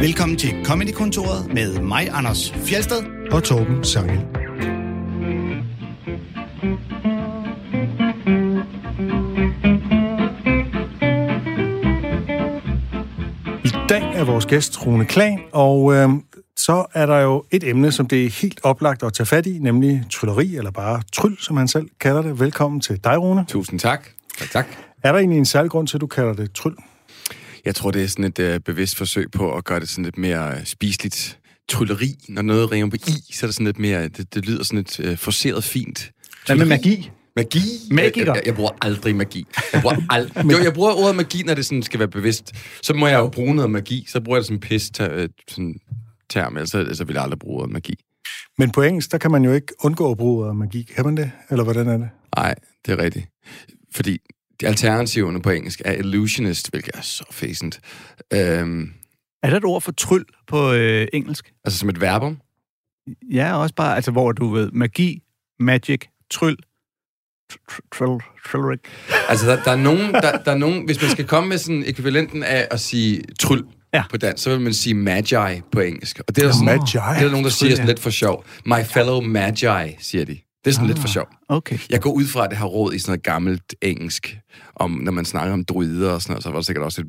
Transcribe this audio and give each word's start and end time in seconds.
Velkommen 0.00 0.38
til 0.38 0.64
Comedy-kontoret 0.64 1.54
med 1.54 1.80
mig, 1.80 2.08
Anders 2.12 2.52
Fjelsted. 2.52 3.02
og 3.32 3.44
Torben 3.44 3.84
Sangel. 3.84 4.18
I 13.64 13.70
dag 13.88 14.02
er 14.14 14.24
vores 14.24 14.46
gæst 14.46 14.86
Rune 14.86 15.04
Klan, 15.04 15.40
og 15.52 15.94
øh, 15.94 16.08
så 16.56 16.86
er 16.94 17.06
der 17.06 17.18
jo 17.18 17.44
et 17.50 17.64
emne, 17.64 17.92
som 17.92 18.06
det 18.06 18.24
er 18.26 18.30
helt 18.42 18.60
oplagt 18.62 19.02
at 19.02 19.12
tage 19.12 19.26
fat 19.26 19.46
i, 19.46 19.58
nemlig 19.58 20.04
trylleri, 20.10 20.56
eller 20.56 20.70
bare 20.70 21.02
tryl, 21.12 21.36
som 21.38 21.56
han 21.56 21.68
selv 21.68 21.88
kalder 22.00 22.22
det. 22.22 22.40
Velkommen 22.40 22.80
til 22.80 23.04
dig, 23.04 23.18
Rune. 23.18 23.44
Tusind 23.48 23.80
tak. 23.80 24.08
Tak, 24.38 24.50
tak. 24.50 24.66
Er 25.02 25.12
der 25.12 25.18
egentlig 25.18 25.38
en 25.38 25.46
særlig 25.46 25.70
grund 25.70 25.86
til, 25.86 25.96
at 25.96 26.00
du 26.00 26.06
kalder 26.06 26.32
det 26.32 26.52
tryl? 26.52 26.74
Jeg 27.64 27.74
tror, 27.74 27.90
det 27.90 28.02
er 28.02 28.06
sådan 28.06 28.24
et 28.24 28.38
øh, 28.38 28.60
bevidst 28.60 28.96
forsøg 28.96 29.30
på 29.30 29.54
at 29.56 29.64
gøre 29.64 29.80
det 29.80 29.88
sådan 29.88 30.04
lidt 30.04 30.18
mere 30.18 30.50
øh, 30.58 30.64
spiseligt. 30.64 31.38
Trylleri, 31.68 32.14
når 32.28 32.42
noget 32.42 32.70
ringer 32.72 32.90
på 32.90 32.96
i, 32.96 33.32
så 33.34 33.46
er 33.46 33.48
det 33.48 33.54
sådan 33.54 33.66
lidt 33.66 33.78
mere, 33.78 34.08
det, 34.08 34.34
det 34.34 34.46
lyder 34.46 34.62
sådan 34.64 34.76
lidt 34.78 35.00
øh, 35.00 35.16
forceret 35.18 35.64
fint. 35.64 36.10
Hvad 36.46 36.56
med 36.56 36.66
magi? 36.66 37.10
Magi? 37.36 37.60
Magiker. 37.90 38.26
Jeg, 38.26 38.34
jeg, 38.36 38.42
jeg 38.46 38.54
bruger 38.54 38.70
aldrig 38.82 39.16
magi. 39.16 39.46
Jeg 39.72 39.80
bruger, 39.82 39.96
ald- 40.12 40.50
jo, 40.52 40.58
jeg 40.64 40.72
bruger 40.74 40.92
ordet 40.92 41.16
magi, 41.16 41.42
når 41.42 41.54
det 41.54 41.66
sådan 41.66 41.82
skal 41.82 41.98
være 41.98 42.08
bevidst. 42.08 42.52
Så 42.82 42.94
må 42.94 43.06
jeg 43.06 43.18
jo 43.18 43.28
bruge 43.28 43.54
noget 43.54 43.70
magi. 43.70 44.04
Så 44.08 44.20
bruger 44.20 44.36
jeg 44.36 44.40
det 44.40 44.46
som 44.46 44.54
en 44.56 44.60
pis 44.60 44.90
ter- 44.90 45.28
sådan 45.48 45.74
term, 46.30 46.56
ellers, 46.56 46.74
ellers 46.74 47.06
vil 47.08 47.14
jeg 47.14 47.22
aldrig 47.22 47.38
bruge 47.38 47.58
ordet 47.60 47.72
magi. 47.72 47.94
Men 48.58 48.70
på 48.70 48.82
engelsk, 48.82 49.12
der 49.12 49.18
kan 49.18 49.30
man 49.30 49.44
jo 49.44 49.52
ikke 49.52 49.66
undgå 49.84 50.10
at 50.10 50.16
bruge 50.16 50.44
ordet 50.44 50.56
magi. 50.56 50.82
Kan 50.82 51.04
man 51.04 51.16
det? 51.16 51.30
Eller 51.50 51.64
hvordan 51.64 51.88
er 51.88 51.96
det? 51.98 52.08
Nej, 52.36 52.54
det 52.86 52.92
er 52.92 52.98
rigtigt. 52.98 53.26
Fordi 53.94 54.18
alternativerne 54.66 55.42
på 55.42 55.50
engelsk 55.50 55.82
er 55.84 55.92
illusionist, 55.92 56.70
hvilket 56.70 56.90
er 56.94 57.00
så 57.00 57.24
fæsent. 57.30 57.80
Øhm, 58.32 58.92
Er 59.42 59.50
der 59.50 59.56
et 59.56 59.64
ord 59.64 59.82
for 59.82 59.92
tryl 59.92 60.24
på 60.48 60.72
øh, 60.72 61.06
engelsk? 61.12 61.52
altså 61.64 61.78
som 61.78 61.88
et 61.88 62.00
verbum. 62.00 62.38
Ja, 63.32 63.56
også 63.56 63.74
bare, 63.74 63.96
altså 63.96 64.10
hvor 64.10 64.32
du 64.32 64.48
ved, 64.48 64.70
magi, 64.70 65.22
magic, 65.60 66.00
tryl, 66.30 66.56
tr- 67.52 67.88
tryl, 67.92 68.18
trylleric. 68.46 68.80
Altså, 69.28 69.50
der, 69.50 69.62
der, 69.62 69.70
er 69.70 69.76
nogen, 69.76 70.14
der, 70.14 70.38
der 70.44 70.52
er 70.52 70.58
nogen, 70.58 70.84
hvis 70.84 71.02
man 71.02 71.10
skal 71.10 71.26
komme 71.26 71.48
med 71.48 71.58
sådan 71.58 71.84
ekvivalenten 71.86 72.42
af 72.42 72.68
at 72.70 72.80
sige 72.80 73.22
tryl 73.40 73.64
Ja. 73.94 74.04
på 74.10 74.16
dansk, 74.16 74.44
så 74.44 74.50
vil 74.50 74.60
man 74.60 74.74
sige 74.74 74.94
magi 74.94 75.60
på 75.72 75.80
engelsk. 75.80 76.20
Og 76.28 76.36
det 76.36 76.42
er 76.42 76.46
der, 76.46 76.52
sådan, 76.52 76.66
Magi. 76.66 76.92
det 76.92 76.96
er 76.96 77.22
der 77.22 77.30
nogen, 77.30 77.44
der 77.44 77.50
siger 77.50 77.70
sådan 77.76 77.86
lidt 77.86 78.00
for 78.00 78.10
sjov. 78.10 78.44
My 78.66 78.84
fellow 78.84 79.20
magi, 79.20 79.96
siger 79.98 80.24
de. 80.24 80.38
Det 80.64 80.70
er 80.70 80.74
sådan 80.74 80.84
ah. 80.84 80.88
lidt 80.88 80.98
for 80.98 81.08
sjov. 81.08 81.26
Okay. 81.48 81.78
Jeg 81.90 82.00
går 82.00 82.12
ud 82.12 82.26
fra, 82.26 82.44
at 82.44 82.50
det 82.50 82.58
har 82.58 82.66
råd 82.66 82.94
i 82.94 82.98
sådan 82.98 83.10
noget 83.10 83.22
gammelt 83.22 83.74
engelsk, 83.82 84.38
om, 84.76 84.90
når 84.90 85.12
man 85.12 85.24
snakker 85.24 85.52
om 85.52 85.64
druider 85.64 86.10
og 86.12 86.22
sådan 86.22 86.32
noget, 86.32 86.42
så 86.42 86.48
var 86.50 86.56
der 86.56 86.62
sikkert 86.62 86.84
også 86.84 87.00
et, 87.00 87.08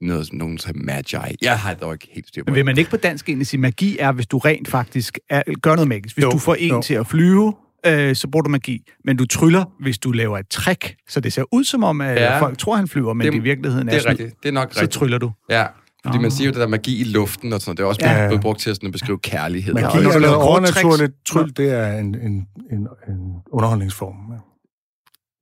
noget, 0.00 0.26
som 0.26 0.36
nogen 0.36 0.58
sagde 0.58 0.78
magi. 0.78 1.16
Jeg 1.42 1.58
har 1.58 1.74
dog 1.74 1.92
ikke 1.92 2.08
helt 2.12 2.28
styr 2.28 2.42
på 2.42 2.50
Men 2.50 2.54
vil 2.54 2.64
man 2.64 2.78
ikke 2.78 2.90
på 2.90 2.96
dansk 2.96 3.28
egentlig 3.28 3.46
sige, 3.46 3.60
magi 3.60 3.96
er, 4.00 4.12
hvis 4.12 4.26
du 4.26 4.38
rent 4.38 4.68
faktisk 4.68 5.18
er, 5.30 5.42
gør 5.62 5.74
noget 5.74 5.88
magisk. 5.88 6.16
Hvis 6.16 6.22
jo, 6.24 6.30
du 6.30 6.38
får 6.38 6.54
en 6.54 6.70
jo. 6.70 6.82
til 6.82 6.94
at 6.94 7.06
flyve, 7.06 7.54
øh, 7.86 8.16
så 8.16 8.28
bruger 8.28 8.42
du 8.42 8.50
magi. 8.50 8.82
Men 9.04 9.16
du 9.16 9.26
tryller, 9.26 9.64
hvis 9.80 9.98
du 9.98 10.12
laver 10.12 10.38
et 10.38 10.48
trick, 10.48 10.96
så 11.08 11.20
det 11.20 11.32
ser 11.32 11.44
ud 11.52 11.64
som 11.64 11.84
om, 11.84 12.00
at 12.00 12.14
Ja. 12.16 12.40
folk 12.40 12.58
tror, 12.58 12.76
han 12.76 12.88
flyver, 12.88 13.12
men 13.14 13.24
Det- 13.24 13.32
det, 13.32 13.38
i 13.38 13.42
virkeligheden 13.42 13.88
Det 13.88 13.94
er 13.94 14.00
er 14.00 14.10
rigtigt. 14.10 14.42
Det 14.42 14.48
er 14.48 14.52
nok 14.52 14.72
så 14.72 14.80
rigtigt. 14.80 14.92
tryller 14.98 15.18
du. 15.18 15.30
Ja, 15.50 15.66
fordi 16.04 16.18
man 16.18 16.30
siger 16.30 16.46
jo, 16.46 16.52
det 16.52 16.60
der 16.60 16.66
magi 16.66 17.00
i 17.00 17.04
luften 17.04 17.52
og 17.52 17.60
sådan 17.60 17.68
noget. 17.70 17.78
Det 17.78 17.84
er 17.84 17.88
også 17.88 18.20
Ja. 18.22 18.26
blevet 18.28 18.42
brugt 18.42 18.60
til 18.60 18.70
at, 18.70 18.76
sådan 18.76 18.86
at 18.86 18.92
beskrive 18.92 19.18
kærlighed. 19.18 19.74
Magi 19.74 19.86
og 19.86 20.14
og 20.14 20.22
er 20.22 20.34
overnaturligt. 20.34 21.12
Tryl, 21.26 21.52
det 21.56 21.70
er 21.72 21.98
en, 21.98 22.14
en, 22.14 22.46
en, 22.72 22.88
en 23.08 23.18
underholdningsform. 23.52 24.16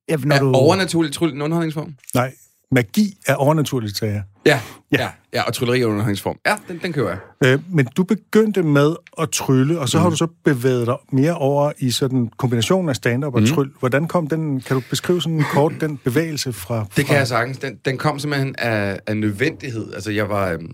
Ja, 0.09 0.15
når 0.17 0.35
Er 0.35 0.39
du... 0.39 0.51
overnaturligt 0.55 1.13
tryl 1.13 1.33
en 1.33 1.41
underholdningsform? 1.41 1.95
Nej, 2.13 2.33
magi 2.73 3.17
er 3.27 3.35
overnaturligt, 3.35 3.97
sagde 3.97 4.13
jeg. 4.13 4.23
Ja, 4.45 4.59
Ja. 4.91 4.99
ja, 5.01 5.09
ja, 5.33 5.41
og 5.41 5.53
trylleri 5.53 5.81
er 5.81 5.85
underholdningsform. 5.85 6.37
Ja, 6.45 6.55
den, 6.67 6.79
den 6.83 6.93
køber 6.93 7.09
jeg. 7.09 7.17
Øh, 7.45 7.59
men 7.69 7.85
du 7.97 8.03
begyndte 8.03 8.63
med 8.63 8.95
at 9.21 9.29
trylle, 9.29 9.79
og 9.79 9.89
så 9.89 9.97
mm. 9.97 10.01
har 10.01 10.09
du 10.09 10.15
så 10.15 10.27
bevæget 10.45 10.87
dig 10.87 10.95
mere 11.11 11.35
over 11.35 11.71
i 11.79 11.91
sådan 11.91 12.29
kombinationen 12.37 12.89
af 12.89 12.95
stand-up 12.95 13.35
og 13.35 13.41
mm. 13.41 13.47
tryl. 13.47 13.69
Hvordan 13.79 14.07
kom 14.07 14.27
den, 14.27 14.61
kan 14.61 14.75
du 14.75 14.83
beskrive 14.89 15.21
sådan 15.21 15.43
kort 15.53 15.73
den 15.81 15.97
bevægelse 15.97 16.53
fra... 16.53 16.85
Det 16.97 17.05
kan 17.05 17.15
jeg 17.15 17.27
sagtens. 17.27 17.57
Den, 17.57 17.75
den 17.85 17.97
kom 17.97 18.19
simpelthen 18.19 18.55
af, 18.57 18.99
af 19.07 19.17
nødvendighed. 19.17 19.93
Altså, 19.93 20.11
jeg 20.11 20.29
var... 20.29 20.49
øhm, 20.51 20.71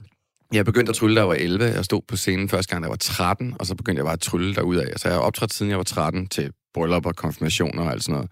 Jeg 0.53 0.65
begyndte 0.65 0.89
at 0.89 0.95
trylle, 0.95 1.15
da 1.15 1.19
jeg 1.21 1.27
var 1.27 1.33
11. 1.35 1.65
Jeg 1.65 1.85
stod 1.85 2.01
på 2.07 2.15
scenen 2.15 2.49
første 2.49 2.69
gang, 2.71 2.83
da 2.83 2.85
jeg 2.85 2.91
var 2.91 2.97
13, 2.97 3.53
og 3.59 3.65
så 3.65 3.75
begyndte 3.75 3.99
jeg 3.99 4.05
bare 4.05 4.13
at 4.13 4.19
trylle 4.21 4.55
derudad. 4.55 4.85
Så 4.97 5.07
jeg 5.07 5.15
har 5.17 5.21
optrådt 5.21 5.53
siden 5.53 5.69
jeg 5.69 5.77
var 5.77 5.83
13 5.83 6.27
til 6.27 6.51
bryllup 6.73 7.05
og 7.05 7.15
konfirmationer 7.15 7.83
og 7.83 7.91
alt 7.91 8.03
sådan 8.03 8.13
noget. 8.13 8.29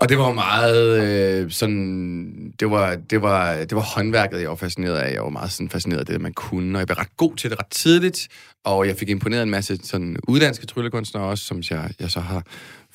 Og 0.00 0.08
det 0.08 0.18
var 0.18 0.32
meget 0.32 1.02
øh, 1.02 1.50
sådan... 1.50 2.52
Det 2.60 2.70
var, 2.70 2.94
det, 3.10 3.22
var, 3.22 3.56
det 3.56 3.74
var 3.74 3.80
håndværket, 3.80 4.40
jeg 4.40 4.48
var 4.48 4.56
fascineret 4.56 4.96
af. 4.96 5.12
Jeg 5.12 5.22
var 5.22 5.28
meget 5.28 5.52
sådan 5.52 5.70
fascineret 5.70 6.00
af 6.00 6.06
det, 6.06 6.20
man 6.20 6.32
kunne. 6.32 6.76
Og 6.76 6.78
jeg 6.78 6.86
blev 6.86 6.96
ret 6.96 7.16
god 7.16 7.36
til 7.36 7.50
det 7.50 7.58
ret 7.58 7.70
tidligt. 7.70 8.28
Og 8.64 8.86
jeg 8.86 8.96
fik 8.96 9.08
imponeret 9.08 9.42
en 9.42 9.50
masse 9.50 9.78
sådan 9.82 10.16
uddanske 10.28 10.66
tryllekunstnere 10.66 11.24
også, 11.24 11.44
som 11.44 11.62
jeg, 11.70 11.90
jeg 12.00 12.10
så 12.10 12.20
har 12.20 12.42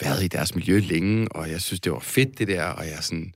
været 0.02 0.24
i 0.24 0.28
deres 0.28 0.56
miljø 0.56 0.80
længe. 0.80 1.28
Og 1.32 1.52
jeg 1.52 1.62
synes, 1.62 1.80
det 1.80 1.92
var 1.92 2.00
fedt, 2.00 2.40
det 2.40 2.48
der. 2.48 2.64
Og 2.64 2.86
jeg 2.86 2.98
sådan... 3.02 3.34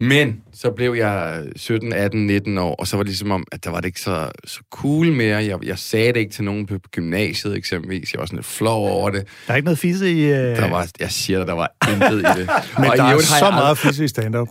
Men 0.00 0.42
så 0.52 0.70
blev 0.70 0.94
jeg 0.94 1.44
17, 1.56 1.92
18, 1.92 2.26
19 2.26 2.58
år, 2.58 2.74
og 2.74 2.86
så 2.86 2.96
var 2.96 3.02
det 3.02 3.08
ligesom 3.10 3.30
om, 3.30 3.44
at 3.52 3.64
der 3.64 3.70
var 3.70 3.80
det 3.80 3.86
ikke 3.86 4.00
så, 4.00 4.30
så 4.44 4.60
cool 4.70 5.06
mere. 5.12 5.44
Jeg, 5.44 5.58
jeg 5.64 5.78
sagde 5.78 6.12
det 6.12 6.16
ikke 6.16 6.32
til 6.32 6.44
nogen 6.44 6.66
på 6.66 6.78
gymnasiet 6.90 7.56
eksempelvis. 7.56 8.12
Jeg 8.12 8.20
var 8.20 8.26
sådan 8.26 8.36
lidt 8.36 8.46
flov 8.46 8.88
over 8.88 9.10
det. 9.10 9.26
Der 9.46 9.52
er 9.52 9.56
ikke 9.56 9.64
noget 9.64 9.78
fisse 9.78 10.12
i... 10.12 10.24
Øh... 10.24 10.56
Der 10.56 10.70
var, 10.70 10.88
jeg 11.00 11.10
siger 11.10 11.38
dig, 11.38 11.46
der 11.46 11.52
var 11.52 11.72
intet 11.92 12.18
i 12.20 12.40
det. 12.40 12.50
Men 12.78 12.90
Og 12.90 12.96
der 12.96 13.04
er 13.04 13.18
så 13.18 13.50
meget 13.50 13.78
fisse 13.78 14.04
i 14.04 14.08
stand-up. 14.08 14.48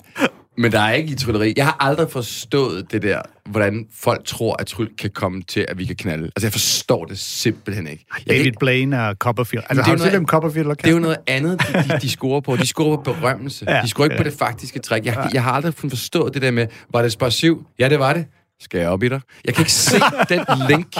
Men 0.57 0.71
der 0.71 0.79
er 0.79 0.93
ikke 0.93 1.11
i 1.11 1.15
trylleri. 1.15 1.53
Jeg 1.57 1.65
har 1.65 1.77
aldrig 1.79 2.11
forstået 2.11 2.91
det 2.91 3.01
der, 3.01 3.21
hvordan 3.45 3.87
folk 3.95 4.25
tror, 4.25 4.55
at 4.59 4.67
tryl 4.67 4.89
kan 4.95 5.09
komme 5.09 5.41
til, 5.41 5.65
at 5.67 5.77
vi 5.77 5.85
kan 5.85 5.95
knalde. 5.95 6.25
Altså, 6.25 6.45
jeg 6.47 6.51
forstår 6.51 7.05
det 7.05 7.19
simpelthen 7.19 7.87
ikke. 7.87 8.05
Jeg 8.17 8.25
David 8.27 8.45
ikke 8.45 8.59
Blaine 8.59 9.07
og 9.07 9.15
Copperfield. 9.15 9.63
Altså, 9.69 9.81
det 9.81 9.87
er 9.87 9.89
har 9.89 9.95
du 9.97 10.03
set 10.03 10.13
dem 10.13 10.25
Copperfield 10.25 10.67
og 10.67 10.77
det 10.77 10.87
er 10.87 10.91
jo 10.91 10.99
noget 10.99 11.17
andet, 11.27 11.61
de, 11.61 11.93
de, 11.93 11.99
de 12.01 12.09
scorer 12.09 12.41
på. 12.41 12.55
De 12.55 12.67
scorer 12.67 12.97
på 12.97 13.13
berømmelse. 13.13 13.65
Ja, 13.67 13.81
De 13.81 13.87
scorer 13.87 14.05
ikke 14.05 14.15
ja. 14.15 14.23
på 14.23 14.29
det 14.29 14.37
faktiske 14.39 14.79
træk. 14.79 15.05
Jeg, 15.05 15.29
jeg 15.33 15.43
har 15.43 15.51
aldrig 15.51 15.73
forstået 15.73 16.33
det 16.33 16.41
der 16.41 16.51
med, 16.51 16.67
var 16.91 17.01
det 17.01 17.11
spar 17.11 17.29
7? 17.29 17.67
Ja, 17.79 17.89
det 17.89 17.99
var 17.99 18.13
det. 18.13 18.25
Skal 18.59 18.79
jeg 18.79 18.89
op 18.89 19.03
i 19.03 19.09
dig? 19.09 19.21
Jeg 19.45 19.53
kan 19.53 19.61
ikke 19.61 19.71
se 19.71 19.95
den 20.29 20.45
link. 20.69 20.95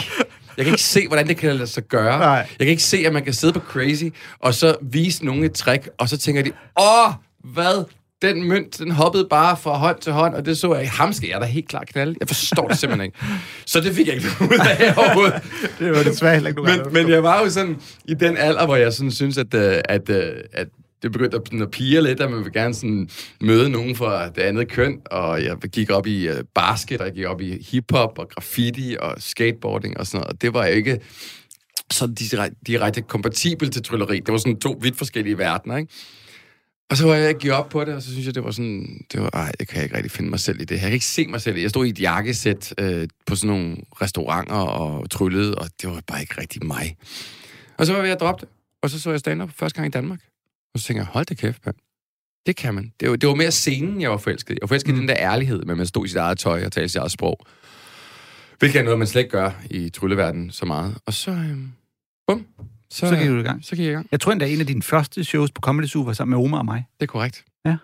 Jeg 0.56 0.64
kan 0.64 0.74
ikke 0.74 0.82
se, 0.82 1.06
hvordan 1.06 1.28
det 1.28 1.36
kan 1.36 1.56
lade 1.56 1.66
sig 1.66 1.82
gøre. 1.82 2.18
Nej. 2.18 2.28
Jeg 2.28 2.46
kan 2.58 2.68
ikke 2.68 2.82
se, 2.82 2.96
at 3.06 3.12
man 3.12 3.24
kan 3.24 3.32
sidde 3.32 3.52
på 3.52 3.60
Crazy, 3.60 4.04
og 4.40 4.54
så 4.54 4.76
vise 4.82 5.24
nogen 5.24 5.44
et 5.44 5.52
trick, 5.52 5.88
og 5.98 6.08
så 6.08 6.18
tænker 6.18 6.42
de, 6.42 6.52
åh, 6.80 7.12
hvad? 7.54 7.84
Den 8.22 8.48
mønt, 8.48 8.78
den 8.78 8.90
hoppede 8.90 9.26
bare 9.30 9.56
fra 9.56 9.76
hånd 9.76 10.00
til 10.00 10.12
hånd, 10.12 10.34
og 10.34 10.46
det 10.46 10.58
så 10.58 10.74
jeg. 10.74 10.90
Ham 10.90 11.12
skal 11.12 11.28
jeg 11.28 11.40
da 11.40 11.46
helt 11.46 11.68
klart 11.68 11.88
knalde. 11.88 12.14
Jeg 12.20 12.28
forstår 12.28 12.68
det 12.68 12.78
simpelthen 12.78 13.04
ikke. 13.04 13.18
Så 13.66 13.80
det 13.80 13.94
fik 13.94 14.06
jeg 14.06 14.14
ikke 14.14 14.28
ud 14.40 14.58
af 14.60 14.94
overhovedet. 14.98 15.42
Det 15.78 15.90
var 15.90 16.02
desværre 16.02 16.34
heller 16.34 16.48
ikke 16.48 16.62
Men, 16.62 16.80
men 16.92 17.08
jeg 17.08 17.22
var 17.22 17.42
jo 17.42 17.50
sådan 17.50 17.76
i 18.04 18.14
den 18.14 18.36
alder, 18.36 18.66
hvor 18.66 18.76
jeg 18.76 18.92
sådan 18.92 19.10
synes, 19.10 19.38
at, 19.38 19.54
øh, 19.54 19.80
at, 19.84 20.10
øh, 20.10 20.32
at 20.52 20.68
det 21.02 21.12
begyndte 21.12 21.36
at, 21.36 21.42
sådan 21.46 21.62
at 21.62 21.70
pige 21.70 22.02
lidt, 22.02 22.20
at 22.20 22.30
man 22.30 22.44
vil 22.44 22.52
gerne 22.52 22.74
sådan 22.74 23.08
møde 23.40 23.70
nogen 23.70 23.96
fra 23.96 24.28
det 24.28 24.42
andet 24.42 24.68
køn, 24.68 25.00
og 25.10 25.44
jeg 25.44 25.56
gik 25.56 25.90
op 25.90 26.06
i 26.06 26.28
uh, 26.28 26.34
basket, 26.54 27.00
og 27.00 27.06
jeg 27.06 27.14
gik 27.14 27.26
op 27.26 27.40
i 27.40 27.66
hiphop 27.70 28.18
og 28.18 28.28
graffiti 28.28 28.96
og 29.00 29.14
skateboarding 29.18 29.98
og 29.98 30.06
sådan 30.06 30.18
noget, 30.20 30.32
og 30.32 30.42
det 30.42 30.54
var 30.54 30.66
jo 30.66 30.74
ikke 30.74 31.00
sådan 31.90 32.14
direkte, 32.14 32.56
direkte 32.66 33.02
kompatibel 33.02 33.70
til 33.70 33.82
trylleri. 33.82 34.20
Det 34.20 34.32
var 34.32 34.38
sådan 34.38 34.60
to 34.60 34.78
vidt 34.80 34.96
forskellige 34.96 35.38
verdener, 35.38 35.76
ikke? 35.76 35.92
Og 36.90 36.96
så 36.96 37.06
var 37.06 37.14
jeg 37.14 37.34
gik 37.34 37.50
op 37.50 37.68
på 37.68 37.84
det, 37.84 37.94
og 37.94 38.02
så 38.02 38.10
synes 38.10 38.26
jeg, 38.26 38.34
det 38.34 38.44
var 38.44 38.50
sådan, 38.50 39.04
det 39.12 39.22
var, 39.22 39.30
ej, 39.32 39.52
det 39.60 39.68
kan 39.68 39.76
jeg 39.76 39.84
ikke 39.84 39.96
rigtig 39.96 40.10
finde 40.10 40.30
mig 40.30 40.40
selv 40.40 40.60
i 40.60 40.64
det. 40.64 40.74
Jeg 40.74 40.80
kan 40.80 40.92
ikke 40.92 41.06
se 41.06 41.26
mig 41.26 41.40
selv 41.40 41.56
i. 41.56 41.62
Jeg 41.62 41.70
stod 41.70 41.86
i 41.86 41.88
et 41.88 42.00
jakkesæt 42.00 42.74
øh, 42.78 43.08
på 43.26 43.36
sådan 43.36 43.56
nogle 43.56 43.76
restauranter 44.00 44.54
og 44.54 45.10
tryllede, 45.10 45.54
og 45.54 45.70
det 45.82 45.90
var 45.90 46.02
bare 46.06 46.20
ikke 46.20 46.40
rigtig 46.40 46.66
mig. 46.66 46.96
Og 47.78 47.86
så 47.86 47.92
var 47.92 47.98
jeg 47.98 48.04
ved 48.04 48.12
at 48.12 48.20
droppe 48.20 48.40
det, 48.40 48.48
og 48.82 48.90
så 48.90 49.00
så 49.00 49.10
jeg 49.10 49.20
stand-up 49.20 49.50
første 49.54 49.76
gang 49.76 49.86
i 49.86 49.90
Danmark. 49.90 50.20
Og 50.74 50.80
så 50.80 50.86
tænkte 50.86 51.00
jeg, 51.00 51.06
hold 51.06 51.26
da 51.26 51.34
kæft, 51.34 51.66
mand. 51.66 51.76
Det 52.46 52.56
kan 52.56 52.74
man. 52.74 52.92
Det 53.00 53.10
var, 53.10 53.16
det 53.16 53.28
var 53.28 53.34
mere 53.34 53.50
scenen, 53.50 54.00
jeg 54.00 54.10
var 54.10 54.16
forelsket 54.16 54.54
i. 54.54 54.54
Jeg 54.54 54.62
var 54.62 54.66
forelsket 54.66 54.94
mm. 54.94 54.98
i 54.98 55.00
den 55.00 55.08
der 55.08 55.16
ærlighed, 55.18 55.62
med 55.62 55.70
at 55.70 55.76
man 55.76 55.86
stod 55.86 56.04
i 56.04 56.08
sit 56.08 56.16
eget 56.16 56.38
tøj 56.38 56.64
og 56.64 56.72
talte 56.72 56.88
sit 56.88 56.96
eget 56.96 57.12
sprog. 57.12 57.46
Hvilket 58.58 58.78
er 58.78 58.82
noget, 58.82 58.98
man 58.98 59.08
slet 59.08 59.22
ikke 59.22 59.30
gør 59.30 59.50
i 59.70 59.88
trylleverdenen 59.90 60.50
så 60.50 60.66
meget. 60.66 60.98
Og 61.06 61.14
så, 61.14 61.30
øhm, 61.30 61.72
bum. 62.26 62.46
Så 62.90 63.16
gik 63.16 63.28
du 63.28 63.38
i 63.38 63.42
gang. 63.42 63.64
Så 63.64 63.70
gik 63.76 63.84
jeg 63.84 63.90
i 63.90 63.94
gang. 63.94 64.06
Jeg 64.12 64.20
tror 64.20 64.32
endda, 64.32 64.46
en 64.48 64.60
af 64.60 64.66
dine 64.66 64.82
første 64.82 65.24
shows 65.24 65.50
på 65.50 65.60
Comedy 65.60 65.86
Zoo 65.86 66.02
var 66.02 66.12
sammen 66.12 66.38
med 66.38 66.44
Omar 66.46 66.58
og 66.58 66.64
mig. 66.64 66.84
Det 67.00 67.02
er 67.02 67.06
korrekt. 67.06 67.44
Ja. 67.66 67.76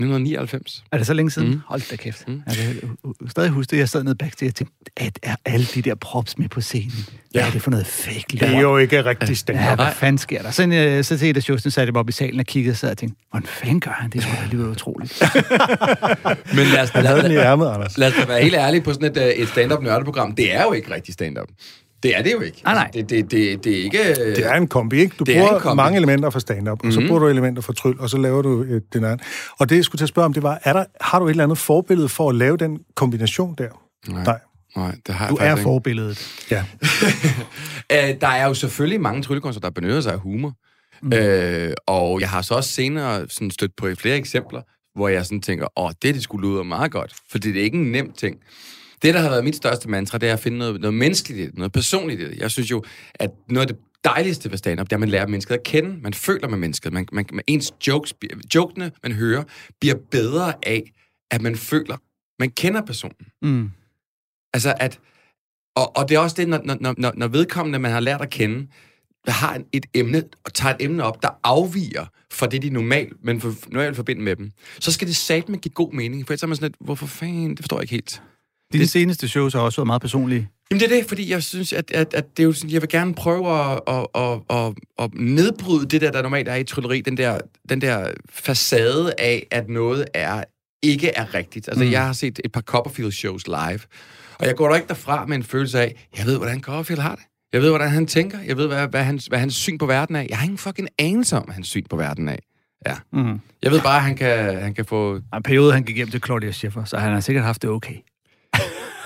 1999. 0.00 0.84
Er 0.92 0.96
det 0.98 1.06
så 1.06 1.14
længe 1.14 1.30
siden? 1.30 1.48
Mm. 1.50 1.60
Hold 1.66 1.90
da 1.90 1.96
kæft. 1.96 2.28
Mm. 2.28 2.42
Jeg 2.46 2.56
kan 2.56 3.28
stadig 3.28 3.50
huske 3.50 3.70
det. 3.70 3.78
Jeg 3.78 3.88
sad 3.88 4.02
nede 4.04 4.14
backstage 4.14 4.50
og 4.50 4.54
tænkte, 4.54 4.74
at 4.96 5.18
er 5.22 5.36
alle 5.44 5.66
de 5.74 5.82
der 5.82 5.94
props 5.94 6.38
med 6.38 6.48
på 6.48 6.60
scenen? 6.60 6.90
Hvad 6.90 7.42
Ja. 7.42 7.46
er 7.46 7.50
det 7.50 7.62
for 7.62 7.70
noget 7.70 7.86
fake 7.86 8.24
Det 8.30 8.42
er 8.42 8.50
lort? 8.50 8.62
jo 8.62 8.76
ikke 8.76 9.04
rigtig 9.04 9.38
stand-up. 9.38 9.62
Ja, 9.64 9.74
hvad 9.74 9.84
Nej. 9.84 9.94
fanden 9.94 10.18
sker 10.18 10.42
der? 10.42 10.50
Så, 10.50 10.66
øh, 10.66 11.04
så 11.04 11.18
til 11.18 11.30
et 11.30 11.36
af 11.36 11.42
showsene 11.42 11.70
satte 11.70 11.86
jeg 11.86 11.92
mig 11.92 12.00
op 12.00 12.08
i 12.08 12.12
salen 12.12 12.40
og 12.40 12.46
kiggede 12.46 12.72
og 12.72 12.76
sad 12.76 12.90
og 12.90 12.98
tænkte, 12.98 13.20
hvordan 13.30 13.46
fanden 13.48 13.80
gør 13.80 13.90
han? 13.90 14.10
Det 14.10 14.22
skulle 14.22 14.38
alligevel 14.42 14.68
utroligt. 14.70 15.22
Men 16.56 16.66
lad 16.66 16.82
os, 16.82 16.90
i 16.94 16.98
lad, 16.98 17.30
ærmet, 17.44 17.68
Anders. 17.68 17.98
lad 17.98 18.08
os 18.08 18.14
da 18.14 18.24
være 18.26 18.42
helt 18.42 18.54
ærlige 18.54 18.80
på 18.80 18.92
sådan 18.92 19.10
et, 19.10 19.16
øh, 19.22 19.28
et 19.28 19.48
stand-up 19.48 19.82
nørdeprogram. 19.82 20.34
Det 20.34 20.54
er 20.54 20.62
jo 20.62 20.72
ikke 20.72 20.94
rigtig 20.94 21.14
stand-up. 21.14 21.48
Det 22.02 22.16
er 22.18 22.22
det 22.22 22.32
jo 22.32 22.40
ikke. 22.40 22.60
Nej, 22.64 22.74
nej. 22.74 22.90
Det, 22.94 23.10
det, 23.10 23.30
det, 23.30 23.64
det 23.64 23.78
er 23.78 23.82
ikke... 23.84 23.98
øh, 24.10 24.16
Det 24.36 24.46
er 24.46 24.54
en 24.54 24.68
kombi, 24.68 24.96
ikke? 24.98 25.16
Du 25.18 25.24
er 25.28 25.34
bruger 25.38 25.58
kombi. 25.58 25.76
mange 25.76 25.96
elementer 25.96 26.30
fra 26.30 26.40
stand-up, 26.40 26.84
og 26.86 26.92
så 26.92 27.00
Mhm. 27.00 27.08
bruger 27.08 27.20
du 27.20 27.28
elementer 27.28 27.62
fra 27.62 27.72
tryl, 27.72 27.96
og 27.98 28.10
så 28.10 28.18
laver 28.18 28.42
du 28.42 28.62
et, 28.62 28.92
den 28.92 29.04
anden. 29.04 29.20
Og 29.58 29.68
det, 29.70 29.76
jeg 29.76 29.84
skulle 29.84 29.98
til 29.98 30.04
at 30.04 30.08
spørge 30.08 30.26
om, 30.26 30.32
det 30.32 30.42
var, 30.42 30.60
er 30.64 30.72
der, 30.72 30.84
har 31.00 31.18
du 31.18 31.26
et 31.26 31.30
eller 31.30 31.44
andet 31.44 31.58
forbillede 31.58 32.08
for 32.08 32.28
at 32.30 32.34
lave 32.36 32.56
den 32.56 32.78
kombination 32.96 33.54
der? 33.58 33.68
Nej. 34.08 34.24
Nej. 34.24 34.38
Nej, 34.76 34.94
det 35.06 35.14
har 35.14 35.24
jeg 35.24 35.30
Du 35.30 35.36
faktisk 35.36 35.50
er 35.50 35.56
ikke. 35.56 35.62
forbilledet. 35.62 36.46
Ja. 36.50 36.64
Øh, 37.92 38.14
der 38.20 38.28
er 38.28 38.46
jo 38.46 38.54
selvfølgelig 38.54 39.00
mange 39.00 39.22
tryllekunstnere, 39.22 39.62
der 39.62 39.70
benytter 39.70 40.00
sig 40.00 40.12
af 40.12 40.18
humor. 40.18 40.52
Mm. 41.02 41.12
Øh, 41.12 41.72
og 41.86 42.20
jeg 42.20 42.30
har 42.30 42.42
så 42.42 42.54
også 42.54 42.70
senere 42.70 43.26
sådan 43.28 43.50
stødt 43.50 43.70
på 43.76 43.88
flere 43.98 44.16
eksempler, 44.16 44.62
hvor 44.98 45.08
jeg 45.08 45.24
sådan 45.24 45.40
tænker, 45.42 45.66
åh, 45.76 45.90
det, 46.02 46.14
det 46.14 46.22
skulle 46.22 46.48
lyde 46.48 46.64
meget 46.64 46.90
godt. 46.92 47.12
Fordi 47.30 47.52
det 47.52 47.60
er 47.60 47.64
ikke 47.64 47.78
en 47.78 47.92
nem 47.92 48.12
ting. 48.12 48.36
Det, 49.02 49.14
der 49.14 49.20
har 49.20 49.28
været 49.30 49.44
mit 49.44 49.56
største 49.56 49.88
mantra, 49.88 50.18
det 50.18 50.28
er 50.28 50.32
at 50.32 50.40
finde 50.40 50.58
noget, 50.58 50.80
noget 50.80 50.94
menneskeligt 50.94 51.58
noget 51.58 51.72
personligt 51.72 52.20
i 52.20 52.24
det. 52.28 52.38
Jeg 52.38 52.50
synes 52.50 52.70
jo, 52.70 52.84
at 53.14 53.30
noget 53.48 53.68
af 53.70 53.74
det 53.74 53.84
dejligste 54.04 54.50
ved 54.50 54.58
stand-up, 54.58 54.86
det 54.86 54.92
er, 54.92 54.96
at 54.96 55.00
man 55.00 55.08
lærer 55.08 55.26
mennesket 55.26 55.54
at 55.54 55.62
kende. 55.62 56.00
Man 56.02 56.14
føler 56.14 56.48
med 56.48 56.58
mennesket. 56.58 56.92
Man, 56.92 57.08
man, 57.12 57.26
man, 57.32 57.44
ens 57.46 57.72
jokes, 57.86 58.14
jokene, 58.54 58.92
man 59.02 59.12
hører, 59.12 59.44
bliver 59.80 59.94
bedre 60.10 60.52
af, 60.62 60.92
at 61.30 61.42
man 61.42 61.56
føler, 61.56 61.96
man 62.38 62.50
kender 62.50 62.80
personen. 62.82 63.16
Mm. 63.42 63.70
Altså 64.54 64.74
at, 64.80 65.00
og, 65.76 65.96
og 65.96 66.08
det 66.08 66.14
er 66.14 66.18
også 66.18 66.36
det, 66.38 66.48
når, 66.48 66.60
når, 66.64 66.94
når, 66.98 67.12
når 67.16 67.28
vedkommende, 67.28 67.78
man 67.78 67.90
har 67.90 68.00
lært 68.00 68.20
at 68.20 68.30
kende, 68.30 68.66
der 69.26 69.32
har 69.32 69.54
en- 69.54 69.64
et 69.72 69.86
emne, 69.94 70.24
og 70.44 70.54
tager 70.54 70.74
et 70.74 70.82
emne 70.84 71.04
op, 71.04 71.22
der 71.22 71.28
afviger 71.44 72.06
fra 72.32 72.46
det, 72.46 72.62
de 72.62 72.70
normalt, 72.70 73.24
men 73.24 73.40
for, 73.40 73.54
normalt 73.72 73.96
forbinder 73.96 74.22
med 74.22 74.36
dem, 74.36 74.50
så 74.80 74.92
skal 74.92 75.08
det 75.08 75.16
satme 75.16 75.56
give 75.56 75.72
god 75.72 75.92
mening. 75.92 76.26
For 76.26 76.32
ellers 76.32 76.42
er 76.42 76.46
man 76.46 76.56
sådan 76.56 76.68
lidt, 76.70 76.76
hvorfor 76.80 77.06
fanden, 77.06 77.50
det 77.50 77.58
forstår 77.58 77.76
jeg 77.76 77.82
ikke 77.82 77.90
helt. 77.94 78.22
Dine 78.72 78.82
Det- 78.82 78.90
seneste 78.90 79.28
shows 79.28 79.52
har 79.52 79.60
også 79.60 79.80
været 79.80 79.86
meget 79.86 80.00
personlige. 80.02 80.48
Jamen 80.70 80.80
det 80.80 80.92
er 80.92 80.96
det, 81.00 81.08
fordi 81.08 81.30
jeg 81.30 81.42
synes, 81.42 81.72
at, 81.72 81.90
at, 81.90 82.14
at 82.14 82.36
det 82.36 82.42
er 82.42 82.44
jo 82.46 82.52
sådan, 82.52 82.70
jeg 82.70 82.80
vil 82.82 82.88
gerne 82.88 83.14
prøve 83.14 83.60
at, 83.72 83.80
at, 83.86 84.06
at, 84.14 84.40
at, 84.50 84.72
at 84.98 85.10
nedbryde 85.14 85.86
det 85.86 86.00
der, 86.00 86.10
der 86.12 86.22
normalt 86.22 86.48
er 86.48 86.54
i 86.54 86.64
trylleri, 86.64 87.00
den 87.00 87.16
der, 87.16 87.38
den 87.68 87.80
der 87.80 88.10
facade 88.30 89.14
af, 89.18 89.46
at 89.50 89.68
noget 89.68 90.04
er 90.14 90.44
ikke 90.82 91.08
er 91.08 91.34
rigtigt. 91.34 91.68
Altså, 91.68 91.84
mm. 91.84 91.90
jeg 91.90 92.06
har 92.06 92.12
set 92.12 92.40
et 92.44 92.52
par 92.52 92.60
Copperfield-shows 92.60 93.46
live, 93.46 93.80
og 94.38 94.46
jeg 94.46 94.56
går 94.56 94.68
da 94.68 94.74
ikke 94.74 94.88
derfra 94.88 95.26
med 95.26 95.36
en 95.36 95.42
følelse 95.42 95.80
af, 95.80 96.06
jeg 96.18 96.26
ved, 96.26 96.36
hvordan 96.36 96.60
Copperfield 96.60 97.00
har 97.00 97.14
det. 97.14 97.24
Jeg 97.52 97.62
ved, 97.62 97.68
hvordan 97.68 97.90
han 97.90 98.06
tænker. 98.06 98.38
Jeg 98.46 98.56
ved, 98.56 98.66
hvad, 98.66 98.88
hvad, 98.88 99.02
hans, 99.04 99.26
hvad 99.26 99.38
hans 99.38 99.54
syn 99.54 99.78
på 99.78 99.86
verden 99.86 100.16
er. 100.16 100.24
Jeg 100.28 100.38
har 100.38 100.44
ingen 100.44 100.58
fucking 100.58 100.88
anelse 100.98 101.36
om, 101.36 101.42
hvad 101.44 101.54
hans 101.54 101.68
syn 101.68 101.84
på 101.90 101.96
verden 101.96 102.28
er. 102.28 102.36
Ja. 102.86 102.96
Mm. 103.12 103.40
Jeg 103.62 103.70
ved 103.70 103.80
bare, 103.80 103.96
at 103.96 104.02
han 104.02 104.16
kan, 104.16 104.60
han 104.62 104.74
kan 104.74 104.84
få... 104.84 105.16
En 105.16 105.42
periode, 105.44 105.72
han 105.72 105.82
gik 105.82 105.96
hjem 105.96 106.10
til 106.10 106.20
Claudia 106.24 106.50
Schiffer, 106.50 106.84
så 106.84 106.96
han 106.98 107.12
har 107.12 107.20
sikkert 107.20 107.44
haft 107.44 107.62
det 107.62 107.70
okay. 107.70 107.94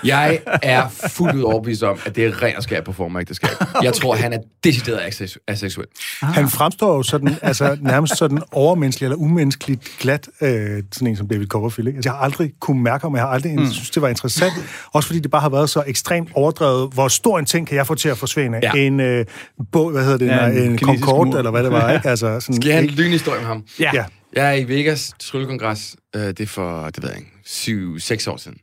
Jeg 0.04 0.38
er 0.62 0.88
fuldt 0.88 1.34
ud 1.36 1.42
overbevist 1.42 1.82
om, 1.82 1.98
at 2.06 2.16
det 2.16 2.24
er 2.24 2.42
ren 2.42 2.56
og 2.56 2.62
skær 2.62 2.80
på 2.80 2.92
formerægteskab. 2.92 3.50
Jeg 3.82 3.92
tror, 3.92 4.14
han 4.14 4.32
er 4.32 4.38
decideret 4.64 4.98
aseksu- 4.98 5.44
aseksuel. 5.48 5.86
Han 6.20 6.48
fremstår 6.48 6.96
jo 6.96 7.02
sådan, 7.02 7.36
altså 7.42 7.76
nærmest 7.80 8.16
sådan 8.18 8.42
overmenneskelig 8.52 9.06
eller 9.06 9.16
umenneskeligt 9.16 9.96
glat, 10.00 10.28
øh, 10.40 10.82
sådan 10.92 11.08
en 11.08 11.16
som 11.16 11.28
David 11.28 11.46
Copperfield. 11.46 11.88
Ikke? 11.88 11.96
Altså, 11.98 12.10
jeg 12.10 12.16
har 12.16 12.24
aldrig 12.24 12.52
kunne 12.60 12.82
mærke 12.82 13.02
ham, 13.02 13.14
jeg 13.14 13.22
har 13.22 13.28
aldrig 13.30 13.54
mm. 13.58 13.70
synes, 13.70 13.90
det 13.90 14.02
var 14.02 14.08
interessant. 14.08 14.52
Også 14.92 15.06
fordi 15.06 15.20
det 15.20 15.30
bare 15.30 15.42
har 15.42 15.48
været 15.48 15.70
så 15.70 15.82
ekstremt 15.86 16.28
overdrevet. 16.34 16.92
Hvor 16.92 17.08
stor 17.08 17.38
en 17.38 17.44
ting 17.46 17.66
kan 17.66 17.76
jeg 17.76 17.86
få 17.86 17.94
til 17.94 18.08
at 18.08 18.18
forsvinde? 18.18 18.60
Ja. 18.62 18.72
En 18.72 19.00
øh, 19.00 19.26
båd, 19.72 19.92
hvad 19.92 20.02
hedder 20.04 20.18
det, 20.18 20.26
Ja, 20.26 20.46
en 20.46 20.56
en, 20.70 20.78
Concorde, 20.78 21.30
mur. 21.30 21.38
eller 21.38 21.50
hvad 21.50 21.62
det 21.62 21.72
var, 21.72 21.92
ikke? 21.92 22.08
Altså, 22.08 22.40
sådan, 22.40 22.56
Skal 22.56 22.66
jeg 22.68 22.76
have 22.78 22.88
en 22.88 22.94
lynhistorie 22.94 23.38
med 23.40 23.46
ham? 23.48 23.64
Ja. 23.80 23.90
Ja. 23.94 24.04
Jeg 24.34 24.48
er 24.48 24.52
i 24.52 24.68
Vegas 24.68 25.12
Tryllekongres. 25.20 25.96
Øh, 26.16 26.22
det 26.22 26.40
er 26.40 26.46
for, 26.46 26.84
det 26.90 27.02
ved 27.02 27.10
jeg 27.10 27.18
ikke, 27.18 27.30
syv, 27.44 27.98
seks 27.98 28.26
år 28.26 28.36
siden. 28.36 28.58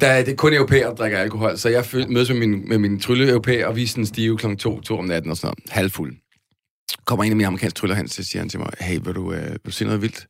Der 0.00 0.06
er 0.06 0.24
det 0.24 0.32
er 0.32 0.36
kun 0.36 0.54
europæer, 0.54 0.88
der 0.88 0.94
drikker 0.94 1.18
alkohol, 1.18 1.58
så 1.58 1.68
jeg 1.68 1.84
mødes 2.08 2.30
med 2.30 2.38
min, 2.38 2.68
med 2.68 2.78
min 2.78 3.00
trylle 3.00 3.28
europæer, 3.28 3.66
og 3.66 3.76
vi 3.76 3.82
er 3.82 3.86
sådan 3.86 4.06
stive 4.06 4.38
kl. 4.38 4.56
2, 4.56 4.80
2 4.80 4.98
om 4.98 5.04
natten 5.04 5.30
og 5.30 5.36
sådan 5.36 5.46
noget, 5.46 5.72
halvfuld. 5.72 6.16
Kommer 7.04 7.24
en 7.24 7.32
af 7.32 7.36
mine 7.36 7.46
amerikanske 7.46 7.76
tryller 7.76 7.96
hen, 7.96 8.08
så 8.08 8.24
siger 8.24 8.40
han 8.40 8.48
til 8.48 8.58
mig, 8.58 8.70
hey, 8.80 8.98
vil 9.04 9.14
du, 9.14 9.32
øh, 9.32 9.50
vil 9.50 9.60
du 9.66 9.70
se 9.70 9.84
noget 9.84 10.02
vildt? 10.02 10.26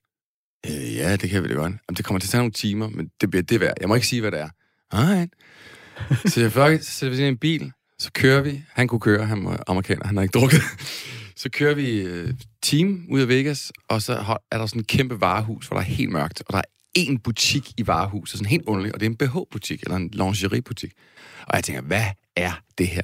Øh, 0.66 0.96
ja, 0.96 1.16
det 1.16 1.30
kan 1.30 1.42
vi 1.42 1.48
da 1.48 1.54
godt. 1.54 1.64
Jamen, 1.64 1.96
det 1.96 2.04
kommer 2.04 2.20
til 2.20 2.26
at 2.26 2.30
tage 2.30 2.40
nogle 2.40 2.52
timer, 2.52 2.88
men 2.88 3.10
det 3.20 3.30
bliver 3.30 3.42
det 3.42 3.60
værd. 3.60 3.74
Jeg 3.80 3.88
må 3.88 3.94
ikke 3.94 4.06
sige, 4.06 4.20
hvad 4.20 4.30
det 4.30 4.40
er. 4.40 4.48
Nej. 4.92 5.28
Så 6.32 6.40
jeg 6.40 6.52
fuck, 6.52 6.72
it, 6.72 6.84
så 6.84 6.92
sætter 6.92 7.16
vi 7.16 7.24
i 7.24 7.28
en 7.28 7.38
bil, 7.38 7.72
så 7.98 8.10
kører 8.12 8.40
vi. 8.40 8.62
Han 8.72 8.88
kunne 8.88 9.00
køre, 9.00 9.26
han 9.26 9.44
var 9.44 9.64
amerikaner, 9.66 10.06
han 10.06 10.16
har 10.16 10.22
ikke 10.22 10.38
drukket. 10.38 10.60
Så 11.36 11.50
kører 11.50 11.74
vi 11.74 12.00
øh, 12.00 12.34
team 12.62 13.06
ud 13.10 13.20
af 13.20 13.28
Vegas, 13.28 13.72
og 13.88 14.02
så 14.02 14.38
er 14.50 14.58
der 14.58 14.66
sådan 14.66 14.80
et 14.80 14.86
kæmpe 14.86 15.20
varehus, 15.20 15.66
hvor 15.66 15.76
der 15.76 15.80
er 15.80 15.86
helt 15.86 16.12
mørkt, 16.12 16.42
og 16.46 16.52
der 16.52 16.58
er 16.58 16.62
en 16.94 17.18
butik 17.18 17.72
i 17.76 17.86
varehuset, 17.86 18.38
sådan 18.38 18.50
helt 18.50 18.64
underligt, 18.66 18.94
og 18.94 19.00
det 19.00 19.06
er 19.06 19.10
en 19.10 19.16
BH-butik, 19.16 19.82
eller 19.82 19.96
en 19.96 20.10
lingeriebutik. 20.12 20.92
Og 21.46 21.56
jeg 21.56 21.64
tænker, 21.64 21.82
hvad 21.82 22.04
er 22.36 22.52
det 22.78 22.88
her? 22.88 23.02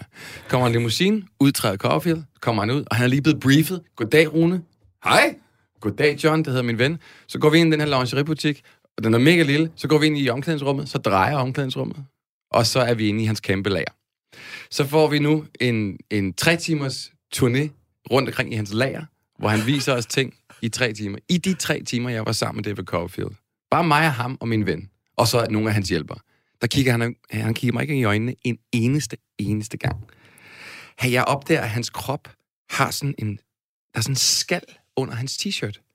Kommer 0.49 0.67
en 0.67 0.73
limousine, 0.73 1.23
udtræder 1.41 1.77
Caulfield, 1.77 2.23
kommer 2.41 2.63
han 2.63 2.71
ud, 2.71 2.85
og 2.91 2.97
han 2.97 3.05
er 3.05 3.09
lige 3.09 3.23
blevet 3.23 3.41
briefet. 3.41 3.83
Goddag, 3.97 4.35
Rune. 4.35 4.63
Hej. 5.05 5.35
Goddag, 5.81 6.25
John, 6.25 6.39
det 6.39 6.47
hedder 6.47 6.63
min 6.63 6.79
ven. 6.79 6.99
Så 7.29 7.39
går 7.39 7.51
vi 7.51 7.59
ind 7.59 7.69
i 7.69 7.73
den 7.73 7.81
her 7.81 7.99
lingeriebutik, 7.99 8.63
og 8.97 9.05
den 9.05 9.15
er 9.15 9.19
mega 9.19 9.43
lille. 9.43 9.71
Så 9.77 9.89
går 9.89 9.99
vi 9.99 10.07
ind 10.07 10.19
i 10.19 10.29
omklædningsrummet, 10.29 10.89
så 10.89 10.99
drejer 10.99 11.37
omklædningsrummet, 11.37 11.97
og 12.51 12.67
så 12.67 12.81
er 12.81 12.95
vi 12.95 13.09
inde 13.09 13.23
i 13.23 13.27
hans 13.27 13.41
kæmpe 13.41 13.71
lager. 13.71 13.93
Så 14.71 14.87
får 14.87 15.09
vi 15.09 15.19
nu 15.19 15.45
en, 15.61 15.99
en 16.11 16.33
tre 16.33 16.57
timers 16.57 17.13
turné 17.37 17.69
rundt 18.11 18.29
omkring 18.29 18.53
i 18.53 18.57
hans 18.57 18.73
lager, 18.73 19.05
hvor 19.39 19.49
han 19.49 19.67
viser 19.67 19.93
os 19.93 20.07
ting 20.07 20.35
i 20.63 20.69
tre 20.69 20.93
timer. 20.93 21.19
I 21.29 21.39
de 21.39 21.55
tre 21.55 21.83
timer, 21.83 22.11
jeg 22.11 22.27
var 22.27 22.33
sammen 22.33 22.57
med 22.57 22.65
David 22.65 22.85
Copperfield. 22.85 23.31
Bare 23.71 23.85
mig 23.85 24.07
og 24.07 24.13
ham 24.13 24.37
og 24.41 24.49
min 24.49 24.67
ven. 24.67 24.91
Og 25.17 25.29
så 25.29 25.47
nogle 25.51 25.69
af 25.69 25.75
hans 25.75 25.89
hjælpere. 25.89 26.19
Der 26.61 26.67
kigger 26.67 26.93
han, 26.93 27.15
han 27.31 27.55
kigger 27.55 27.73
mig 27.73 27.83
ikke 27.83 27.99
i 27.99 28.05
øjnene 28.05 28.35
en 28.45 28.59
eneste, 28.73 29.17
eneste 29.39 29.77
gang. 29.77 29.97
Hey, 31.01 31.13
jeg 31.13 31.25
opdager, 31.25 31.61
at 31.61 31.71
hans 31.71 31.91
krop 31.91 32.29
har 32.71 32.91
sådan 32.91 33.15
en, 33.19 33.37
der 33.95 33.99
er 33.99 34.01
sådan 34.01 34.13
en 34.13 34.17
skal 34.17 34.61
under 34.97 35.15
hans 35.15 35.37
t-shirt. 35.37 35.87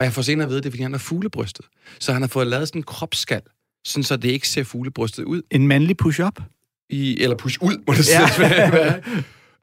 Og 0.00 0.04
jeg 0.04 0.12
får 0.12 0.22
senere 0.22 0.44
at 0.44 0.48
vide, 0.48 0.58
at 0.58 0.64
det 0.64 0.68
er, 0.68 0.72
fordi 0.72 0.82
han 0.82 0.92
har 0.92 0.98
fuglebrystet. 0.98 1.66
Så 2.00 2.12
han 2.12 2.22
har 2.22 2.28
fået 2.28 2.46
lavet 2.46 2.68
sådan 2.68 2.78
en 2.78 2.82
kropsskal, 2.84 3.42
sådan 3.84 4.04
så 4.04 4.16
det 4.16 4.28
ikke 4.28 4.48
ser 4.48 4.64
fuglebrystet 4.64 5.24
ud 5.24 5.42
En 5.50 5.68
mandlig 5.68 5.96
push-up. 5.96 6.40
i, 6.90 7.22
eller 7.22 7.36
push 7.36 7.58
ud, 7.62 7.84
må 7.86 7.94
det 7.94 8.08
Ja. 8.08 8.28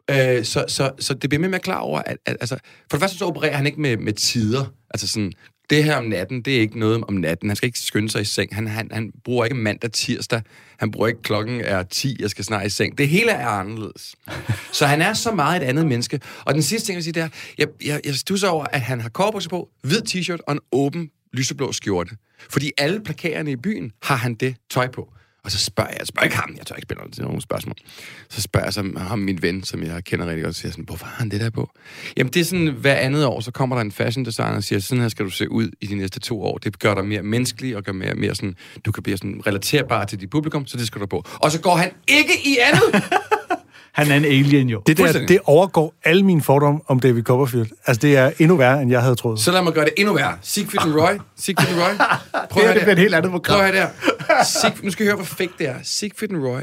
være. 0.09 0.37
Øh, 0.39 0.45
så, 0.45 0.65
så, 0.67 0.91
så 0.99 1.13
det 1.13 1.29
bliver 1.29 1.39
mere 1.39 1.49
med 1.51 1.59
klar 1.59 1.77
over, 1.77 2.01
at, 2.05 2.17
at 2.25 2.37
altså, 2.41 2.57
for 2.89 2.97
det 2.97 2.99
første 2.99 3.17
så 3.17 3.25
opererer 3.25 3.55
han 3.55 3.65
ikke 3.65 3.81
med, 3.81 3.97
med 3.97 4.13
tider. 4.13 4.65
Altså 4.89 5.07
sådan, 5.07 5.33
det 5.69 5.83
her 5.83 5.97
om 5.97 6.03
natten, 6.03 6.41
det 6.41 6.55
er 6.55 6.59
ikke 6.59 6.79
noget 6.79 7.03
om 7.07 7.13
natten. 7.13 7.49
Han 7.49 7.55
skal 7.55 7.67
ikke 7.67 7.79
skynde 7.79 8.09
sig 8.09 8.21
i 8.21 8.25
seng. 8.25 8.55
Han, 8.55 8.67
han, 8.67 8.89
han 8.91 9.11
bruger 9.23 9.45
ikke 9.45 9.55
mandag, 9.55 9.91
tirsdag. 9.91 10.41
Han 10.77 10.91
bruger 10.91 11.07
ikke 11.07 11.21
klokken 11.21 11.61
er 11.61 11.83
10, 11.83 12.17
jeg 12.19 12.29
skal 12.29 12.45
snart 12.45 12.65
i 12.65 12.69
seng. 12.69 12.97
Det 12.97 13.07
hele 13.07 13.31
er 13.31 13.47
anderledes. 13.47 14.15
Så 14.71 14.85
han 14.85 15.01
er 15.01 15.13
så 15.13 15.31
meget 15.31 15.63
et 15.63 15.65
andet 15.65 15.87
menneske. 15.87 16.19
Og 16.45 16.53
den 16.53 16.63
sidste 16.63 16.87
ting, 16.87 16.93
jeg 16.93 16.97
vil 16.97 17.03
sige, 17.03 17.13
det 17.13 17.23
er, 17.23 17.29
jeg, 17.57 17.67
jeg, 17.85 18.01
jeg 18.05 18.15
stusser 18.15 18.47
over, 18.47 18.65
at 18.65 18.81
han 18.81 19.01
har 19.01 19.09
korpus 19.09 19.47
på, 19.47 19.69
hvid 19.81 20.01
t-shirt 20.09 20.39
og 20.47 20.53
en 20.53 20.59
åben 20.71 21.09
lyseblå 21.33 21.71
skjorte. 21.71 22.17
Fordi 22.49 22.71
alle 22.77 23.01
plakaterne 23.01 23.51
i 23.51 23.55
byen 23.55 23.91
har 24.03 24.15
han 24.15 24.35
det 24.35 24.55
tøj 24.69 24.87
på. 24.87 25.13
Og 25.45 25.51
så 25.51 25.57
spørger 25.57 25.89
jeg, 25.89 25.97
jeg 25.99 26.07
spørger 26.07 26.23
ikke 26.23 26.35
ham, 26.37 26.55
jeg 26.57 26.65
tør 26.65 26.75
ikke 26.75 26.85
spille 26.85 27.11
til 27.11 27.23
nogen 27.23 27.41
spørgsmål. 27.41 27.75
Så 28.29 28.41
spørger 28.41 28.65
jeg 28.65 28.73
så 28.73 28.83
ham, 28.97 29.19
min 29.19 29.41
ven, 29.41 29.63
som 29.63 29.83
jeg 29.83 30.03
kender 30.03 30.25
rigtig 30.25 30.43
godt, 30.43 30.49
og 30.49 30.55
siger 30.55 30.71
sådan, 30.71 30.85
hvorfor 30.85 31.05
har 31.05 31.15
han 31.17 31.29
det 31.29 31.41
der 31.41 31.49
på? 31.49 31.69
Jamen 32.17 32.33
det 32.33 32.39
er 32.39 32.43
sådan, 32.45 32.67
hver 32.67 32.95
andet 32.95 33.25
år, 33.25 33.39
så 33.39 33.51
kommer 33.51 33.75
der 33.75 33.81
en 33.81 33.91
fashion 33.91 34.25
designer 34.25 34.55
og 34.55 34.63
siger, 34.63 34.79
sådan 34.79 35.01
her 35.01 35.09
skal 35.09 35.25
du 35.25 35.29
se 35.31 35.51
ud 35.51 35.69
i 35.81 35.87
de 35.87 35.95
næste 35.95 36.19
to 36.19 36.43
år. 36.43 36.57
Det 36.57 36.79
gør 36.79 36.93
dig 36.95 37.05
mere 37.05 37.21
menneskelig 37.21 37.77
og 37.77 37.83
gør 37.83 37.91
mere, 37.91 38.15
mere 38.15 38.35
sådan, 38.35 38.55
du 38.85 38.91
kan 38.91 39.03
blive 39.03 39.17
sådan 39.17 39.41
relaterbar 39.47 40.05
til 40.05 40.19
dit 40.19 40.29
publikum, 40.29 40.65
så 40.67 40.77
det 40.77 40.87
skal 40.87 41.01
du 41.01 41.05
på. 41.05 41.23
Og 41.35 41.51
så 41.51 41.61
går 41.61 41.75
han 41.75 41.91
ikke 42.07 42.33
i 42.45 42.57
andet! 42.61 43.03
Han 43.95 44.11
er 44.11 44.15
en 44.15 44.25
alien 44.25 44.69
jo. 44.69 44.81
Det 44.87 44.97
der, 44.97 45.25
det 45.25 45.39
overgår 45.43 45.93
alle 46.03 46.23
mine 46.23 46.41
fordomme 46.41 46.79
om 46.87 46.99
David 46.99 47.23
Copperfield. 47.23 47.67
Altså, 47.85 48.01
det 48.01 48.17
er 48.17 48.31
endnu 48.39 48.55
værre, 48.55 48.81
end 48.81 48.91
jeg 48.91 49.01
havde 49.01 49.15
troet. 49.15 49.39
Så 49.39 49.51
lad 49.51 49.61
mig 49.61 49.73
gøre 49.73 49.85
det 49.85 49.93
endnu 49.97 50.13
værre. 50.13 50.37
Siegfried 50.41 50.81
and 50.81 50.95
Roy. 50.95 51.13
Siegfried 51.37 51.69
and 51.69 51.81
Roy. 51.81 51.95
Prøv 52.51 52.63
Det 52.63 52.69
her, 52.69 52.69
at 52.69 52.75
det 52.75 52.81
bliver 52.83 52.91
et 52.93 52.99
helt 52.99 53.15
andet 53.15 53.31
Prøv 53.31 53.41
program. 53.41 53.59
at 53.65 53.71
høre 53.71 53.81
der. 53.81 53.87
Sig, 54.61 54.77
nu 54.83 54.91
skal 54.91 55.05
I 55.05 55.07
høre, 55.07 55.15
hvor 55.15 55.25
fake 55.25 55.53
det 55.57 55.67
er. 55.67 55.79
Siegfried 55.83 56.31
and 56.31 56.43
Roy 56.45 56.61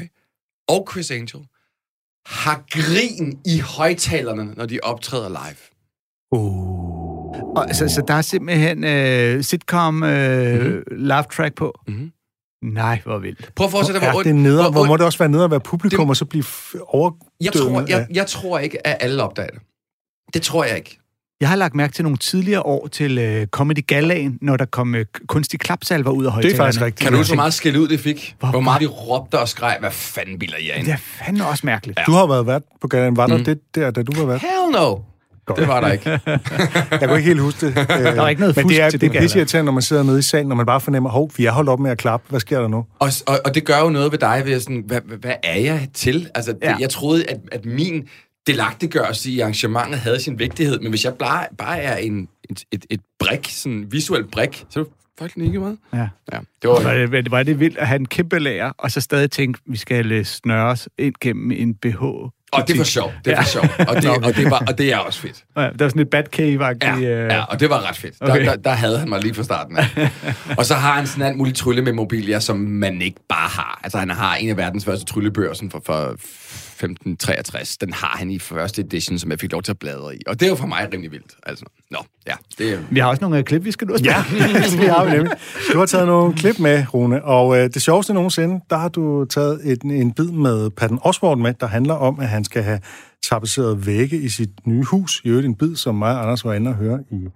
og 0.67 0.87
Chris 0.91 1.11
Angel 1.11 1.43
har 2.25 2.63
grin 2.69 3.39
i 3.45 3.59
højtalerne, 3.59 4.53
når 4.57 4.65
de 4.65 4.79
optræder 4.83 5.29
live. 5.29 5.57
Uh. 6.31 6.83
Og, 7.57 7.67
så, 7.73 7.87
så 7.89 8.03
der 8.07 8.13
er 8.13 8.21
simpelthen 8.21 8.83
øh, 8.83 9.43
sitcom 9.43 10.03
øh, 10.03 10.61
mm-hmm. 10.65 10.83
laugh 10.91 11.27
track 11.27 11.55
på. 11.55 11.73
Mhm. 11.87 12.11
Nej, 12.63 13.01
hvor 13.03 13.17
vildt. 13.19 13.55
Prøv 13.55 13.65
at 13.65 13.71
forestille 13.71 13.99
dig, 13.99 14.09
hvor 14.09 14.17
ondt... 14.17 14.25
det 14.27 14.35
neder, 14.35 14.71
hvor 14.71 14.81
ondt- 14.81 14.87
må 14.87 14.97
det 14.97 15.05
også 15.05 15.19
være 15.19 15.29
nede 15.29 15.43
at 15.43 15.51
være 15.51 15.59
publikum, 15.59 16.09
og 16.09 16.15
så 16.17 16.25
blive 16.25 16.43
f- 16.43 16.79
overdøvet. 16.87 17.21
jeg, 17.41 17.53
tror, 17.53 17.81
af- 17.81 17.87
jeg, 17.89 18.07
jeg 18.13 18.27
tror 18.27 18.59
ikke, 18.59 18.87
at 18.87 18.97
alle 18.99 19.23
opdager 19.23 19.49
det. 19.49 19.59
Det 20.33 20.41
tror 20.41 20.63
jeg 20.63 20.77
ikke. 20.77 20.99
Jeg 21.43 21.49
har 21.49 21.55
lagt 21.55 21.75
mærke 21.75 21.93
til 21.93 22.03
nogle 22.03 22.17
tidligere 22.17 22.61
år 22.61 22.87
til 22.87 23.17
øh, 23.17 23.47
Comedy 23.47 23.87
Galaen, 23.87 24.37
når 24.41 24.57
der 24.57 24.65
kom 24.65 24.95
øh, 24.95 25.05
kunstig 25.27 25.59
klapsalver 25.59 26.11
ud 26.11 26.25
af 26.25 26.31
Det 26.31 26.31
er 26.31 26.31
højtalerne. 26.33 26.57
faktisk 26.57 26.81
rigtigt. 26.81 26.99
Kan 27.03 27.11
du 27.11 27.17
huske, 27.17 27.29
hvor 27.29 27.35
meget 27.35 27.53
skæld 27.53 27.77
ud 27.77 27.87
det 27.87 27.99
fik? 27.99 28.35
Hvor- 28.39 28.49
Hvor 28.49 28.59
meget 28.59 28.81
de 28.81 28.85
råbte 28.85 29.39
og 29.39 29.49
skreg, 29.49 29.77
hvad 29.79 29.91
fanden 29.91 30.39
bilder 30.39 30.57
I 30.57 30.67
jer 30.67 30.73
ind? 30.75 30.85
Det 30.85 30.93
er 30.93 30.97
fandme 31.25 31.45
også 31.47 31.65
mærkeligt. 31.65 31.99
Du 32.07 32.11
har 32.11 32.27
været 32.27 32.47
vært 32.47 32.61
på 32.81 32.87
gaden. 32.87 33.17
Var 33.17 33.27
der 33.27 33.37
Mm. 33.37 33.43
det 33.45 33.59
der, 33.75 33.91
da 33.91 34.03
du 34.03 34.11
var 34.19 34.25
vært? 34.25 34.41
Hell 34.41 34.71
no! 34.73 34.95
Godt. 35.45 35.59
Det 35.59 35.67
var 35.67 35.81
der 35.81 35.91
ikke. 35.91 36.09
Jeg 36.91 36.99
kunne 37.07 37.17
ikke 37.17 37.27
helt 37.27 37.41
huske 37.41 37.65
det. 37.65 37.75
der 37.89 38.15
var 38.21 38.29
ikke 38.29 38.39
noget 38.41 38.55
Men 38.55 38.63
fusk 38.63 38.75
det 38.75 38.81
er, 38.83 38.89
til 38.89 39.01
det 39.01 39.11
det 39.11 39.17
er 39.17 39.21
pisse 39.21 39.37
irriterende, 39.37 39.65
når 39.65 39.71
man 39.73 39.81
sidder 39.81 40.03
nede 40.03 40.19
i 40.19 40.21
salen, 40.21 40.47
når 40.47 40.55
man 40.55 40.65
bare 40.65 40.81
fornemmer, 40.81 41.09
hov, 41.09 41.31
vi 41.37 41.45
er 41.45 41.51
holdt 41.51 41.69
op 41.69 41.79
med 41.79 41.91
at 41.91 41.97
klappe. 41.97 42.25
Hvad 42.29 42.39
sker 42.39 42.59
der 42.61 42.67
nu? 42.67 42.85
Og, 42.99 43.09
og, 43.27 43.39
og 43.45 43.55
det 43.55 43.65
gør 43.65 43.79
jo 43.79 43.89
noget 43.89 44.11
ved 44.11 44.19
dig, 44.19 44.41
ved 44.45 44.59
sådan, 44.59 44.83
hvad, 44.87 44.99
hvad, 45.05 45.17
hvad 45.17 45.33
er 45.43 45.59
jeg 45.59 45.87
til? 45.93 46.29
Altså, 46.35 46.51
det, 46.51 46.59
Ja. 46.63 46.75
jeg 46.79 46.89
troede, 46.89 47.29
at, 47.29 47.37
at 47.51 47.65
min 47.65 48.03
delagtiggørelse 48.47 49.31
i 49.31 49.39
arrangementet 49.39 49.99
havde 49.99 50.19
sin 50.19 50.39
vigtighed, 50.39 50.79
men 50.79 50.89
hvis 50.89 51.05
jeg 51.05 51.13
bare, 51.13 51.45
bare 51.57 51.79
er 51.79 51.95
en, 51.95 52.27
et, 52.49 52.63
et, 52.71 52.85
et 52.89 52.99
brik, 53.19 53.47
sådan 53.49 53.77
en 53.77 53.91
visuel 53.91 54.23
brik, 54.27 54.65
så 54.69 54.79
er 54.79 54.83
det 54.83 54.93
Folk 55.19 55.37
nikkede 55.37 55.59
meget. 55.59 55.77
Ja. 55.93 56.07
Ja, 56.33 56.39
det 56.61 56.69
var... 56.69 56.81
Var 56.83 57.21
det, 57.21 57.31
var 57.31 57.43
det 57.43 57.59
vildt 57.59 57.77
at 57.77 57.87
have 57.87 57.99
en 57.99 58.05
kæmpe 58.05 58.39
lager, 58.39 58.71
og 58.77 58.91
så 58.91 59.01
stadig 59.01 59.31
tænke, 59.31 59.59
vi 59.67 59.77
skal 59.77 60.11
øh, 60.11 60.25
snøres 60.25 60.89
ind 60.97 61.13
gennem 61.21 61.51
en 61.51 61.73
BH. 61.75 62.01
Og 62.03 62.67
det 62.67 62.77
var 62.77 62.83
sjovt. 62.83 63.13
Det 63.25 63.31
var 63.31 63.37
Ja. 63.37 63.43
sjovt. 63.43 63.79
Og 63.89 63.95
det, 63.95 64.09
og, 64.09 64.35
det 64.35 64.51
var, 64.51 64.63
og 64.67 64.77
det 64.77 64.93
er 64.93 64.97
også 64.97 65.19
fedt. 65.19 65.43
Ja, 65.57 65.61
der 65.61 65.69
var 65.79 65.87
sådan 65.89 66.01
et 66.01 66.07
Batcave-agtigt... 66.15 67.01
Ja, 67.03 67.23
øh, 67.23 67.31
ja, 67.31 67.43
og 67.43 67.59
det 67.59 67.69
var 67.69 67.89
ret 67.89 67.97
fedt. 67.97 68.19
Der, 68.19 68.31
Okay. 68.31 68.45
der, 68.45 68.55
der 68.55 68.69
havde 68.71 68.99
han 68.99 69.09
mig 69.09 69.21
lige 69.21 69.33
fra 69.33 69.43
starten 69.43 69.77
af. 69.77 70.09
og 70.57 70.65
så 70.65 70.73
har 70.75 70.93
han 70.93 71.07
sådan 71.07 71.23
alt 71.27 71.37
muligt 71.37 71.57
trylle 71.57 71.81
med 71.81 71.93
mobilier, 71.93 72.39
som 72.39 72.57
man 72.57 73.01
ikke 73.01 73.19
bare 73.29 73.49
har. 73.49 73.79
Altså, 73.83 73.97
han 73.97 74.09
har 74.09 74.35
en 74.35 74.49
af 74.49 74.57
verdens 74.57 74.85
første 74.85 75.05
tryllebøger 75.05 75.53
sådan 75.53 75.71
for, 75.71 75.81
for 75.85 76.15
1563. 76.73 77.77
Den 77.77 77.93
har 77.93 78.15
han 78.17 78.31
i 78.31 78.39
første 78.39 78.81
edition, 78.81 79.19
som 79.19 79.31
jeg 79.31 79.39
fik 79.39 79.51
lov 79.51 79.61
til 79.63 79.71
at 79.71 79.79
bladre 79.79 80.15
i. 80.15 80.19
Og 80.27 80.39
det 80.39 80.45
er 80.45 80.49
jo 80.49 80.55
for 80.55 80.67
mig 80.67 80.89
rimelig 80.93 81.11
vildt. 81.11 81.35
Altså, 81.45 81.65
nå, 81.91 81.97
ja, 82.27 82.33
det 82.57 82.73
er... 82.73 82.79
Vi 82.91 82.99
har 82.99 83.07
også 83.07 83.21
nogle 83.21 83.37
øh, 83.37 83.43
klip, 83.43 83.63
vi 83.63 83.71
skal 83.71 83.87
nu 83.87 83.93
Ja, 84.03 84.23
det 84.81 84.89
har 84.89 85.05
vi 85.05 85.11
nemlig. 85.11 85.33
Du 85.73 85.79
har 85.79 85.85
taget 85.85 86.07
nogle 86.07 86.33
klip 86.33 86.59
med, 86.59 86.85
Rune, 86.93 87.23
og 87.23 87.57
øh, 87.57 87.69
det 87.73 87.81
sjoveste 87.81 88.13
nogensinde, 88.13 88.61
der 88.69 88.77
har 88.77 88.89
du 88.89 89.25
taget 89.25 89.61
et, 89.71 89.81
en 89.81 90.13
bid 90.13 90.25
med 90.31 90.69
Patton 90.69 90.99
Oswald 91.01 91.39
med, 91.39 91.53
der 91.53 91.67
handler 91.67 91.93
om, 91.93 92.19
at 92.19 92.29
han 92.29 92.43
skal 92.43 92.63
have 92.63 92.79
tapetseret 93.29 93.85
vægge 93.85 94.17
i 94.17 94.29
sit 94.29 94.49
nye 94.67 94.83
hus. 94.83 95.21
I 95.25 95.29
øvrigt 95.29 95.45
en 95.45 95.55
bid, 95.55 95.75
som 95.75 95.95
mig 95.95 96.11
og 96.15 96.21
Anders 96.21 96.45
var 96.45 96.53
inde 96.53 96.69
og 96.71 96.75
høre 96.75 96.99
i 97.11 97.27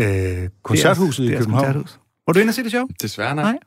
øh, 0.00 0.48
koncerthuset 0.64 1.24
i 1.24 1.28
Deres 1.28 1.38
København. 1.38 1.64
koncerthus. 1.64 1.98
Var 2.26 2.32
du 2.32 2.38
inde 2.40 2.50
og 2.50 2.54
se 2.54 2.62
det 2.62 2.70
show? 2.70 2.86
Desværre 3.02 3.34
nej. 3.34 3.44
Nej. 3.44 3.58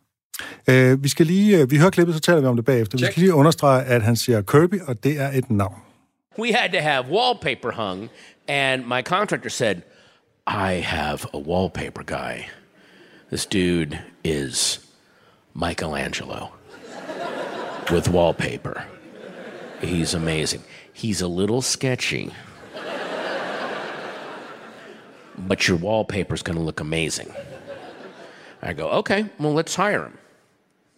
Øh, 0.68 1.04
vi 1.04 1.10
skal 1.10 1.26
lige, 1.26 1.58
øh, 1.62 1.72
vi 1.72 1.78
hører 1.78 1.90
klippet, 1.90 2.16
så 2.16 2.22
taler 2.22 2.42
vi 2.42 2.48
om 2.48 2.56
det 2.56 2.66
bagefter. 2.66 2.98
Vi 2.98 3.04
Check. 3.04 3.14
skal 3.14 3.22
lige 3.22 3.34
understrege, 3.34 3.84
at 3.86 4.02
han 4.02 4.16
siger 4.16 4.42
Kirby, 4.42 4.82
og 4.82 5.04
det 5.04 5.20
er 5.20 5.30
et 5.34 5.52
navn. 5.52 5.76
we 6.38 6.54
had 6.54 6.70
to 6.72 6.80
have 6.80 7.06
wallpaper 7.10 7.72
hung, 7.72 8.10
and 8.48 8.86
my 8.88 9.02
contractor 9.02 9.50
said, 9.50 9.82
I 10.48 10.74
have 10.82 11.26
a 11.34 11.38
wallpaper 11.38 12.04
guy. 12.04 12.48
This 13.30 13.46
dude 13.46 14.00
is 14.24 14.80
Michelangelo 15.54 16.50
with 17.92 18.08
wallpaper. 18.10 18.86
He's 19.82 20.14
amazing. 20.14 20.64
He's 20.94 21.22
a 21.22 21.28
little 21.28 21.62
sketchy, 21.62 22.32
but 25.38 25.68
your 25.68 25.78
wallpaper's 25.78 26.42
gonna 26.42 26.64
look 26.64 26.80
amazing. 26.80 27.34
I 28.62 28.74
go, 28.74 28.90
okay, 29.00 29.26
well, 29.40 29.54
let's 29.54 29.76
hire 29.76 30.04
him. 30.06 30.18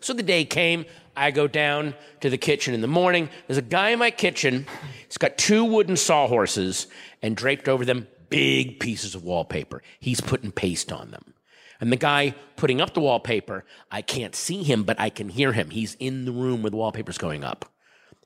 So 0.02 0.14
the 0.14 0.24
day 0.24 0.46
came. 0.46 0.86
I 1.16 1.32
go 1.32 1.48
down 1.48 1.94
to 2.22 2.30
the 2.30 2.38
kitchen 2.38 2.74
in 2.74 2.82
the 2.82 2.88
morning. 2.88 3.30
There's 3.48 3.58
a 3.58 3.62
guy 3.62 3.90
in 3.90 4.00
my 4.00 4.12
kitchen. 4.12 4.66
He's 5.08 5.18
got 5.18 5.38
two 5.38 5.64
wooden 5.64 5.96
sawhorses 5.96 6.88
and 7.22 7.36
draped 7.36 7.70
over 7.70 7.86
them 7.86 8.08
big 8.30 8.80
pieces 8.80 9.14
of 9.14 9.24
wallpaper. 9.24 9.84
He's 10.00 10.22
putting 10.22 10.52
paste 10.52 10.92
on 10.92 11.12
them. 11.12 11.34
And 11.80 11.92
the 11.92 11.98
guy 11.98 12.36
putting 12.56 12.80
up 12.80 12.94
the 12.94 13.00
wallpaper, 13.02 13.66
I 13.90 14.02
can't 14.02 14.36
see 14.36 14.64
him, 14.64 14.84
but 14.84 15.00
I 15.00 15.10
can 15.10 15.30
hear 15.30 15.52
him. 15.52 15.70
He's 15.70 15.96
in 15.96 16.26
the 16.26 16.32
room 16.32 16.62
where 16.62 16.70
the 16.70 16.78
wallpaper's 16.78 17.18
going 17.18 17.44
up. 17.44 17.66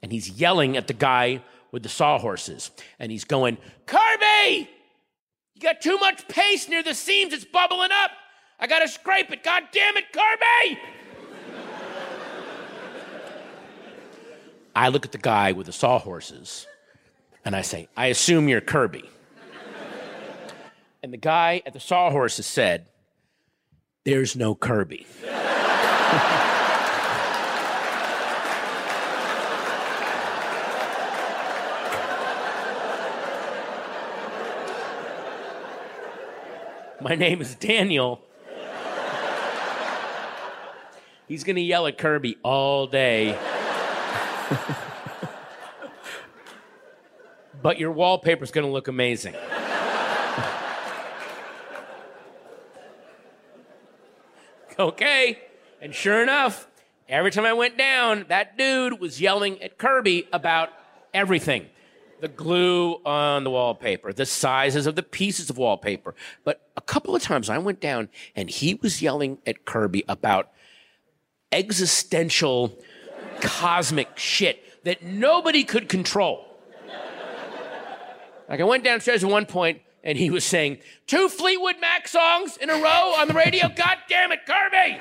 And 0.04 0.12
he's 0.12 0.30
yelling 0.30 0.78
at 0.78 0.88
the 0.88 0.94
guy 0.94 1.42
with 1.72 1.84
the 1.84 1.90
sawhorses. 1.90 2.72
And 3.00 3.12
he's 3.12 3.24
going, 3.24 3.58
Kirby! 3.86 4.70
You 5.56 5.62
got 5.62 5.82
too 5.82 5.98
much 5.98 6.28
paste 6.28 6.70
near 6.70 6.84
the 6.84 6.94
seams. 6.94 7.34
It's 7.34 7.46
bubbling 7.46 7.92
up. 7.92 8.12
I 8.60 8.68
gotta 8.68 8.88
scrape 8.88 9.32
it. 9.32 9.44
God 9.44 9.64
damn 9.72 9.98
it, 9.98 10.06
Kirby! 10.12 10.80
I 14.76 14.90
look 14.90 15.06
at 15.06 15.14
the 15.14 15.18
guy 15.18 15.54
with 15.54 15.68
the 15.68 15.72
sawhorses 15.72 16.68
and 17.46 17.56
I 17.56 17.62
say, 17.62 17.88
I 17.96 18.08
assume 18.08 18.50
you're 18.50 18.60
Kirby. 18.60 19.10
and 21.02 21.14
the 21.14 21.18
guy 21.18 21.62
at 21.66 21.72
the 21.72 21.80
sawhorses 21.80 22.46
said, 22.46 22.88
There's 24.04 24.36
no 24.36 24.54
Kirby. 24.54 25.08
My 37.02 37.14
name 37.16 37.40
is 37.40 37.56
Daniel. 37.56 38.20
He's 41.28 41.44
gonna 41.44 41.60
yell 41.60 41.88
at 41.88 41.98
Kirby 41.98 42.38
all 42.44 42.88
day. 42.88 43.38
but 47.62 47.80
your 47.80 47.92
wallpaper's 47.92 48.52
gonna 48.52 48.70
look 48.70 48.88
amazing. 48.88 49.36
okay. 54.80 55.40
And 55.82 55.94
sure 55.94 56.24
enough, 56.24 56.68
every 57.08 57.32
time 57.32 57.46
I 57.46 57.54
went 57.54 57.78
down, 57.78 58.26
that 58.30 58.58
dude 58.58 59.00
was 59.00 59.22
yelling 59.22 59.62
at 59.62 59.78
Kirby 59.78 60.28
about 60.34 60.70
everything 61.14 61.68
the 62.22 62.28
glue 62.30 62.96
on 63.06 63.44
the 63.44 63.52
wallpaper, 63.52 64.14
the 64.14 64.26
sizes 64.26 64.88
of 64.88 64.96
the 64.96 65.04
pieces 65.04 65.50
of 65.50 65.58
wallpaper. 65.58 66.16
But 66.44 66.68
a 66.78 66.82
couple 66.82 67.16
of 67.16 67.22
times 67.22 67.50
I 67.50 67.58
went 67.58 67.80
down 67.80 68.10
and 68.36 68.50
he 68.50 68.76
was 68.76 69.02
yelling 69.02 69.40
at 69.46 69.66
Kirby 69.66 70.04
about 70.08 70.52
existential, 71.52 72.78
cosmic 73.42 74.18
shit 74.18 74.62
that 74.84 75.04
nobody 75.04 75.64
could 75.64 75.90
control. 75.90 76.46
Like 78.48 78.60
I 78.60 78.64
went 78.64 78.84
downstairs 78.84 79.24
at 79.24 79.30
one 79.30 79.46
point 79.46 79.82
and 80.04 80.18
he 80.18 80.30
was 80.30 80.46
saying, 80.46 80.78
two 81.08 81.30
Fleetwood 81.30 81.78
Mac 81.82 82.08
songs 82.08 82.58
in 82.58 82.70
a 82.70 82.76
row 82.76 83.16
on 83.18 83.28
the 83.28 83.34
radio. 83.34 83.68
God 83.76 83.98
damn 84.08 84.32
it, 84.32 84.46
Kirby! 84.46 85.00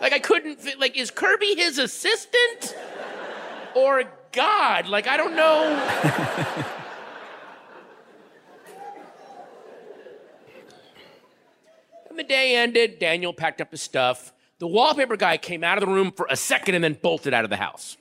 like 0.00 0.12
I 0.12 0.18
couldn't 0.18 0.78
like 0.78 0.96
is 0.96 1.10
Kirby 1.10 1.54
his 1.54 1.78
assistant 1.78 2.76
or 3.74 4.04
God? 4.32 4.86
Like 4.88 5.06
I 5.06 5.16
don't 5.16 5.34
know. 5.34 6.74
the 12.18 12.24
day 12.24 12.56
ended. 12.56 12.98
Daniel 12.98 13.32
packed 13.32 13.60
up 13.60 13.70
his 13.70 13.80
stuff. 13.80 14.32
The 14.58 14.66
wallpaper 14.66 15.16
guy 15.16 15.38
came 15.38 15.64
out 15.64 15.78
of 15.78 15.88
the 15.88 15.92
room 15.92 16.12
for 16.12 16.26
a 16.28 16.36
second 16.36 16.74
and 16.74 16.84
then 16.84 16.98
bolted 17.00 17.32
out 17.32 17.44
of 17.44 17.50
the 17.50 17.56
house. 17.56 17.96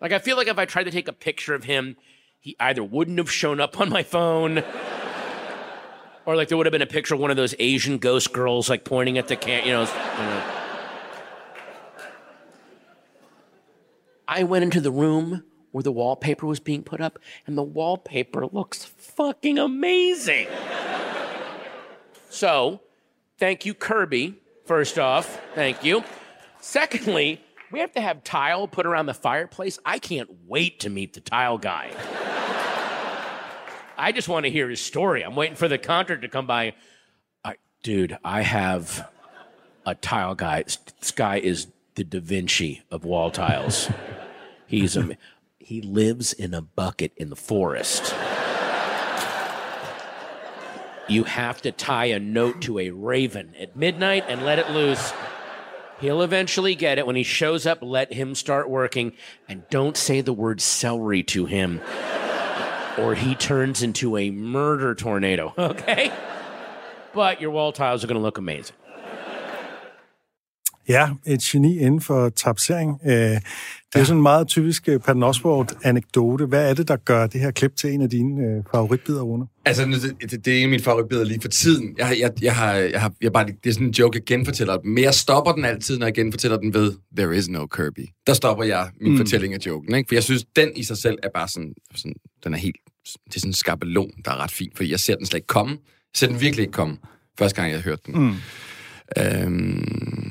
Like, 0.00 0.12
I 0.12 0.18
feel 0.18 0.36
like 0.36 0.48
if 0.48 0.58
I 0.58 0.64
tried 0.64 0.84
to 0.84 0.90
take 0.90 1.08
a 1.08 1.12
picture 1.12 1.54
of 1.54 1.64
him, 1.64 1.96
he 2.40 2.56
either 2.58 2.82
wouldn't 2.82 3.18
have 3.18 3.30
shown 3.30 3.60
up 3.60 3.80
on 3.80 3.88
my 3.88 4.02
phone, 4.02 4.58
or 6.26 6.34
like 6.34 6.48
there 6.48 6.56
would 6.56 6.66
have 6.66 6.72
been 6.72 6.82
a 6.82 6.86
picture 6.86 7.14
of 7.14 7.20
one 7.20 7.30
of 7.30 7.36
those 7.36 7.54
Asian 7.58 7.98
ghost 7.98 8.32
girls, 8.32 8.68
like 8.68 8.84
pointing 8.84 9.18
at 9.18 9.28
the 9.28 9.36
can, 9.36 9.64
you 9.64 9.72
know. 9.72 9.82
you 9.82 9.86
know. 9.86 10.42
I 14.26 14.44
went 14.44 14.64
into 14.64 14.80
the 14.80 14.90
room 14.90 15.44
where 15.72 15.82
the 15.82 15.92
wallpaper 15.92 16.46
was 16.46 16.58
being 16.58 16.82
put 16.82 17.00
up, 17.00 17.18
and 17.46 17.56
the 17.56 17.62
wallpaper 17.62 18.46
looks 18.46 18.84
fucking 18.84 19.58
amazing. 19.58 20.48
So, 22.28 22.80
thank 23.42 23.66
you, 23.66 23.74
Kirby, 23.74 24.40
first 24.66 25.00
off. 25.00 25.40
Thank 25.56 25.82
you. 25.82 26.04
Secondly, 26.60 27.40
we 27.72 27.80
have 27.80 27.90
to 27.94 28.00
have 28.00 28.22
tile 28.22 28.68
put 28.68 28.86
around 28.86 29.06
the 29.06 29.14
fireplace. 29.14 29.80
I 29.84 29.98
can't 29.98 30.30
wait 30.46 30.78
to 30.80 30.90
meet 30.90 31.14
the 31.14 31.20
tile 31.20 31.58
guy. 31.58 31.90
I 33.98 34.12
just 34.12 34.28
want 34.28 34.44
to 34.46 34.50
hear 34.50 34.70
his 34.70 34.80
story. 34.80 35.22
I'm 35.22 35.34
waiting 35.34 35.56
for 35.56 35.66
the 35.66 35.76
contractor 35.76 36.24
to 36.24 36.28
come 36.28 36.46
by. 36.46 36.74
I, 37.44 37.56
dude, 37.82 38.16
I 38.24 38.42
have 38.42 39.10
a 39.84 39.96
tile 39.96 40.36
guy. 40.36 40.62
This 40.62 41.10
guy 41.10 41.38
is 41.38 41.66
the 41.96 42.04
Da 42.04 42.20
Vinci 42.20 42.82
of 42.92 43.04
wall 43.04 43.32
tiles. 43.32 43.90
He's 44.68 44.96
a, 44.96 45.18
he 45.58 45.82
lives 45.82 46.32
in 46.32 46.54
a 46.54 46.62
bucket 46.62 47.10
in 47.16 47.28
the 47.28 47.34
forest. 47.34 48.14
You 51.08 51.24
have 51.24 51.60
to 51.62 51.72
tie 51.72 52.06
a 52.06 52.20
note 52.20 52.62
to 52.62 52.78
a 52.78 52.90
raven 52.90 53.54
at 53.58 53.76
midnight 53.76 54.24
and 54.28 54.44
let 54.44 54.58
it 54.58 54.70
loose. 54.70 55.12
He'll 56.00 56.22
eventually 56.22 56.74
get 56.74 56.98
it. 56.98 57.06
When 57.06 57.16
he 57.16 57.22
shows 57.22 57.66
up, 57.66 57.78
let 57.80 58.12
him 58.12 58.34
start 58.34 58.68
working. 58.68 59.12
And 59.48 59.62
don't 59.70 59.96
say 59.96 60.20
the 60.20 60.32
word 60.32 60.60
celery 60.60 61.22
to 61.24 61.46
him, 61.46 61.80
or 62.98 63.14
he 63.14 63.34
turns 63.34 63.82
into 63.82 64.16
a 64.16 64.30
murder 64.30 64.94
tornado, 64.94 65.54
okay? 65.58 66.12
But 67.14 67.40
your 67.40 67.50
wall 67.50 67.72
tiles 67.72 68.02
are 68.02 68.06
going 68.06 68.18
to 68.18 68.22
look 68.22 68.38
amazing. 68.38 68.74
Ja, 70.88 71.08
et 71.26 71.40
geni 71.40 71.78
inden 71.78 72.00
for 72.00 72.28
tapsering. 72.28 73.00
Øh, 73.06 73.12
det 73.12 73.20
er 73.26 73.40
ja. 73.96 74.04
sådan 74.04 74.18
en 74.18 74.22
meget 74.22 74.48
typisk 74.48 74.88
øh, 74.88 75.00
Patton 75.00 75.22
Oswalt-anekdote. 75.22 76.46
Hvad 76.46 76.70
er 76.70 76.74
det, 76.74 76.88
der 76.88 76.96
gør 76.96 77.26
det 77.26 77.40
her 77.40 77.50
klip 77.50 77.76
til 77.76 77.92
en 77.92 78.02
af 78.02 78.10
dine 78.10 78.42
øh, 78.42 78.62
favoritbider, 78.74 79.22
Rune? 79.22 79.46
Altså, 79.64 79.84
det, 79.84 80.30
det, 80.30 80.44
det 80.44 80.52
er 80.52 80.58
en 80.58 80.62
af 80.62 80.68
mine 80.68 80.82
favoritbilleder 80.82 81.26
lige 81.26 81.40
for 81.40 81.48
tiden. 81.48 81.94
Jeg, 81.98 82.16
jeg, 82.20 82.32
jeg 82.42 82.56
har, 82.56 82.72
jeg 82.74 83.00
har, 83.00 83.12
jeg 83.20 83.32
bare, 83.32 83.46
det 83.46 83.70
er 83.70 83.72
sådan 83.72 83.86
en 83.86 83.92
joke, 83.92 84.16
jeg 84.16 84.24
genfortæller 84.24 84.76
den. 84.76 84.94
Men 84.94 85.04
jeg 85.04 85.14
stopper 85.14 85.52
den 85.52 85.64
altid, 85.64 85.98
når 85.98 86.06
jeg 86.06 86.14
genfortæller 86.14 86.58
den 86.58 86.74
ved, 86.74 86.92
there 87.16 87.36
is 87.36 87.48
no 87.48 87.66
Kirby. 87.66 88.08
Der 88.26 88.34
stopper 88.34 88.64
jeg 88.64 88.90
min 89.00 89.12
mm. 89.12 89.18
fortælling 89.18 89.54
af 89.54 89.58
joken, 89.66 89.94
ikke? 89.94 90.08
For 90.08 90.14
jeg 90.14 90.22
synes, 90.22 90.44
den 90.56 90.70
i 90.76 90.82
sig 90.82 90.96
selv 90.96 91.18
er 91.22 91.28
bare 91.34 91.48
sådan, 91.48 91.74
sådan 91.94 92.14
den 92.44 92.54
er 92.54 92.58
helt, 92.58 92.76
det 93.26 93.36
er 93.36 93.40
sådan 93.40 93.50
en 93.50 93.54
skabelon, 93.54 94.10
der 94.24 94.30
er 94.30 94.42
ret 94.42 94.50
fint, 94.52 94.76
fordi 94.76 94.90
jeg 94.90 95.00
ser 95.00 95.16
den 95.16 95.26
slet 95.26 95.38
ikke 95.38 95.46
komme. 95.46 95.72
Jeg 95.72 96.16
ser 96.16 96.26
den 96.26 96.40
virkelig 96.40 96.62
ikke 96.62 96.72
komme, 96.72 96.96
første 97.38 97.56
gang 97.56 97.70
jeg 97.70 97.78
har 97.78 97.84
hørt 97.84 98.06
den. 98.06 98.14
Mm. 98.18 98.34
Øhm, 99.18 100.21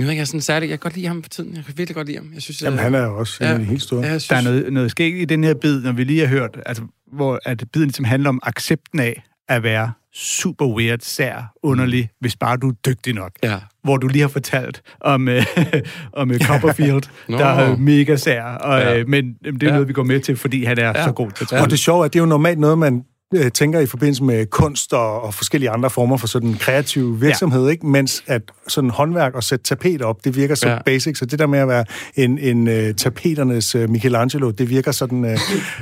jeg 0.00 0.06
ved 0.06 0.10
ikke, 0.12 0.18
jeg 0.18 0.22
er 0.22 0.26
sådan 0.26 0.40
særlig... 0.40 0.68
Jeg 0.70 0.78
kan 0.78 0.82
godt 0.82 0.94
lide 0.94 1.06
ham 1.06 1.22
for 1.22 1.30
tiden. 1.30 1.54
Jeg 1.56 1.64
kan 1.64 1.74
virkelig 1.76 1.94
godt 1.94 2.06
lide 2.06 2.18
ham. 2.18 2.30
Jeg 2.34 2.42
synes, 2.42 2.62
Jamen, 2.62 2.76
jeg, 2.76 2.84
han 2.84 2.94
er 2.94 3.02
jo 3.04 3.18
også 3.18 3.44
ja, 3.44 3.54
en 3.56 3.64
helt 3.64 3.82
stor. 3.82 4.02
synes, 4.02 4.26
Der 4.28 4.36
er 4.36 4.42
noget, 4.42 4.72
noget 4.72 4.90
skægt 4.90 5.16
i 5.16 5.24
den 5.24 5.44
her 5.44 5.54
bid, 5.54 5.82
når 5.82 5.92
vi 5.92 6.04
lige 6.04 6.20
har 6.20 6.26
hørt, 6.26 6.58
altså, 6.66 6.82
hvor 7.12 7.40
at 7.44 7.64
biden 7.72 7.86
ligesom 7.88 8.04
handler 8.04 8.28
om 8.28 8.40
accepten 8.42 9.00
af 9.00 9.22
at 9.48 9.62
være 9.62 9.92
super 10.14 10.66
weird, 10.66 10.98
sær, 11.02 11.52
underlig, 11.62 12.02
mm. 12.02 12.16
hvis 12.20 12.36
bare 12.36 12.56
du 12.56 12.68
er 12.68 12.72
dygtig 12.86 13.14
nok. 13.14 13.30
Ja. 13.42 13.58
Hvor 13.84 13.96
du 13.96 14.06
lige 14.08 14.22
har 14.22 14.28
fortalt 14.28 14.82
om, 15.00 15.28
øh, 15.28 15.46
om 16.12 16.30
øh, 16.30 16.40
Copperfield, 16.40 17.02
Nå. 17.28 17.38
der 17.38 17.44
er 17.46 17.76
mega 17.76 18.16
sær, 18.16 18.42
og, 18.44 18.80
Ja. 18.80 18.98
øh, 18.98 19.08
men 19.08 19.34
øh, 19.46 19.52
det 19.52 19.62
er 19.62 19.66
Ja. 19.66 19.72
noget, 19.72 19.88
vi 19.88 19.92
går 19.92 20.02
med 20.02 20.20
til, 20.20 20.36
fordi 20.36 20.64
han 20.64 20.78
er 20.78 20.86
Ja. 20.98 21.04
så 21.04 21.12
god 21.12 21.30
til 21.30 21.46
at 21.52 21.62
Og 21.62 21.70
det 21.70 21.78
sjove 21.78 22.00
er, 22.00 22.04
at 22.04 22.12
det 22.12 22.18
er 22.18 22.22
jo 22.22 22.26
normalt 22.28 22.58
noget, 22.58 22.78
man 22.78 23.02
øh, 23.34 23.50
tænker 23.50 23.80
i 23.80 23.86
forbindelse 23.86 24.24
med 24.24 24.46
kunst 24.46 24.92
og, 24.92 25.22
og 25.22 25.34
forskellige 25.34 25.70
andre 25.70 25.90
former 25.90 26.16
for 26.16 26.26
sådan 26.26 26.54
kreativ 26.54 27.20
virksomhed, 27.20 27.64
ja. 27.64 27.70
ikke? 27.70 27.86
mens 27.86 28.24
at 28.26 28.42
sådan 28.68 28.90
håndværk 28.90 29.34
og 29.34 29.44
sætte 29.44 29.64
tapet 29.64 30.02
op, 30.02 30.24
det 30.24 30.36
virker 30.36 30.54
så 30.54 30.68
ja. 30.68 30.78
Basic, 30.82 31.18
så 31.18 31.26
det 31.26 31.38
der 31.38 31.46
med 31.46 31.58
at 31.58 31.68
være 31.68 31.84
en, 32.16 32.38
en 32.38 32.68
uh, 32.68 32.94
tapeternes 32.96 33.74
uh, 33.74 33.90
Michelangelo, 33.90 34.50
det 34.50 34.70
virker 34.70 34.92
sådan... 34.92 35.24
Uh, 35.24 35.30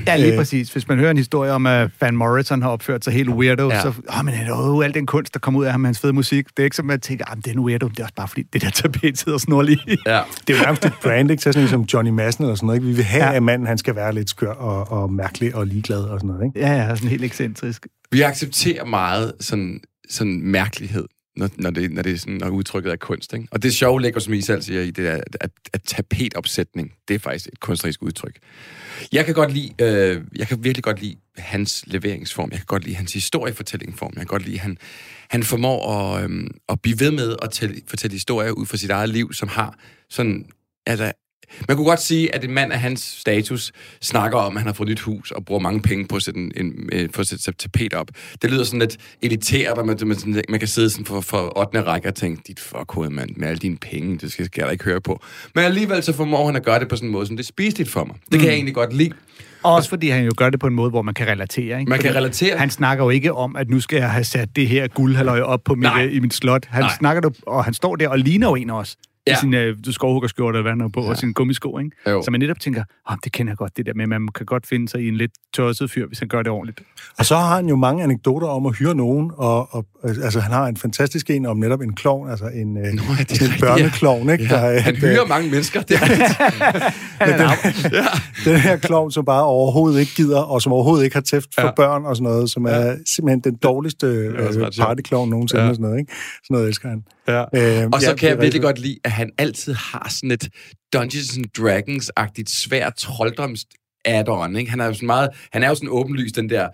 Ja, 0.06 0.16
lige 0.16 0.36
præcis. 0.36 0.72
Hvis 0.72 0.88
man 0.88 0.98
hører 0.98 1.10
en 1.10 1.16
historie 1.16 1.52
om, 1.52 1.66
at 1.66 1.90
Van 2.00 2.16
Morrison 2.16 2.62
har 2.62 2.70
opført 2.70 3.04
sig 3.04 3.12
helt 3.12 3.28
weirdo, 3.28 3.70
ja. 3.70 3.82
Så 3.82 3.88
åh, 3.88 4.24
men 4.24 4.34
jo 4.48 4.80
al 4.80 4.94
den 4.94 5.06
kunst, 5.06 5.34
der 5.34 5.40
kommer 5.40 5.60
ud 5.60 5.64
af 5.64 5.72
ham 5.72 5.84
hans 5.84 6.00
fede 6.00 6.12
musik. 6.12 6.46
Det 6.48 6.58
er 6.58 6.64
ikke 6.64 6.76
som, 6.76 6.84
at 6.84 6.86
man 6.86 7.00
tænker, 7.00 7.24
at 7.24 7.36
det 7.36 7.46
er 7.46 7.52
en 7.52 7.58
weirdo. 7.58 7.88
Det 7.88 7.98
er 7.98 8.02
også 8.02 8.14
bare 8.14 8.28
fordi, 8.28 8.42
det 8.52 8.62
der 8.62 8.70
tapet 8.70 9.18
sidder 9.18 9.38
snorlig. 9.38 9.78
Ja. 10.06 10.20
det 10.46 10.54
er 10.54 10.58
jo 10.58 10.64
nærmest 10.64 10.84
et 10.84 10.92
brand, 11.02 11.30
ikke? 11.30 11.40
Til 11.40 11.52
sådan 11.52 11.68
som 11.68 11.82
Johnny 11.82 12.10
Madsen 12.10 12.44
eller 12.44 12.54
sådan 12.54 12.66
noget, 12.66 12.80
ikke? 12.80 12.86
Vi 12.86 12.94
vil 12.96 13.04
have, 13.04 13.24
ja. 13.24 13.32
at 13.32 13.42
manden 13.42 13.66
han 13.66 13.78
skal 13.78 13.96
være 13.96 14.14
lidt 14.14 14.30
skør 14.30 14.52
og, 14.52 15.02
og 15.02 15.12
mærkelig 15.12 15.54
og 15.54 15.66
ligeglad 15.66 16.00
og 16.00 16.20
sådan 16.20 16.28
noget, 16.28 16.44
ikke? 16.46 16.60
Ja, 16.60 16.72
ja, 16.72 16.96
sådan 16.96 17.08
helt 17.08 17.24
ekscentrisk. 17.40 17.86
Vi 18.10 18.20
accepterer 18.20 18.84
meget 18.84 19.32
sådan, 19.40 19.80
sådan 20.08 20.40
mærkelighed, 20.40 21.04
når, 21.36 21.50
når, 21.56 21.70
det, 21.70 21.92
når, 21.92 22.02
det 22.02 22.12
er 22.12 22.16
sådan, 22.16 22.34
når 22.34 22.48
udtrykket 22.48 22.92
er 22.92 22.96
kunst. 22.96 23.32
Ikke? 23.32 23.48
Og 23.50 23.62
det 23.62 23.74
sjove 23.74 24.00
ligger, 24.00 24.20
som 24.20 24.34
I 24.34 24.40
selv 24.40 24.62
siger, 24.62 24.82
i 24.82 24.90
det 24.90 25.08
er, 25.08 25.20
at, 25.40 25.50
at 25.72 25.82
tapetopsætning, 25.82 26.92
det 27.08 27.14
er 27.14 27.18
faktisk 27.18 27.46
et 27.52 27.60
kunstnerisk 27.60 28.02
udtryk. 28.02 28.38
Jeg 29.12 29.24
kan 29.24 29.34
godt 29.34 29.52
lide, 29.52 29.72
øh, 29.80 30.22
jeg 30.36 30.48
kan 30.48 30.64
virkelig 30.64 30.84
godt 30.84 31.00
lide 31.00 31.16
hans 31.36 31.84
leveringsform. 31.86 32.48
Jeg 32.50 32.58
kan 32.58 32.66
godt 32.66 32.84
lide 32.84 32.96
hans 32.96 33.12
historiefortællingsform. 33.12 34.12
Jeg 34.14 34.20
kan 34.20 34.26
godt 34.26 34.44
lide, 34.44 34.54
at 34.54 34.60
han, 34.60 34.78
han 35.30 35.42
formår 35.42 35.94
at, 35.94 36.30
øh, 36.30 36.46
at 36.68 36.80
blive 36.80 37.00
ved 37.00 37.10
med 37.10 37.36
at 37.42 37.50
tælle, 37.50 37.80
fortælle 37.86 38.14
historier 38.14 38.50
ud 38.50 38.66
fra 38.66 38.76
sit 38.76 38.90
eget 38.90 39.08
liv, 39.08 39.32
som 39.32 39.48
har 39.48 39.78
sådan, 40.10 40.46
altså, 40.86 41.12
man 41.68 41.76
kunne 41.76 41.86
godt 41.86 42.02
sige, 42.02 42.34
at 42.34 42.44
en 42.44 42.52
mand 42.54 42.72
af 42.72 42.80
hans 42.80 43.00
status 43.20 43.72
snakker 44.02 44.38
om, 44.38 44.56
at 44.56 44.60
han 44.60 44.66
har 44.66 44.74
fået 44.74 44.88
nyt 44.88 45.00
hus 45.00 45.30
og 45.30 45.44
bruger 45.44 45.60
mange 45.60 45.80
penge 45.82 46.06
på 46.06 46.16
at 46.16 46.22
sætte, 46.22 46.40
en, 46.40 46.52
en, 46.56 46.72
øh, 46.92 47.10
på 47.10 47.20
at 47.20 47.26
sætte 47.26 47.52
tapet 47.52 47.94
op. 47.94 48.08
Det 48.42 48.50
lyder 48.50 48.64
sådan 48.64 48.80
lidt 48.80 48.96
elitært, 49.22 49.78
og 49.78 49.86
man, 49.86 49.96
man, 50.06 50.16
sådan- 50.18 50.42
man 50.48 50.58
kan 50.58 50.68
sidde 50.68 50.90
sådan 50.90 51.06
for, 51.06 51.20
for 51.20 51.58
8. 51.58 51.82
række 51.82 52.08
og 52.08 52.14
tænke, 52.14 52.42
dit 52.46 52.60
fuckhoved, 52.60 53.10
mand, 53.10 53.30
med 53.36 53.48
alle 53.48 53.58
dine 53.58 53.76
penge, 53.76 54.18
det 54.18 54.32
skal, 54.32 54.44
skal 54.44 54.60
jeg 54.60 54.66
da 54.66 54.72
ikke 54.72 54.84
høre 54.84 55.00
på. 55.00 55.22
Men 55.54 55.64
alligevel 55.64 56.02
så 56.02 56.12
formår 56.12 56.46
han 56.46 56.56
at 56.56 56.64
gøre 56.64 56.80
det 56.80 56.88
på 56.88 56.96
sådan 56.96 57.08
en 57.08 57.12
måde, 57.12 57.26
som 57.26 57.36
det 57.36 57.42
er 57.44 57.46
spiseligt 57.46 57.90
for 57.90 58.04
mig. 58.04 58.16
Det 58.32 58.38
kan 58.40 58.48
jeg 58.48 58.54
egentlig 58.54 58.74
godt 58.74 58.92
lide. 58.92 59.10
Også 59.62 59.88
fordi 59.88 60.08
han 60.08 60.24
jo 60.24 60.30
gør 60.36 60.50
det 60.50 60.60
på 60.60 60.66
en 60.66 60.74
måde, 60.74 60.90
hvor 60.90 61.02
man 61.02 61.14
kan 61.14 61.26
relatere. 61.28 61.78
Ikke? 61.80 61.88
Man 61.90 61.98
kan 61.98 62.08
Fordi 62.08 62.18
relatere. 62.18 62.58
Han 62.58 62.70
snakker 62.70 63.04
jo 63.04 63.10
ikke 63.10 63.32
om, 63.34 63.56
at 63.56 63.70
nu 63.70 63.80
skal 63.80 63.96
jeg 63.98 64.10
have 64.10 64.24
sat 64.24 64.56
det 64.56 64.68
her 64.68 64.86
guldhaløje 64.88 65.42
op 65.42 65.60
på 65.64 65.74
mit, 65.74 65.82
Nej. 65.82 66.04
øh, 66.06 66.14
i 66.16 66.20
mit 66.20 66.34
slot. 66.34 66.66
Han 66.66 66.82
Nej. 66.82 66.90
snakker 66.98 67.20
det, 67.20 67.36
og 67.46 67.64
han 67.64 67.74
står 67.74 67.96
der 67.96 68.08
og 68.08 68.18
ligner 68.18 68.48
jo 68.48 68.54
en 68.54 68.70
også. 68.70 68.96
Ja. 69.28 69.32
I 69.32 69.34
Ja. 69.34 69.40
sin 69.40 69.54
øh, 69.54 69.76
skovhuggerskjorte, 69.90 70.58
eller 70.58 70.70
hvad 70.74 70.84
han 70.84 70.92
på, 70.92 71.02
ja. 71.02 71.08
og 71.08 71.16
sin 71.16 71.32
gummisko, 71.32 71.78
ikke? 71.78 71.90
Jo. 72.10 72.22
Så 72.22 72.30
man 72.30 72.40
netop 72.40 72.60
tænker, 72.60 72.82
oh, 73.10 73.16
det 73.24 73.32
kender 73.32 73.50
jeg 73.50 73.56
godt, 73.56 73.76
det 73.76 73.86
der 73.86 73.94
med, 73.94 74.06
man 74.06 74.28
kan 74.34 74.46
godt 74.46 74.66
finde 74.66 74.88
sig 74.88 75.00
i 75.00 75.08
en 75.08 75.16
lidt 75.16 75.30
tosset 75.54 75.90
fyr, 75.90 76.06
hvis 76.06 76.18
han 76.18 76.28
gør 76.28 76.42
det 76.42 76.52
ordentligt. 76.52 76.80
Og 77.18 77.24
så 77.24 77.36
har 77.36 77.56
han 77.56 77.68
jo 77.68 77.76
mange 77.76 78.02
anekdoter 78.02 78.46
om 78.46 78.66
at 78.66 78.76
hyre 78.76 78.94
nogen, 78.94 79.30
og, 79.36 79.74
og 79.74 79.84
altså, 80.04 80.40
han 80.40 80.52
har 80.52 80.66
en 80.66 80.76
fantastisk 80.76 81.30
en 81.30 81.46
om 81.46 81.56
netop 81.56 81.80
en 81.80 81.94
klovn, 81.94 82.30
altså 82.30 82.46
en, 82.54 82.74
Nå, 82.74 82.80
ja, 82.80 82.86
det 82.90 82.92
er 82.92 82.98
sådan 82.98 83.12
en 83.12 83.18
rigtigt, 83.18 83.42
ja. 83.52 83.66
børneklovn, 83.66 84.30
ikke? 84.30 84.44
Der, 84.48 84.68
Ja, 84.70 84.80
han 84.80 84.94
at, 84.94 85.00
hyrer 85.00 85.26
mange 85.26 85.50
mennesker. 85.50 85.82
Det 85.82 85.96
er, 85.96 86.00
den 88.50 88.60
her 88.60 88.76
klovn, 88.76 89.10
som 89.10 89.24
bare 89.24 89.44
overhovedet 89.44 90.00
ikke 90.00 90.12
gider, 90.14 90.40
og 90.40 90.62
som 90.62 90.72
overhovedet 90.72 91.04
ikke 91.04 91.16
har 91.16 91.20
tæft 91.20 91.54
for 91.54 91.60
ja. 91.62 91.66
Ja. 91.66 91.72
børn 91.76 92.04
og 92.04 92.16
sådan 92.16 92.32
noget, 92.32 92.50
som 92.50 92.64
er 92.64 92.96
simpelthen 93.06 93.40
den 93.40 93.56
dårligste 93.56 94.06
øh, 94.06 94.34
partyklovn 94.78 95.30
nogensinde 95.30 95.62
Ja. 95.62 95.68
og 95.68 95.74
sådan 95.74 95.82
noget, 95.82 95.98
ikke? 96.00 96.12
Sådan 96.44 96.54
noget 96.54 96.68
elsker 96.68 96.88
han. 96.88 97.04
Ja. 97.28 97.40
Øh, 97.40 97.88
Og 97.92 98.00
så 98.02 98.10
ja, 98.10 98.16
kan 98.16 98.28
jeg 98.28 98.40
virkelig 98.40 98.62
godt 98.62 98.78
lide, 98.78 98.96
at 99.04 99.10
han 99.10 99.30
altid 99.38 99.74
har 99.74 100.08
sådan 100.10 100.30
et 100.30 100.48
Dungeons 100.92 101.36
and 101.36 101.46
Dragons-agtigt 101.58 102.50
svært 102.50 102.94
trolddoms 102.96 103.64
add-on, 104.04 104.56
ikke? 104.56 104.70
Han 104.70 104.80
er 104.80 104.86
jo 104.86 104.94
sådan 104.94 105.06
meget, 105.06 105.28
han 105.52 105.62
er 105.62 105.68
jo 105.68 105.74
sådan 105.74 105.88
åbenlyst 105.88 106.36
den 106.36 106.50
der 106.50 106.68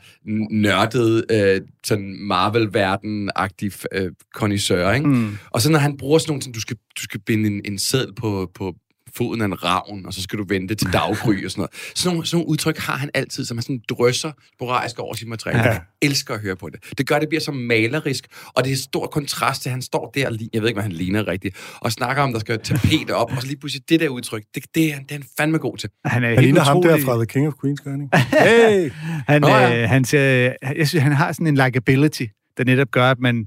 nørdede, 0.50 1.24
øh, 1.30 1.60
sådan 1.86 2.16
Marvel-verden-agtig 2.20 3.72
øh, 3.92 4.10
connoisseur, 4.34 4.92
ikke? 4.92 5.08
Mm. 5.08 5.38
Og 5.50 5.60
så 5.60 5.70
når 5.70 5.78
han 5.78 5.96
bruger 5.96 6.18
sådan 6.18 6.30
nogle, 6.30 6.42
sådan, 6.42 6.52
du 6.52 6.60
skal, 6.60 6.76
du 6.76 7.02
skal 7.02 7.20
binde 7.20 7.46
en, 7.46 7.60
en 7.64 7.78
seddel 7.78 8.14
på, 8.14 8.50
på 8.54 8.74
foden 9.16 9.40
af 9.40 9.44
en 9.46 9.64
ravn, 9.64 10.06
og 10.06 10.14
så 10.14 10.22
skal 10.22 10.38
du 10.38 10.44
vente 10.48 10.74
til 10.74 10.92
daggry 10.92 11.44
og 11.44 11.50
sådan 11.50 11.60
noget. 11.60 11.70
Sådan 11.94 12.14
nogle, 12.14 12.26
sådan 12.26 12.36
nogle 12.36 12.48
udtryk 12.48 12.78
har 12.78 12.96
han 12.96 13.10
altid, 13.14 13.44
som 13.44 13.56
han 13.56 13.62
sådan 13.62 13.80
drøsser 13.88 14.32
sporadisk 14.54 14.98
over 14.98 15.14
sit 15.14 15.28
materiale. 15.28 15.62
Ja. 15.62 15.68
Jeg 15.70 15.80
elsker 16.02 16.34
at 16.34 16.40
høre 16.40 16.56
på 16.56 16.68
det. 16.68 16.98
Det 16.98 17.06
gør, 17.06 17.18
det 17.18 17.28
bliver 17.28 17.40
så 17.42 17.52
malerisk, 17.52 18.26
og 18.46 18.64
det 18.64 18.70
er 18.70 18.74
et 18.74 18.78
stort 18.80 19.10
kontrast 19.10 19.62
til, 19.62 19.68
at 19.68 19.72
han 19.72 19.82
står 19.82 20.10
der, 20.14 20.30
lige- 20.30 20.50
jeg 20.52 20.62
ved 20.62 20.68
ikke, 20.68 20.76
hvad 20.76 20.82
han 20.82 20.92
ligner 20.92 21.28
rigtigt, 21.28 21.56
og 21.80 21.92
snakker 21.92 22.22
om, 22.22 22.32
der 22.32 22.38
skal 22.40 22.58
tapet 22.60 23.10
op, 23.10 23.30
og 23.36 23.40
så 23.42 23.46
lige 23.46 23.56
pludselig 23.56 23.88
det 23.88 24.00
der 24.00 24.08
udtryk, 24.08 24.42
det, 24.54 24.64
det, 24.74 24.92
er, 24.92 24.98
det 24.98 25.10
er 25.10 25.14
han 25.14 25.24
fandme 25.38 25.58
god 25.58 25.76
til. 25.76 25.90
Han 26.04 26.22
er 26.24 26.28
Han 26.28 26.36
helt 26.38 26.44
ligner 26.46 26.60
ham 26.62 26.82
der 26.82 26.88
utrolig- 26.88 27.04
fra 27.04 27.16
The 27.16 27.26
King 27.26 27.46
of 27.46 27.52
Queens, 27.62 27.80
gør 27.80 27.90
han 27.90 28.00
ikke? 28.02 28.16
Hey! 28.44 28.90
Han, 29.28 29.40
Nå, 29.40 29.48
ja. 29.48 29.82
øh, 29.82 29.88
han, 29.88 30.04
ser, 30.04 30.52
jeg 30.76 30.88
synes, 30.88 31.02
han 31.02 31.12
har 31.12 31.32
sådan 31.32 31.46
en 31.46 31.54
likability, 31.54 32.24
der 32.56 32.64
netop 32.64 32.90
gør, 32.90 33.10
at 33.10 33.18
man, 33.18 33.46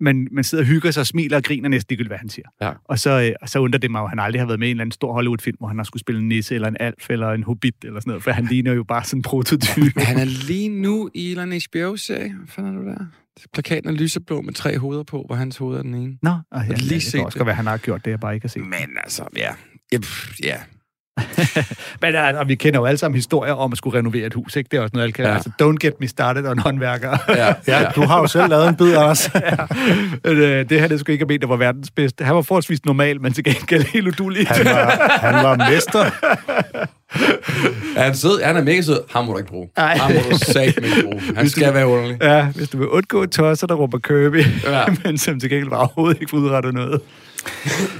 man, 0.00 0.28
man 0.32 0.44
sidder 0.44 0.64
og 0.64 0.68
hygger 0.68 0.90
sig 0.90 1.00
og 1.00 1.06
smiler 1.06 1.36
og 1.36 1.42
griner 1.42 1.68
næsten 1.68 1.92
ligegyldigt, 1.92 2.10
hvad 2.10 2.18
han 2.18 2.28
siger. 2.28 2.48
Ja. 2.60 2.72
Og 2.84 2.98
så, 2.98 3.10
øh, 3.10 3.48
så 3.48 3.58
undrer 3.58 3.78
det 3.78 3.90
mig, 3.90 4.02
at 4.02 4.08
han 4.08 4.18
aldrig 4.18 4.40
har 4.40 4.46
været 4.46 4.60
med 4.60 4.68
i 4.68 4.70
en 4.70 4.76
eller 4.76 4.82
anden 4.82 4.92
stor 4.92 5.12
Hollywood-film, 5.12 5.56
hvor 5.58 5.68
han 5.68 5.76
har 5.78 5.84
skulle 5.84 6.00
spille 6.00 6.20
en 6.20 6.28
nisse 6.28 6.54
eller 6.54 6.68
en 6.68 6.76
alf 6.80 7.10
eller 7.10 7.30
en 7.30 7.42
hobbit 7.42 7.74
eller 7.84 8.00
sådan 8.00 8.10
noget, 8.10 8.22
for 8.22 8.30
han 8.30 8.44
ligner 8.52 8.72
jo 8.72 8.84
bare 8.84 9.04
sådan 9.04 9.18
en 9.18 9.22
prototype. 9.22 10.00
Han 10.10 10.18
er 10.18 10.46
lige 10.46 10.68
nu 10.68 11.10
i 11.14 11.24
en 11.24 11.30
eller 11.30 11.42
anden 11.42 11.60
HBO-serie. 11.70 12.34
Hvad 12.34 12.48
fanden 12.48 12.76
er 12.76 12.80
du 12.80 12.88
der? 12.88 13.06
Plakaten 13.52 13.90
er 13.90 13.92
lyseblå 13.92 14.40
med 14.40 14.52
tre 14.52 14.78
hoveder 14.78 15.02
på, 15.02 15.24
hvor 15.26 15.34
hans 15.34 15.56
hoved 15.56 15.78
er 15.78 15.82
den 15.82 15.94
ene. 15.94 16.18
Nå, 16.22 16.30
og 16.30 16.62
ja, 16.62 16.68
lige 16.68 16.78
lige 16.78 17.00
det 17.00 17.12
kan 17.12 17.24
også 17.24 17.38
godt 17.38 17.46
være, 17.46 17.56
han 17.56 17.66
har 17.66 17.76
gjort 17.76 18.04
det, 18.04 18.10
jeg 18.10 18.20
bare 18.20 18.34
ikke 18.34 18.44
har 18.44 18.48
set. 18.48 18.62
Men 18.62 18.98
altså, 19.04 19.28
ja. 19.36 19.52
Ja, 19.92 19.98
ja. 20.44 20.56
Men 22.02 22.14
og 22.14 22.48
vi 22.48 22.54
kender 22.54 22.80
jo 22.80 22.86
alle 22.86 22.98
sammen 22.98 23.16
historier 23.16 23.52
om 23.52 23.72
at 23.72 23.78
skulle 23.78 23.98
renovere 23.98 24.26
et 24.26 24.34
hus, 24.34 24.56
ikke? 24.56 24.68
Det 24.70 24.76
er 24.76 24.80
også 24.80 24.90
noget, 24.94 25.04
alle 25.04 25.12
kan. 25.12 25.24
Ja. 25.24 25.30
Ja. 25.30 25.34
Altså, 25.36 25.50
don't 25.62 25.76
get 25.80 25.92
me 26.00 26.08
started 26.08 26.46
on 26.46 26.58
håndværker. 26.58 27.18
ja, 27.28 27.54
Ja, 27.66 27.84
du 27.96 28.02
har 28.02 28.20
jo 28.20 28.26
selv 28.26 28.48
lavet 28.48 28.68
en 28.68 28.76
bid, 28.76 28.96
Anders. 28.96 29.30
Men, 30.24 30.36
øh, 30.36 30.68
det 30.68 30.80
her, 30.80 30.88
det 30.88 31.00
skulle 31.00 31.14
ikke 31.14 31.22
have 31.22 31.28
ment, 31.28 31.42
der 31.42 31.48
var 31.48 31.56
verdens 31.56 31.90
bedste. 31.90 32.24
Han 32.24 32.34
var 32.34 32.42
forholdsvis 32.42 32.84
normal, 32.84 33.20
men 33.20 33.32
til 33.32 33.44
gengæld 33.44 33.82
helt 33.84 34.08
udulig. 34.08 34.46
Han 34.48 34.64
var, 34.66 35.18
han 35.20 35.34
var 35.44 35.70
mester. 35.70 36.04
Er 37.96 38.02
han 38.04 38.14
sød? 38.16 38.42
Han 38.42 38.56
er 38.56 38.62
mega 38.62 38.82
sød. 38.82 39.00
Ham 39.10 39.24
må 39.24 39.32
du 39.32 39.38
ikke 39.38 39.50
bruge. 39.50 39.68
Ej. 39.76 39.96
Ham 39.96 40.12
må 40.12 40.18
du 40.30 40.38
sagt 40.38 40.56
ikke 40.56 41.02
bruge. 41.02 41.20
Han 41.36 41.48
skal 41.48 41.74
være 41.74 41.86
underlig. 41.86 42.16
Ja, 42.22 42.46
hvis 42.46 42.68
du 42.68 42.78
vil 42.78 42.88
undgå 42.88 43.26
tosser, 43.26 43.66
der 43.66 43.74
råber 43.74 43.98
Kirby, 43.98 44.44
ja. 44.64 44.78
Ja. 44.78 44.84
men 45.04 45.18
som 45.18 45.40
til 45.40 45.50
gengæld 45.50 45.70
bare 45.70 45.80
overhovedet 45.80 46.20
ikke 46.20 46.34
udrettet 46.34 46.74
noget. 46.74 47.00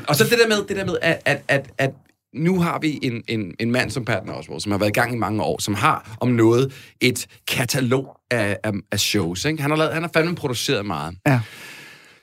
Og 0.09 0.17
så 0.17 0.25
det 0.25 0.33
der 0.43 0.49
med, 0.49 0.57
det 0.69 0.77
der 0.77 0.85
med 0.85 0.97
at, 1.03 1.19
at, 1.25 1.43
at, 1.49 1.67
at 1.79 1.91
nu 2.35 2.61
har 2.61 2.79
vi 2.79 2.99
en, 3.03 3.23
en, 3.29 3.55
en 3.61 3.71
mand 3.71 3.91
som 3.91 4.05
Patton 4.05 4.29
Oswalt, 4.29 4.63
som 4.63 4.73
har 4.73 4.79
været 4.79 4.91
i 4.91 4.93
gang 4.93 5.15
i 5.15 5.17
mange 5.17 5.43
år, 5.43 5.61
som 5.63 5.75
har 5.75 6.17
om 6.21 6.29
noget 6.29 6.73
et 7.01 7.27
katalog 7.49 8.17
af, 8.31 8.57
af, 8.65 8.73
af 8.93 9.01
shows. 9.01 9.45
Ikke? 9.45 9.63
Han, 9.63 9.71
har 9.71 9.79
lavet, 9.79 9.93
han 9.93 10.03
har 10.03 10.11
fandme 10.15 10.35
produceret 10.35 10.87
meget. 10.87 11.17
Ja. 11.27 11.41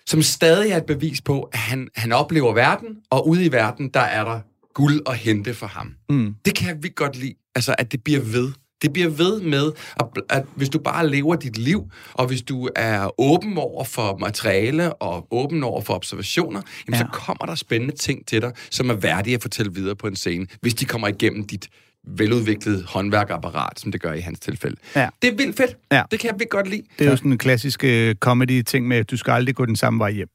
Som 0.06 0.22
stadig 0.22 0.72
er 0.72 0.78
et 0.78 0.86
bevis 0.86 1.22
på, 1.22 1.42
at 1.42 1.60
han, 1.60 1.88
han 1.96 2.12
oplever 2.12 2.54
verden, 2.54 2.88
og 3.10 3.28
ude 3.28 3.46
i 3.46 3.52
verden, 3.52 3.90
der 3.90 4.00
er 4.00 4.24
der 4.24 4.40
guld 4.74 5.02
at 5.06 5.18
hente 5.18 5.54
for 5.54 5.68
ham. 5.68 5.94
Mm. 6.10 6.36
Det 6.46 6.56
kan 6.56 6.84
vi 6.84 6.90
godt 6.96 7.18
lide, 7.18 7.34
altså 7.56 7.76
at 7.78 7.92
det 7.92 8.04
bliver 8.04 8.22
ved. 8.22 8.52
Det 8.82 8.94
bliver 8.94 9.10
ved 9.10 9.42
med, 9.42 9.72
at, 10.00 10.06
at 10.30 10.46
hvis 10.56 10.70
du 10.70 10.80
bare 10.80 11.10
lever 11.10 11.36
dit 11.36 11.58
liv, 11.58 11.92
og 12.14 12.28
hvis 12.28 12.42
du 12.42 12.70
er 12.76 13.22
åben 13.22 13.58
over 13.58 13.84
for 13.84 14.18
materiale 14.18 14.94
og 14.94 15.28
åben 15.32 15.64
over 15.64 15.82
for 15.82 15.94
observationer, 15.94 16.62
jamen, 16.88 16.94
ja. 16.94 16.98
Ja. 16.98 17.04
så 17.04 17.20
kommer 17.20 17.46
der 17.46 17.56
spændende 17.56 17.96
ting 17.96 18.28
til 18.28 18.42
dig, 18.42 18.52
som 18.72 18.90
er 18.90 18.94
værdige 18.94 19.36
at 19.36 19.42
fortælle 19.42 19.74
videre 19.74 19.96
på 19.96 20.08
en 20.08 20.16
scene, 20.16 20.48
hvis 20.62 20.74
de 20.74 20.86
kommer 20.86 21.08
igennem 21.08 21.48
dit 21.48 21.70
veludviklede 22.08 22.84
håndværkapparat, 22.88 23.80
som 23.80 23.92
det 23.92 24.02
gør 24.02 24.14
i 24.14 24.20
hans 24.20 24.40
tilfælde. 24.40 24.76
Ja. 24.96 25.10
Det 25.22 25.28
er 25.32 25.36
vildt 25.36 25.58
fedt. 25.58 25.78
Ja. 25.92 26.04
Det 26.12 26.20
kan 26.20 26.36
vi 26.40 26.46
godt 26.50 26.70
lide. 26.70 26.82
Det 27.00 27.08
er 27.08 27.12
jo 27.12 27.18
sådan 27.18 27.32
en 27.32 27.38
klassisk 27.38 27.84
øh, 27.84 28.16
comedy-ting 28.16 28.88
med, 28.88 28.98
at 28.98 29.12
du 29.12 29.18
skal 29.18 29.32
aldrig 29.32 29.56
gå 29.56 29.66
den 29.66 29.76
samme 29.76 30.00
vej 30.00 30.12
hjem. 30.12 30.28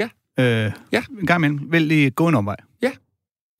Ja. 0.00 0.08
Øh, 0.66 0.72
Ja. 0.92 1.02
En 1.20 1.26
gang 1.26 1.38
imellem. 1.44 1.72
Vælg 1.72 1.86
lige 1.86 2.10
gå 2.10 2.28
en 2.28 2.34
omvej. 2.34 2.56
Det, 2.56 2.62
Ja. 2.82 2.90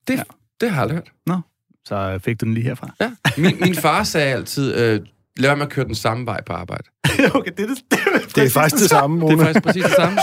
ja. 0.09 0.23
det 0.61 0.69
har 0.69 0.75
jeg 0.75 0.81
aldrig 0.81 0.95
hørt. 0.95 1.11
Nå, 1.27 1.39
så 1.87 2.19
fik 2.23 2.41
du 2.41 2.45
den 2.45 2.53
lige 2.53 2.63
herfra. 2.63 2.95
Ja. 3.01 3.11
Min, 3.37 3.57
min 3.61 3.75
far 3.75 4.03
sagde 4.03 4.33
altid, 4.33 4.75
øh, 4.75 4.99
lad 5.37 5.49
være 5.49 5.57
med 5.57 5.65
at 5.65 5.71
køre 5.71 5.85
den 5.85 5.95
samme 5.95 6.25
vej 6.25 6.41
på 6.43 6.53
arbejde. 6.53 6.83
okay, 7.35 7.51
det 7.57 7.59
er 7.59 7.67
det, 7.67 7.77
det, 8.35 8.37
er 8.37 8.41
Det 8.43 8.51
faktisk 8.53 8.81
det 8.81 8.89
samme, 8.89 9.15
Det 9.15 9.23
Rune. 9.23 9.41
er 9.41 9.45
faktisk 9.45 9.63
præcis 9.65 9.83
det 9.83 9.93
samme. 9.95 10.17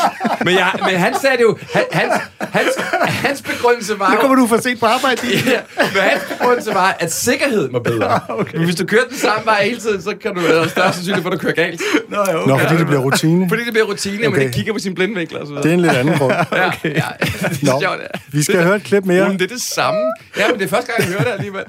Men, 0.44 0.54
jeg, 0.54 0.70
men 0.86 0.94
han 0.96 1.14
sagde 1.22 1.36
det 1.36 1.42
jo, 1.42 1.58
han, 1.72 1.82
hans, 1.92 2.12
hans, 2.40 2.70
hans 3.08 3.42
begrundelse 3.42 3.98
var 3.98 4.10
Nu 4.10 4.16
kommer 4.20 4.36
du 4.36 4.46
for 4.46 4.60
sent 4.60 4.80
på 4.80 4.86
arbejde. 4.86 5.20
Ja, 5.52 5.60
men 5.76 6.02
hans 6.02 6.22
begrundelse 6.38 6.74
var, 6.74 6.96
at 7.00 7.12
sikkerheden 7.12 7.72
var 7.72 7.78
bedre. 7.80 8.20
okay. 8.40 8.56
Men 8.56 8.64
hvis 8.64 8.76
du 8.76 8.86
kører 8.86 9.04
den 9.10 9.18
samme 9.18 9.44
vej 9.44 9.64
hele 9.64 9.80
tiden, 9.80 10.02
så 10.02 10.14
kan 10.22 10.34
du 10.34 10.40
være 10.40 10.68
større 10.68 10.92
sandsynlighed 10.92 11.22
for, 11.22 11.30
at 11.30 11.38
du 11.38 11.38
kører 11.42 11.54
galt. 11.54 11.80
Nå, 12.08 12.16
ja, 12.16 12.36
okay. 12.36 12.48
Nå, 12.48 12.58
fordi 12.58 12.76
det 12.76 12.86
bliver 12.86 13.00
rutine. 13.00 13.48
Fordi 13.48 13.64
det 13.64 13.72
bliver 13.72 13.86
rutine, 13.86 14.14
okay. 14.14 14.24
man 14.24 14.32
Okay. 14.32 14.42
ikke 14.42 14.52
kigger 14.54 14.72
på 14.72 14.78
sine 14.78 14.94
blindvinkler 14.94 15.40
og 15.40 15.46
så 15.46 15.52
videre. 15.52 15.62
Det 15.62 15.70
er 15.70 15.74
en 15.74 15.80
lidt 15.80 15.92
anden 15.92 16.18
grund. 16.18 16.32
Ja, 16.52 16.66
okay. 16.66 16.94
ja, 16.94 17.04
det 17.20 17.34
er 17.62 17.72
Nå, 17.72 17.80
sjovt, 17.80 18.00
ja. 18.00 18.18
vi 18.32 18.42
skal 18.42 18.62
høre 18.64 18.76
et 18.76 18.82
klip 18.82 19.04
mere. 19.04 19.24
Rune, 19.24 19.38
det 19.38 19.42
er 19.42 19.54
det 19.54 19.62
samme. 19.62 20.00
Ja, 20.38 20.48
men 20.50 20.58
det 20.58 20.64
er 20.64 20.68
første 20.68 20.92
gang, 20.92 21.08
jeg 21.08 21.18
hører 21.18 21.24
det 21.24 21.32
alligevel. 21.32 21.64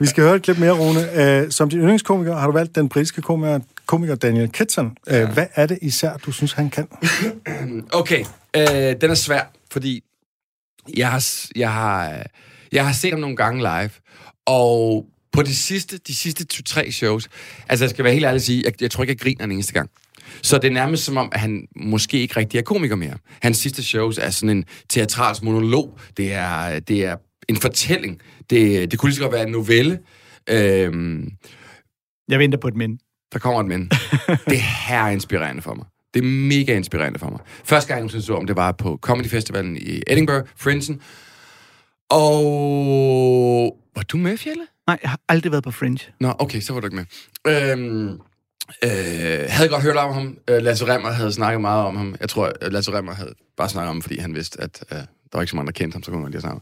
Vi 0.00 0.06
skal 0.06 0.24
høre 0.24 0.36
et 0.36 0.42
klip 0.42 0.58
mere, 0.58 0.70
Rune. 0.72 1.42
Uh, 1.44 1.50
som 1.50 1.70
din 1.70 1.78
yndlingskomiker 1.78 2.36
har 2.36 2.46
du 2.46 2.52
valgt 2.52 2.74
den 2.74 2.88
britiske 2.88 3.22
komiker, 3.22 3.58
komiker 3.88 4.14
Daniel 4.14 4.50
Kitson. 4.52 4.86
Uh, 4.86 5.12
ja. 5.12 5.30
Hvad 5.32 5.46
er 5.54 5.66
det 5.66 5.78
især, 5.82 6.16
du 6.16 6.32
synes, 6.32 6.52
han 6.52 6.70
kan? 6.70 6.88
Okay, 7.92 8.24
øh, 8.56 9.00
den 9.00 9.10
er 9.10 9.14
svær, 9.14 9.52
fordi 9.72 10.04
jeg 10.96 11.10
har, 11.10 11.24
jeg 11.56 11.72
har, 11.72 12.22
jeg 12.72 12.86
har 12.86 12.92
set 12.92 13.10
ham 13.10 13.20
nogle 13.20 13.36
gange 13.36 13.58
live, 13.60 13.90
og 14.46 15.06
på 15.32 15.42
de 15.42 15.54
sidste, 15.54 15.98
de 15.98 16.14
sidste 16.14 16.46
to-tre 16.46 16.92
shows, 16.92 17.28
altså 17.68 17.84
jeg 17.84 17.90
skal 17.90 18.04
være 18.04 18.12
helt 18.12 18.24
ærlig 18.24 18.36
at 18.36 18.42
sige, 18.42 18.62
jeg, 18.64 18.82
jeg 18.82 18.90
tror 18.90 19.02
ikke, 19.02 19.10
jeg 19.10 19.18
griner 19.18 19.44
en 19.44 19.52
eneste 19.52 19.72
gang. 19.72 19.90
Så 20.42 20.58
det 20.58 20.68
er 20.68 20.72
nærmest 20.72 21.04
som 21.04 21.16
om, 21.16 21.28
at 21.32 21.40
han 21.40 21.66
måske 21.76 22.18
ikke 22.20 22.36
rigtig 22.36 22.58
er 22.58 22.62
komiker 22.62 22.96
mere. 22.96 23.18
Hans 23.42 23.58
sidste 23.58 23.82
shows 23.82 24.18
er 24.18 24.30
sådan 24.30 24.56
en 24.56 24.64
teatralsk 24.88 25.42
monolog. 25.42 25.98
Det 26.16 26.32
er, 26.32 26.78
det 26.78 27.04
er 27.04 27.16
en 27.48 27.56
fortælling. 27.56 28.20
Det, 28.50 28.90
det 28.90 28.98
kunne 28.98 29.08
lige 29.08 29.16
så 29.16 29.22
godt 29.22 29.32
være 29.32 29.46
en 29.46 29.52
novelle. 29.52 29.98
Øhm, 30.50 31.30
Jeg 32.28 32.38
venter 32.38 32.58
på 32.58 32.68
et 32.68 32.76
men. 32.76 32.98
Der 33.32 33.38
kommer 33.38 33.60
et 33.60 33.66
men. 33.66 33.90
Det 34.28 34.56
er 34.56 34.88
her 34.88 35.08
inspirerende 35.08 35.62
for 35.62 35.74
mig. 35.74 35.86
Det 36.14 36.20
er 36.20 36.26
mega 36.26 36.76
inspirerende 36.76 37.18
for 37.18 37.30
mig. 37.30 37.40
Første 37.64 37.94
gang, 37.94 38.14
jeg 38.14 38.22
så 38.22 38.34
om, 38.34 38.46
det 38.46 38.56
var 38.56 38.72
på 38.72 38.98
Comedy 39.02 39.26
Festivalen 39.26 39.76
i 39.76 40.02
Edinburgh, 40.06 40.46
Frinsen. 40.56 41.00
Og... 42.10 43.78
Var 43.96 44.02
du 44.02 44.16
med, 44.16 44.36
Fjelle? 44.36 44.66
Nej, 44.86 44.98
jeg 45.02 45.10
har 45.10 45.20
aldrig 45.28 45.52
været 45.52 45.64
på 45.64 45.70
Fringe. 45.70 46.04
Nå, 46.20 46.34
okay, 46.38 46.60
så 46.60 46.72
var 46.72 46.80
du 46.80 46.86
ikke 46.86 46.96
med. 46.96 47.04
Øhm, 47.46 48.08
øh, 48.84 49.46
havde 49.48 49.68
godt 49.68 49.82
hørt 49.82 49.96
om 49.96 50.14
ham. 50.14 50.38
Øh, 50.50 50.62
Lasse 50.62 50.86
Remmer 50.86 51.10
havde 51.10 51.32
snakket 51.32 51.60
meget 51.60 51.86
om 51.86 51.96
ham. 51.96 52.16
Jeg 52.20 52.28
tror, 52.28 52.52
at 52.60 52.72
Lasse 52.72 52.92
Remmer 52.92 53.14
havde 53.14 53.34
bare 53.56 53.68
snakket 53.68 53.88
om 53.88 53.96
ham, 53.96 54.02
fordi 54.02 54.18
han 54.18 54.34
vidste, 54.34 54.60
at 54.60 54.84
øh, 54.92 54.98
der 54.98 55.04
var 55.32 55.40
ikke 55.40 55.50
så 55.50 55.56
mange, 55.56 55.66
der 55.66 55.72
kendte 55.72 55.94
ham, 55.94 56.02
så 56.02 56.10
kunne 56.10 56.22
man 56.22 56.30
lige 56.30 56.40
snakke 56.40 56.60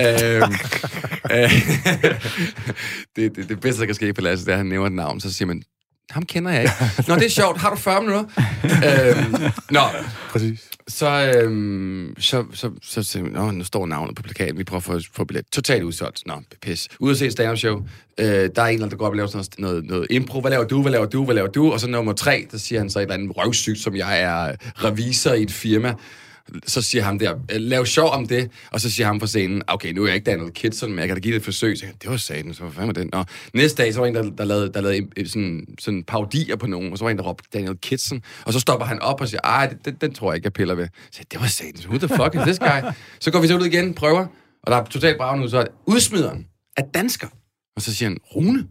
øhm, 0.00 0.52
øh, 1.34 1.50
det, 3.16 3.36
det, 3.36 3.48
det 3.48 3.60
bedste, 3.60 3.80
der 3.80 3.86
kan 3.86 3.94
ske 3.94 4.12
på 4.12 4.20
Lasse, 4.20 4.44
det 4.44 4.50
er, 4.50 4.54
at 4.54 4.58
han 4.58 4.66
nævner 4.66 4.86
et 4.86 4.92
navn, 4.92 5.20
så 5.20 5.32
siger 5.32 5.46
man, 5.46 5.62
ham 6.10 6.22
kender 6.22 6.50
jeg 6.50 6.62
ikke. 6.62 6.74
Nå, 7.08 7.14
det 7.14 7.24
er 7.24 7.30
sjovt. 7.30 7.58
Har 7.60 7.70
du 7.70 7.76
40 7.76 8.00
minutter? 8.00 8.24
øhm, 8.64 9.34
nå, 9.70 9.80
Præcis. 10.30 10.60
så, 10.88 11.32
øhm, 11.36 12.14
så, 12.18 12.44
så, 12.54 12.70
så, 12.82 13.02
så 13.02 13.18
Nå, 13.22 13.50
nu 13.50 13.64
står 13.64 13.86
navnet 13.86 14.16
på 14.16 14.22
plakaten, 14.22 14.58
vi 14.58 14.64
prøver 14.64 14.78
at 14.78 14.84
få, 14.84 15.00
få 15.12 15.24
billet. 15.24 15.46
Totalt 15.52 15.82
udsolgt. 15.82 16.22
Nå, 16.26 16.42
pis. 16.62 16.88
Ude 16.98 17.10
at 17.10 17.18
se 17.18 17.30
stand 17.30 17.56
show. 17.56 17.82
Øh, 18.18 18.26
der 18.26 18.32
er 18.32 18.40
en 18.40 18.50
eller 18.52 18.66
anden, 18.66 18.90
der 18.90 18.96
går 18.96 19.06
op 19.06 19.10
og 19.12 19.16
laver 19.16 19.28
sådan 19.28 19.44
noget, 19.58 19.74
noget, 19.74 19.84
noget 19.84 20.06
impro. 20.10 20.40
Hvad 20.40 20.50
laver 20.50 20.64
du? 20.64 20.82
Hvad 20.82 20.92
laver 20.92 21.06
du? 21.06 21.24
Hvad 21.24 21.34
laver 21.34 21.48
du? 21.48 21.72
Og 21.72 21.80
så 21.80 21.88
nummer 21.88 22.12
tre, 22.12 22.46
der 22.50 22.58
siger 22.58 22.78
han 22.78 22.90
så 22.90 22.98
et 22.98 23.02
eller 23.02 23.14
andet 23.14 23.36
røvsygt, 23.36 23.78
som 23.78 23.96
jeg 23.96 24.20
er 24.20 24.52
revisor 24.84 25.32
i 25.32 25.42
et 25.42 25.52
firma. 25.52 25.94
Så 26.66 26.82
siger 26.82 27.04
han 27.04 27.20
der, 27.20 27.34
øh, 27.34 27.60
lav 27.60 27.86
sjov 27.86 28.10
om 28.10 28.26
det, 28.26 28.50
og 28.70 28.80
så 28.80 28.90
siger 28.90 29.06
han 29.06 29.18
på 29.18 29.26
scenen, 29.26 29.62
okay, 29.66 29.92
nu 29.92 30.02
er 30.02 30.06
jeg 30.06 30.14
ikke 30.14 30.30
Daniel 30.30 30.52
Kitson, 30.52 30.90
men 30.90 30.98
jeg 30.98 31.08
kan 31.08 31.16
da 31.16 31.20
give 31.20 31.34
det 31.34 31.38
et 31.38 31.44
forsøg. 31.44 31.78
Så 31.78 31.86
jeg, 31.86 31.94
det 32.02 32.10
var 32.10 32.16
satan, 32.16 32.54
så 32.54 32.62
hvad 32.62 32.72
fanden 32.72 32.86
var 32.86 32.92
den? 32.92 33.14
Og 33.14 33.26
næste 33.54 33.82
dag, 33.82 33.94
så 33.94 34.00
var 34.00 34.06
en, 34.06 34.14
der, 34.14 34.22
der 34.22 34.44
lavede, 34.44 34.72
der 34.72 34.80
lavede 34.80 35.06
øh, 35.16 35.26
sådan, 35.26 35.66
sådan 35.78 36.04
parodier 36.04 36.56
på 36.56 36.66
nogen, 36.66 36.92
og 36.92 36.98
så 36.98 37.04
var 37.04 37.10
en, 37.10 37.16
der 37.16 37.24
råbte 37.24 37.48
Daniel 37.52 37.76
Kitson, 37.76 38.22
og 38.44 38.52
så 38.52 38.60
stopper 38.60 38.86
han 38.86 39.00
op 39.00 39.20
og 39.20 39.28
siger, 39.28 39.40
ej, 39.44 39.74
den, 39.84 39.94
den 40.00 40.14
tror 40.14 40.30
jeg 40.32 40.36
ikke, 40.36 40.46
jeg 40.46 40.52
piller 40.52 40.74
ved. 40.74 40.88
Så 41.10 41.18
jeg, 41.18 41.32
det 41.32 41.40
var 41.40 41.46
satan, 41.46 41.84
who 41.84 41.98
the 41.98 42.08
fuck 42.08 42.34
is 42.34 42.40
this 42.40 42.58
guy? 42.58 42.90
Så 43.20 43.30
går 43.30 43.40
vi 43.40 43.46
så 43.46 43.58
ud 43.58 43.66
igen, 43.66 43.94
prøver, 43.94 44.26
og 44.62 44.72
der 44.72 44.76
er 44.76 44.84
totalt 44.84 45.16
brav 45.18 45.36
nu, 45.36 45.48
så 45.48 45.66
udsmideren 45.86 46.46
er 46.76 46.82
dansker. 46.94 47.28
Og 47.76 47.82
så 47.82 47.94
siger 47.94 48.08
han, 48.08 48.18
Rune, 48.36 48.66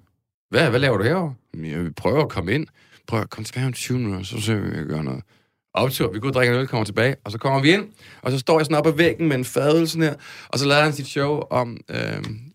hvad, 0.49 0.69
hvad 0.69 0.79
laver 0.79 0.97
du 0.97 1.03
herovre? 1.03 1.33
Jeg 1.63 1.95
prøver 1.95 2.23
at 2.23 2.29
komme 2.29 2.53
ind. 2.53 2.67
Prøv 3.07 3.21
at 3.21 3.29
komme 3.29 3.45
tilbage 3.45 3.65
om 3.65 3.73
20 3.73 3.97
minutter, 3.97 4.23
så 4.23 4.41
ser 4.41 4.55
vi, 4.55 4.61
om 4.61 4.75
jeg 4.75 4.85
gør 4.85 5.01
noget. 5.01 5.23
Optur, 5.73 6.11
vi 6.13 6.19
går 6.19 6.27
og 6.27 6.33
drikker 6.33 6.53
en 6.55 6.59
øl, 6.61 6.67
kommer 6.67 6.85
tilbage, 6.85 7.15
og 7.25 7.31
så 7.31 7.37
kommer 7.37 7.61
vi 7.61 7.71
ind, 7.73 7.83
og 8.21 8.31
så 8.31 8.39
står 8.39 8.59
jeg 8.59 8.65
sådan 8.65 8.77
op 8.77 8.87
ad 8.87 8.91
væggen 8.91 9.27
med 9.27 9.35
en 9.37 9.45
fadøl 9.45 9.87
sådan 9.87 10.03
her, 10.03 10.13
og 10.47 10.59
så 10.59 10.67
lader 10.67 10.83
han 10.83 10.93
sit 10.93 11.07
show 11.07 11.39
om, 11.51 11.77
øh, 11.89 11.97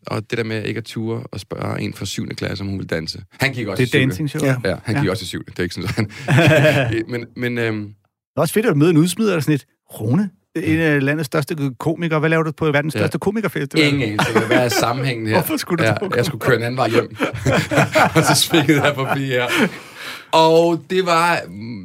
og 0.06 0.30
det 0.30 0.38
der 0.38 0.44
med 0.44 0.64
ikke 0.64 0.78
at 0.78 0.84
ture 0.84 1.22
og 1.32 1.40
spørge 1.40 1.80
en 1.80 1.94
fra 1.94 2.04
7. 2.04 2.28
klasse, 2.28 2.62
om 2.62 2.68
hun 2.68 2.78
vil 2.78 2.86
danse. 2.90 3.22
Han 3.40 3.52
gik 3.52 3.66
også 3.66 3.84
Det 3.84 3.94
er 3.94 3.98
dancing 3.98 4.30
show. 4.30 4.44
Ja. 4.44 4.56
Ja, 4.64 4.76
han 4.84 4.94
gik 4.94 5.04
Ja. 5.04 5.10
også 5.10 5.22
i 5.22 5.26
7. 5.26 5.44
Det 5.46 5.58
er 5.58 5.62
ikke 5.62 5.74
sådan, 5.74 5.90
han... 5.90 7.04
men, 7.08 7.26
men 7.36 7.58
øhm, 7.58 7.82
Det 7.84 7.94
er 8.36 8.40
også 8.40 8.54
fedt 8.54 8.66
at 8.66 8.76
møde 8.76 8.90
en 8.90 8.96
udsmider, 8.96 9.30
der 9.30 9.36
er 9.36 9.40
sådan 9.40 9.54
et, 9.54 9.64
Rune, 10.00 10.30
en 10.56 10.78
af 10.80 11.04
landets 11.04 11.26
største 11.26 11.56
komikere. 11.78 12.20
Hvad 12.20 12.30
laver 12.30 12.42
du 12.42 12.52
på 12.52 12.64
verdens 12.64 12.94
Ja. 12.94 12.98
største 13.00 13.18
komikerfestival? 13.18 13.86
ingen 13.86 14.02
anelse, 14.02 14.32
hvad 14.46 14.56
er 14.64 14.68
sammenhængen 14.68 15.26
her? 15.26 15.34
Hvorfor 15.34 15.56
skulle 15.56 15.84
du 15.84 15.88
ja, 16.02 16.16
Jeg 16.16 16.24
skulle 16.26 16.40
køre 16.40 16.56
en 16.56 16.62
anden 16.62 16.76
vej 16.76 16.88
hjem, 16.88 17.16
og 18.16 18.22
så 18.22 18.34
svingede 18.34 18.82
jeg 18.84 18.94
forbi 18.94 19.24
her. 19.26 19.46
Og 20.32 20.84
det 20.90 21.06
var, 21.06 21.40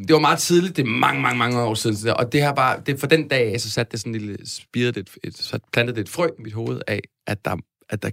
det 0.08 0.14
var 0.14 0.20
meget 0.20 0.40
tidligt, 0.40 0.76
det 0.76 0.84
er 0.84 0.90
mange, 0.90 1.22
mange, 1.22 1.38
mange 1.38 1.62
år 1.62 1.74
siden. 1.74 2.10
Og 2.10 2.32
det 2.32 2.42
her 2.42 2.54
bare, 2.54 2.82
det, 2.86 3.00
for 3.00 3.08
den 3.08 3.28
dag 3.28 3.62
så 3.62 3.70
satte 3.70 3.92
det 3.92 4.00
sådan 4.00 4.16
en 4.16 4.22
lille, 4.22 4.38
spiret 4.48 4.98
et, 4.98 5.10
et, 5.24 5.38
så 5.38 5.60
plantede 5.74 5.96
det 5.96 6.02
et 6.02 6.10
frø 6.10 6.28
i 6.28 6.42
mit 6.42 6.54
hoved 6.54 6.82
af, 6.88 7.02
at 7.28 7.46
der, 7.46 7.58
at 7.90 8.04
der, 8.04 8.10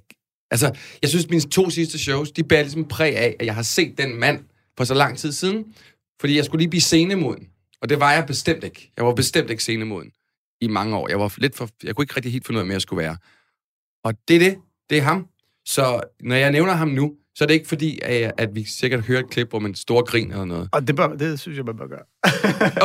altså, 0.50 0.74
jeg 1.02 1.10
synes, 1.10 1.28
mine 1.28 1.42
to 1.42 1.70
sidste 1.70 1.98
shows, 1.98 2.32
de 2.32 2.44
bærer 2.44 2.62
ligesom 2.62 2.88
præg 2.88 3.16
af, 3.16 3.36
at 3.40 3.46
jeg 3.46 3.54
har 3.54 3.62
set 3.62 3.98
den 3.98 4.20
mand 4.20 4.44
for 4.76 4.84
så 4.84 4.94
lang 4.94 5.18
tid 5.18 5.32
siden, 5.32 5.64
fordi 6.20 6.36
jeg 6.36 6.44
skulle 6.44 6.60
lige 6.60 6.70
blive 6.70 6.80
scenemoden. 6.80 7.48
Og 7.80 7.88
det 7.88 8.00
var 8.00 8.12
jeg 8.12 8.26
bestemt 8.26 8.64
ikke. 8.64 8.92
Jeg 8.96 9.06
var 9.06 9.14
bestemt 9.14 9.50
ikke 9.50 9.62
scenemoden 9.62 10.10
i 10.60 10.68
mange 10.68 10.96
år. 10.96 11.08
Jeg 11.08 11.18
var 11.18 11.34
lidt 11.38 11.56
for, 11.56 11.68
jeg 11.82 11.94
kunne 11.94 12.02
ikke 12.02 12.16
rigtig 12.16 12.32
helt 12.32 12.46
finde 12.46 12.58
ud 12.58 12.60
af, 12.60 12.66
hvad 12.66 12.74
jeg 12.74 12.82
skulle 12.82 13.02
være. 13.02 13.16
Og 14.04 14.14
det 14.28 14.36
er 14.36 14.40
det. 14.40 14.58
Det 14.90 14.98
er 14.98 15.02
ham. 15.02 15.28
Så 15.66 16.00
når 16.20 16.36
jeg 16.36 16.52
nævner 16.52 16.72
ham 16.72 16.88
nu, 16.88 17.14
så 17.34 17.44
er 17.44 17.46
det 17.46 17.54
ikke 17.54 17.68
fordi, 17.68 17.98
at, 18.02 18.54
vi 18.54 18.64
sikkert 18.64 19.00
hører 19.00 19.20
et 19.20 19.30
klip, 19.30 19.50
hvor 19.50 19.58
man 19.58 19.74
står 19.74 19.96
og 19.96 20.06
griner 20.06 20.34
eller 20.34 20.44
noget. 20.44 20.68
Og 20.72 20.86
det, 20.86 20.96
bør, 20.96 21.08
det 21.08 21.40
synes 21.40 21.56
jeg, 21.56 21.64
man 21.64 21.76
bør 21.76 21.86
gøre. 21.86 22.04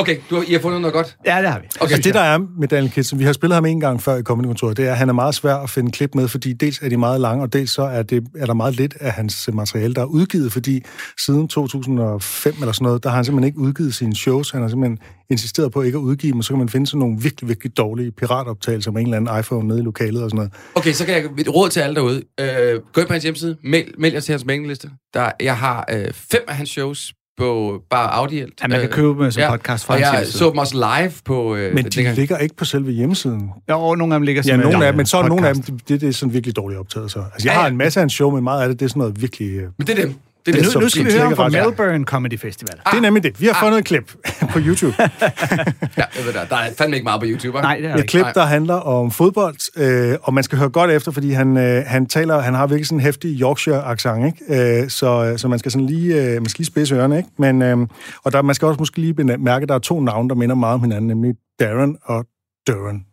Okay, 0.01 0.17
du 0.29 0.35
har, 0.35 0.43
I 0.47 0.53
har 0.53 0.59
fundet 0.59 0.81
noget 0.81 0.93
godt? 0.93 1.17
Ja, 1.25 1.41
det 1.41 1.49
har 1.49 1.59
vi. 1.59 1.65
Okay, 1.81 1.93
altså 1.93 2.07
det, 2.07 2.13
der 2.13 2.21
er 2.21 2.37
med 2.59 2.67
Daniel 2.67 2.91
Kitson, 2.91 3.19
vi 3.19 3.23
har 3.23 3.33
spillet 3.33 3.55
ham 3.55 3.65
en 3.65 3.79
gang 3.79 4.01
før 4.01 4.15
i 4.15 4.21
Comedy-kontoret, 4.21 4.77
det 4.77 4.87
er, 4.87 4.91
at 4.91 4.97
han 4.97 5.09
er 5.09 5.13
meget 5.13 5.35
svær 5.35 5.55
at 5.55 5.69
finde 5.69 5.91
klip 5.91 6.15
med, 6.15 6.27
fordi 6.27 6.53
dels 6.53 6.79
er 6.81 6.89
de 6.89 6.97
meget 6.97 7.21
lange, 7.21 7.43
og 7.43 7.53
dels 7.53 7.71
så 7.71 7.81
er, 7.81 8.03
det, 8.03 8.23
er 8.37 8.45
der 8.45 8.53
meget 8.53 8.75
lidt 8.75 8.97
af 8.99 9.11
hans 9.11 9.49
materiale, 9.53 9.93
der 9.93 10.01
er 10.01 10.05
udgivet, 10.05 10.51
fordi 10.51 10.83
siden 11.25 11.47
2005 11.47 12.53
eller 12.59 12.71
sådan 12.71 12.85
noget, 12.85 13.03
der 13.03 13.09
har 13.09 13.15
han 13.15 13.25
simpelthen 13.25 13.47
ikke 13.47 13.59
udgivet 13.59 13.93
sine 13.93 14.15
shows. 14.15 14.51
Han 14.51 14.61
har 14.61 14.69
simpelthen 14.69 14.99
insisteret 15.29 15.71
på 15.71 15.81
ikke 15.81 15.97
at 15.97 16.01
udgive 16.01 16.31
dem, 16.31 16.39
og 16.39 16.43
så 16.43 16.49
kan 16.49 16.59
man 16.59 16.69
finde 16.69 16.87
sådan 16.87 16.99
nogle 16.99 17.21
virkelig, 17.21 17.47
virkelig 17.49 17.77
dårlige 17.77 18.11
piratoptagelser 18.11 18.91
med 18.91 19.01
en 19.01 19.07
eller 19.07 19.17
anden 19.17 19.39
iPhone 19.39 19.67
nede 19.67 19.79
i 19.79 19.83
lokalet 19.83 20.23
og 20.23 20.29
sådan 20.29 20.37
noget. 20.37 20.53
Okay, 20.75 20.93
så 20.93 21.05
kan 21.05 21.15
jeg 21.15 21.23
et 21.37 21.55
råd 21.55 21.69
til 21.69 21.79
alle 21.79 21.95
derude. 21.95 22.23
Øh, 22.39 22.81
gå 22.93 23.01
ind 23.01 23.07
på 23.07 23.13
hans 23.13 23.23
hjemmeside, 23.23 23.57
meld, 23.63 23.87
meld 23.97 24.13
jer 24.13 24.19
til 24.19 24.33
hans 24.33 24.45
mailingliste. 24.45 24.89
Der, 25.13 25.31
jeg 25.39 25.57
har 25.57 25.85
øh, 25.91 26.13
fem 26.13 26.41
af 26.47 26.55
hans 26.55 26.69
shows 26.69 27.13
på 27.39 27.81
bare 27.89 28.13
audielt. 28.13 28.53
Ja, 28.61 28.67
man 28.67 28.79
kan 28.79 28.89
købe 28.89 29.23
dem 29.23 29.31
som 29.31 29.43
podcast 29.51 29.85
fra 29.85 29.93
Og 29.93 29.99
jeg 29.99 30.23
så 30.25 30.49
dem 30.49 30.57
også 30.57 30.75
live 30.75 31.11
på... 31.25 31.55
Øh, 31.55 31.73
Men 31.73 31.85
de 31.85 32.13
ligger 32.13 32.37
ikke 32.37 32.55
på 32.55 32.65
selve 32.65 32.91
hjemmesiden. 32.91 33.49
Ja, 33.69 33.75
og 33.79 33.97
nogle 33.97 34.13
af 34.13 34.19
dem 34.19 34.25
ligger 34.25 34.41
Ja, 34.45 34.51
som 34.51 34.59
nogle 34.59 34.77
øh, 34.77 34.85
af 34.87 34.91
dem, 34.93 34.97
men 34.97 35.05
så 35.05 35.17
er 35.17 35.27
nogle 35.27 35.47
af 35.47 35.53
dem, 35.55 35.63
det, 35.63 36.01
det 36.01 36.09
er 36.09 36.13
sådan 36.13 36.33
virkelig 36.33 36.55
dårligt 36.55 36.79
optaget. 36.79 37.11
Så. 37.11 37.19
Altså, 37.19 37.33
jeg 37.37 37.45
Ja, 37.45 37.53
har 37.53 37.61
ja. 37.61 37.69
en 37.71 37.77
masse 37.77 37.99
af 37.99 38.01
hans 38.01 38.13
show, 38.13 38.31
men 38.35 38.43
meget 38.43 38.61
af 38.61 38.67
det, 38.69 38.79
det 38.79 38.85
er 38.85 38.89
sådan 38.89 38.99
noget 38.99 39.21
virkelig... 39.21 39.49
øh, 39.55 39.63
Men 39.77 39.87
det 39.87 39.99
er 39.99 40.05
dem. 40.05 40.15
Det 40.45 40.55
er 40.55 40.59
nu, 40.59 40.65
nu 40.65 40.69
som 40.71 40.89
skal 40.89 41.05
vi 41.05 41.11
høre 41.11 41.25
om 41.25 41.35
fra 41.35 41.49
Melbourne 41.49 42.05
Comedy 42.05 42.39
Festival. 42.39 42.77
Det 42.91 42.97
er 42.97 43.01
nemlig 43.01 43.23
det. 43.23 43.41
Vi 43.41 43.45
har 43.45 43.57
fundet 43.63 43.79
et 43.79 43.85
klip 43.85 44.15
på 44.53 44.59
YouTube. 44.59 44.93
Ja, 44.99 45.07
jeg 45.97 46.25
ved 46.25 46.33
det. 46.33 46.49
Der 46.49 46.55
er 46.55 46.73
fandme 46.77 46.95
ikke 46.95 47.03
meget 47.03 47.21
på 47.21 47.27
YouTube? 47.29 47.61
Nej, 47.61 47.77
det 47.77 47.85
er 47.85 47.93
Et 47.93 47.99
ikke. 47.99 48.07
klip, 48.07 48.25
der 48.33 48.45
handler 48.45 48.73
om 48.73 49.11
fodbold, 49.11 49.77
øh, 49.77 50.17
og 50.21 50.33
man 50.33 50.43
skal 50.43 50.57
høre 50.57 50.69
godt 50.69 50.91
efter, 50.91 51.11
fordi 51.11 51.31
han, 51.31 51.57
øh, 51.57 51.83
han 51.87 52.05
taler, 52.05 52.39
han 52.39 52.53
har 52.53 52.67
virkelig 52.67 52.87
sådan 52.87 52.99
en 52.99 53.03
heftig 53.03 53.41
Yorkshire-accent, 53.41 54.25
ikke? 54.25 54.81
Øh, 54.83 54.89
så, 54.89 55.33
så 55.37 55.47
man 55.47 55.59
skal 55.59 55.71
sådan 55.71 55.87
lige, 55.87 56.15
øh, 56.23 56.33
man 56.33 56.45
skal 56.45 56.59
lige 56.59 56.67
spidse 56.67 56.95
ørerne, 56.95 57.17
ikke? 57.17 57.29
Men, 57.37 57.61
øh, 57.61 57.77
og 58.23 58.31
der, 58.33 58.41
man 58.41 58.55
skal 58.55 58.65
også 58.65 58.79
måske 58.79 58.97
lige 58.97 59.13
bemærke, 59.13 59.63
at 59.63 59.69
der 59.69 59.75
er 59.75 59.79
to 59.79 59.99
navne, 60.01 60.29
der 60.29 60.35
minder 60.35 60.55
meget 60.55 60.73
om 60.73 60.81
hinanden, 60.81 61.07
nemlig 61.07 61.35
Darren 61.59 61.97
og 62.03 62.25
Duran. 62.67 63.05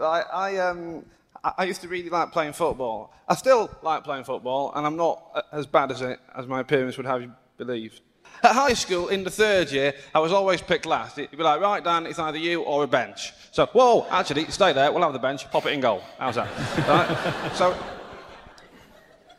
I, 0.00 0.52
I, 0.54 0.58
um, 0.70 0.94
I 1.42 1.64
used 1.64 1.80
to 1.80 1.88
really 1.88 2.10
like 2.10 2.32
playing 2.32 2.52
football. 2.52 3.14
I 3.26 3.34
still 3.34 3.70
like 3.82 4.04
playing 4.04 4.24
football, 4.24 4.72
and 4.74 4.86
I'm 4.86 4.96
not 4.96 5.46
as 5.52 5.66
bad 5.66 5.90
as 5.90 6.02
it 6.02 6.20
as 6.36 6.46
my 6.46 6.60
appearance 6.60 6.96
would 6.98 7.06
have 7.06 7.22
you 7.22 7.32
believe. 7.56 8.00
At 8.42 8.52
high 8.52 8.74
school, 8.74 9.08
in 9.08 9.24
the 9.24 9.30
third 9.30 9.70
year, 9.70 9.94
I 10.14 10.18
was 10.18 10.32
always 10.32 10.62
picked 10.62 10.86
last. 10.86 11.18
It'd 11.18 11.36
be 11.36 11.42
like, 11.42 11.60
right, 11.60 11.82
Dan, 11.82 12.06
it's 12.06 12.18
either 12.18 12.38
you 12.38 12.62
or 12.62 12.84
a 12.84 12.86
bench. 12.86 13.32
So, 13.52 13.66
whoa, 13.66 14.06
actually, 14.10 14.46
stay 14.46 14.72
there. 14.72 14.92
We'll 14.92 15.02
have 15.02 15.12
the 15.12 15.18
bench. 15.18 15.50
Pop 15.50 15.66
it 15.66 15.72
in 15.72 15.80
goal. 15.80 16.02
How's 16.18 16.36
that? 16.36 16.48
right? 16.88 17.56
So, 17.56 17.76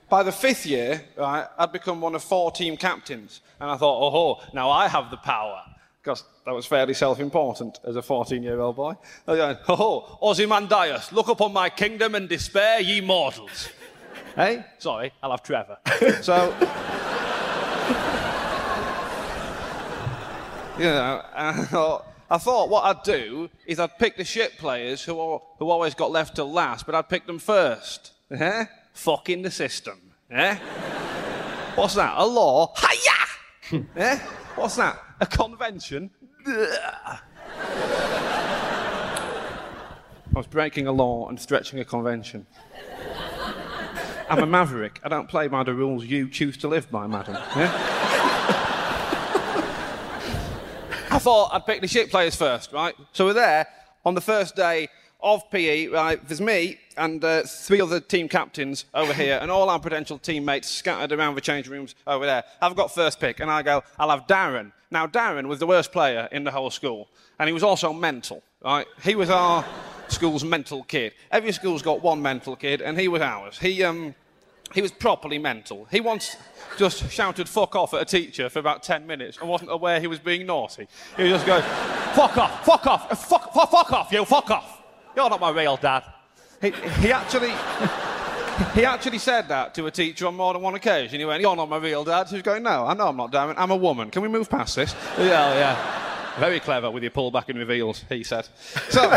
by 0.09 0.23
the 0.23 0.31
fifth 0.31 0.65
year, 0.65 1.03
right, 1.17 1.47
I'd 1.57 1.71
become 1.71 2.01
one 2.01 2.15
of 2.15 2.23
four 2.23 2.51
team 2.51 2.77
captains, 2.77 3.41
and 3.59 3.71
I 3.71 3.77
thought, 3.77 4.13
oh, 4.13 4.43
now 4.53 4.69
I 4.69 4.87
have 4.87 5.09
the 5.09 5.17
power. 5.17 5.61
Because 6.01 6.23
that 6.45 6.51
was 6.51 6.65
fairly 6.65 6.93
self-important 6.93 7.79
as 7.85 7.95
a 7.95 8.01
14-year-old 8.01 8.75
boy. 8.75 8.93
I 9.27 9.31
was 9.31 9.37
going, 9.37 9.57
ho 9.63 9.75
ho, 9.75 10.17
Ozymandias, 10.21 11.11
look 11.11 11.27
upon 11.27 11.53
my 11.53 11.69
kingdom 11.69 12.15
and 12.15 12.27
despair, 12.27 12.81
ye 12.81 13.01
mortals. 13.01 13.69
hey, 14.35 14.65
sorry, 14.79 15.13
I'll 15.21 15.31
have 15.31 15.43
Trevor. 15.43 15.77
so, 16.21 16.55
you 20.79 20.85
know, 20.85 21.21
I 21.35 21.65
thought, 21.69 22.07
I 22.31 22.37
thought 22.37 22.69
what 22.69 22.85
I'd 22.85 23.03
do 23.03 23.49
is 23.67 23.77
I'd 23.77 23.99
pick 23.99 24.17
the 24.17 24.23
shit 24.23 24.57
players 24.57 25.03
who, 25.03 25.19
al- 25.19 25.55
who 25.59 25.69
always 25.69 25.93
got 25.93 26.11
left 26.11 26.35
till 26.35 26.51
last, 26.51 26.85
but 26.87 26.95
I'd 26.95 27.09
pick 27.09 27.27
them 27.27 27.37
first. 27.37 28.13
Eh? 28.31 28.65
Fucking 28.93 29.43
the 29.43 29.51
system. 29.51 29.99
Eh? 30.31 30.55
What's 31.75 31.93
that? 31.95 32.13
A 32.17 32.25
law? 32.25 32.73
Hiya! 32.77 33.83
eh? 33.97 34.19
What's 34.61 34.75
that? 34.75 35.01
A 35.19 35.25
convention? 35.25 36.11
I 36.45 37.19
was 40.35 40.45
breaking 40.45 40.85
a 40.85 40.91
law 40.91 41.27
and 41.29 41.39
stretching 41.39 41.79
a 41.79 41.83
convention. 41.85 42.45
I'm 44.29 44.43
a 44.43 44.45
maverick. 44.45 44.99
I 45.03 45.09
don't 45.09 45.27
play 45.27 45.47
by 45.47 45.63
the 45.63 45.73
rules 45.73 46.05
you 46.05 46.29
choose 46.29 46.57
to 46.57 46.67
live 46.67 46.91
by, 46.91 47.07
madam. 47.07 47.37
eh? 47.37 47.71
I 51.09 51.17
thought 51.19 51.49
I'd 51.53 51.65
pick 51.65 51.81
the 51.81 51.87
shit 51.87 52.11
players 52.11 52.35
first, 52.35 52.71
right? 52.71 52.93
So 53.13 53.25
we're 53.25 53.33
there 53.33 53.65
on 54.05 54.13
the 54.13 54.21
first 54.21 54.55
day 54.55 54.89
of 55.23 55.49
PE, 55.51 55.87
right? 55.87 56.27
There's 56.27 56.41
me 56.41 56.79
and 56.97 57.23
uh, 57.23 57.43
three 57.43 57.81
other 57.81 57.99
team 57.99 58.27
captains 58.27 58.85
over 58.93 59.13
here, 59.13 59.39
and 59.41 59.49
all 59.49 59.69
our 59.69 59.79
potential 59.79 60.17
teammates 60.17 60.69
scattered 60.69 61.11
around 61.11 61.35
the 61.35 61.41
change 61.41 61.67
rooms 61.67 61.95
over 62.05 62.25
there. 62.25 62.43
I've 62.61 62.75
got 62.75 62.93
first 62.93 63.19
pick, 63.19 63.39
and 63.39 63.49
I 63.49 63.61
go, 63.61 63.83
I'll 63.97 64.09
have 64.09 64.27
Darren. 64.27 64.71
Now, 64.89 65.07
Darren 65.07 65.47
was 65.47 65.59
the 65.59 65.67
worst 65.67 65.91
player 65.91 66.27
in 66.31 66.43
the 66.43 66.51
whole 66.51 66.69
school, 66.69 67.07
and 67.39 67.47
he 67.47 67.53
was 67.53 67.63
also 67.63 67.93
mental, 67.93 68.43
right? 68.63 68.85
He 69.03 69.15
was 69.15 69.29
our 69.29 69.65
school's 70.09 70.43
mental 70.43 70.83
kid. 70.83 71.13
Every 71.31 71.51
school's 71.51 71.81
got 71.81 72.01
one 72.01 72.21
mental 72.21 72.55
kid, 72.55 72.81
and 72.81 72.99
he 72.99 73.07
was 73.07 73.21
ours. 73.21 73.57
He, 73.57 73.83
um, 73.83 74.13
he 74.73 74.81
was 74.81 74.91
properly 74.91 75.37
mental. 75.37 75.87
He 75.91 76.01
once 76.01 76.35
just 76.77 77.09
shouted 77.11 77.47
fuck 77.47 77.75
off 77.75 77.93
at 77.93 78.01
a 78.01 78.05
teacher 78.05 78.49
for 78.49 78.59
about 78.59 78.83
10 78.83 79.05
minutes 79.05 79.37
and 79.37 79.49
wasn't 79.49 79.71
aware 79.71 79.99
he 79.99 80.07
was 80.07 80.19
being 80.19 80.45
naughty. 80.45 80.87
He 81.17 81.29
just 81.29 81.45
goes, 81.45 81.63
fuck 82.13 82.37
off, 82.37 82.65
fuck 82.65 82.87
off, 82.87 83.11
uh, 83.11 83.15
fuck, 83.15 83.53
fuck, 83.53 83.71
fuck 83.71 83.93
off, 83.93 84.11
you, 84.11 84.23
fuck 84.25 84.49
off. 84.51 84.80
You're 85.15 85.29
not 85.29 85.39
my 85.39 85.49
real 85.51 85.77
dad. 85.77 86.03
He, 86.61 86.71
he 86.71 87.11
actually. 87.11 87.53
He 88.75 88.85
actually 88.85 89.17
said 89.17 89.47
that 89.47 89.73
to 89.75 89.87
a 89.87 89.91
teacher 89.91 90.27
on 90.27 90.35
more 90.35 90.53
than 90.53 90.61
one 90.61 90.75
occasion. 90.75 91.19
He 91.19 91.25
went, 91.25 91.41
You're 91.41 91.55
not 91.55 91.67
my 91.67 91.77
real 91.77 92.03
dad. 92.03 92.31
Was 92.31 92.41
going, 92.43 92.61
No, 92.61 92.85
I 92.85 92.93
know 92.93 93.07
I'm 93.07 93.17
not, 93.17 93.33
it. 93.33 93.55
I'm 93.57 93.71
a 93.71 93.75
woman. 93.75 94.11
Can 94.11 94.21
we 94.21 94.27
move 94.27 94.49
past 94.49 94.75
this? 94.75 94.93
Yeah, 95.17 95.53
yeah. 95.55 96.37
Very 96.39 96.59
clever 96.59 96.91
with 96.91 97.01
your 97.01 97.11
pullback 97.11 97.49
and 97.49 97.57
reveals, 97.57 98.05
he 98.07 98.23
said. 98.23 98.47
So. 98.89 99.09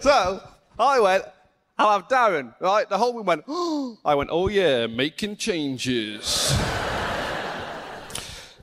so, 0.00 0.42
I 0.78 1.00
went, 1.00 1.24
I'll 1.78 1.92
have 1.92 2.08
Darren, 2.08 2.54
right? 2.60 2.88
The 2.88 2.98
whole 2.98 3.14
room 3.14 3.26
went, 3.26 3.44
I 4.04 4.14
went, 4.14 4.30
oh 4.32 4.48
yeah, 4.48 4.86
making 4.86 5.36
changes. 5.36 6.52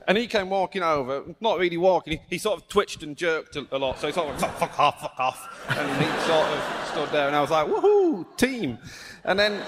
And 0.10 0.17
he 0.17 0.26
came 0.26 0.50
walking 0.50 0.82
over, 0.82 1.24
not 1.39 1.60
really 1.60 1.78
walking, 1.78 2.13
he, 2.13 2.19
he 2.32 2.38
sort 2.39 2.60
of 2.60 2.67
twitched 2.67 3.04
and 3.04 3.15
jerked 3.15 3.56
a, 3.56 3.67
a 3.72 3.78
lot, 3.78 4.00
so 4.00 4.08
he 4.08 4.13
sort 4.13 4.28
of 4.28 4.41
went, 4.41 4.56
fuck 4.56 4.80
off, 4.80 5.02
fuck 5.02 5.19
off. 5.19 5.67
And 5.69 6.04
he 6.04 6.08
sort 6.26 6.48
of 6.48 6.88
stood 6.88 7.10
there, 7.12 7.28
and 7.28 7.36
I 7.36 7.41
was 7.41 7.52
like, 7.52 7.67
woohoo, 7.67 8.26
team. 8.36 8.80
And 9.24 9.38
then 9.38 9.62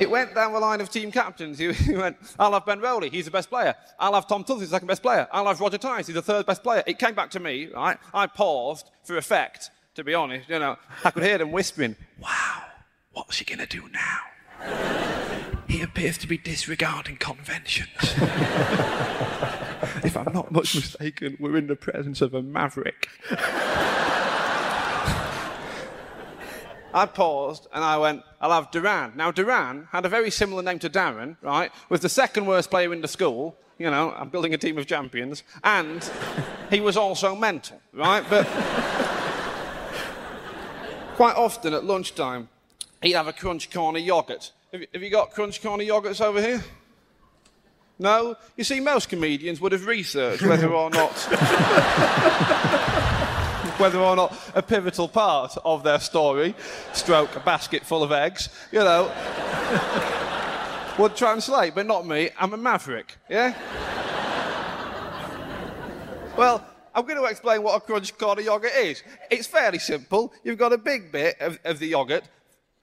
it 0.00 0.10
went 0.10 0.34
down 0.34 0.52
the 0.52 0.58
line 0.58 0.80
of 0.80 0.90
team 0.90 1.12
captains. 1.12 1.56
He, 1.56 1.72
he 1.72 1.94
went, 1.94 2.16
I'll 2.36 2.52
have 2.52 2.66
Ben 2.66 2.80
Rowley, 2.80 3.08
he's 3.08 3.26
the 3.26 3.30
best 3.30 3.48
player. 3.48 3.76
I'll 3.96 4.14
have 4.14 4.26
Tom 4.26 4.42
Tubbs, 4.42 4.60
he's 4.60 4.70
the 4.70 4.74
second 4.74 4.88
best 4.88 5.02
player. 5.02 5.28
I'll 5.30 5.46
have 5.46 5.60
Roger 5.60 5.78
Tynes, 5.78 6.08
he's 6.08 6.14
the 6.14 6.20
third 6.20 6.44
best 6.44 6.64
player. 6.64 6.82
It 6.84 6.98
came 6.98 7.14
back 7.14 7.30
to 7.30 7.40
me, 7.40 7.68
right? 7.68 7.98
I 8.12 8.26
paused 8.26 8.90
for 9.04 9.16
effect, 9.16 9.70
to 9.94 10.02
be 10.02 10.14
honest. 10.14 10.48
You 10.48 10.58
know, 10.58 10.78
I 11.04 11.12
could 11.12 11.22
hear 11.22 11.38
them 11.38 11.52
whispering, 11.52 11.94
wow, 12.20 12.64
what's 13.12 13.38
he 13.38 13.44
going 13.44 13.64
to 13.64 13.66
do 13.66 13.88
now? 13.88 15.45
He 15.68 15.82
appears 15.82 16.16
to 16.18 16.26
be 16.26 16.38
disregarding 16.38 17.16
conventions. 17.16 17.90
if 20.04 20.16
I'm 20.16 20.32
not 20.32 20.52
much 20.52 20.74
mistaken, 20.74 21.36
we're 21.40 21.56
in 21.56 21.66
the 21.66 21.76
presence 21.76 22.20
of 22.20 22.34
a 22.34 22.42
maverick. 22.42 23.08
I 26.94 27.04
paused 27.04 27.66
and 27.74 27.84
I 27.84 27.98
went, 27.98 28.22
I'll 28.40 28.52
have 28.52 28.70
Duran. 28.70 29.12
Now, 29.16 29.30
Duran 29.30 29.88
had 29.92 30.06
a 30.06 30.08
very 30.08 30.30
similar 30.30 30.62
name 30.62 30.78
to 30.78 30.88
Darren, 30.88 31.36
right? 31.42 31.70
Was 31.90 32.00
the 32.00 32.08
second 32.08 32.46
worst 32.46 32.70
player 32.70 32.90
in 32.92 33.02
the 33.02 33.08
school. 33.08 33.56
You 33.76 33.90
know, 33.90 34.14
I'm 34.16 34.30
building 34.30 34.54
a 34.54 34.58
team 34.58 34.78
of 34.78 34.86
champions. 34.86 35.42
And 35.62 36.08
he 36.70 36.80
was 36.80 36.96
also 36.96 37.34
mental, 37.34 37.82
right? 37.92 38.24
But 38.30 38.46
quite 41.16 41.36
often 41.36 41.74
at 41.74 41.84
lunchtime, 41.84 42.48
he'd 43.02 43.12
have 43.12 43.26
a 43.26 43.32
Crunch 43.34 43.70
Corner 43.70 43.98
yogurt. 43.98 44.52
Have 44.92 45.02
you, 45.02 45.10
got 45.10 45.30
Crunch 45.30 45.62
Corner 45.62 45.84
yogurts 45.84 46.20
over 46.20 46.40
here? 46.40 46.62
No? 47.98 48.36
You 48.56 48.64
see, 48.64 48.80
most 48.80 49.08
comedians 49.08 49.60
would 49.60 49.72
have 49.72 49.86
researched 49.86 50.42
whether 50.42 50.70
or 50.70 50.90
not 50.90 51.12
whether 53.78 53.98
or 53.98 54.16
not 54.16 54.36
a 54.54 54.62
pivotal 54.62 55.08
part 55.08 55.56
of 55.64 55.82
their 55.82 56.00
story, 56.00 56.54
stroke 56.92 57.34
a 57.36 57.40
basket 57.40 57.84
full 57.84 58.02
of 58.02 58.12
eggs, 58.12 58.48
you 58.72 58.80
know, 58.80 59.10
would 60.98 61.16
translate, 61.16 61.74
but 61.74 61.86
not 61.86 62.06
me. 62.06 62.30
I'm 62.38 62.52
a 62.52 62.56
maverick, 62.56 63.16
yeah? 63.28 63.54
Well, 66.36 66.66
I'm 66.94 67.06
going 67.06 67.18
to 67.18 67.24
explain 67.24 67.62
what 67.62 67.76
a 67.76 67.80
crunch 67.80 68.16
corner 68.18 68.42
yogurt 68.42 68.74
is. 68.76 69.02
It's 69.30 69.46
fairly 69.46 69.78
simple. 69.78 70.32
You've 70.44 70.58
got 70.58 70.72
a 70.72 70.78
big 70.78 71.12
bit 71.12 71.40
of, 71.40 71.58
of 71.64 71.78
the 71.78 71.88
yogurt, 71.88 72.24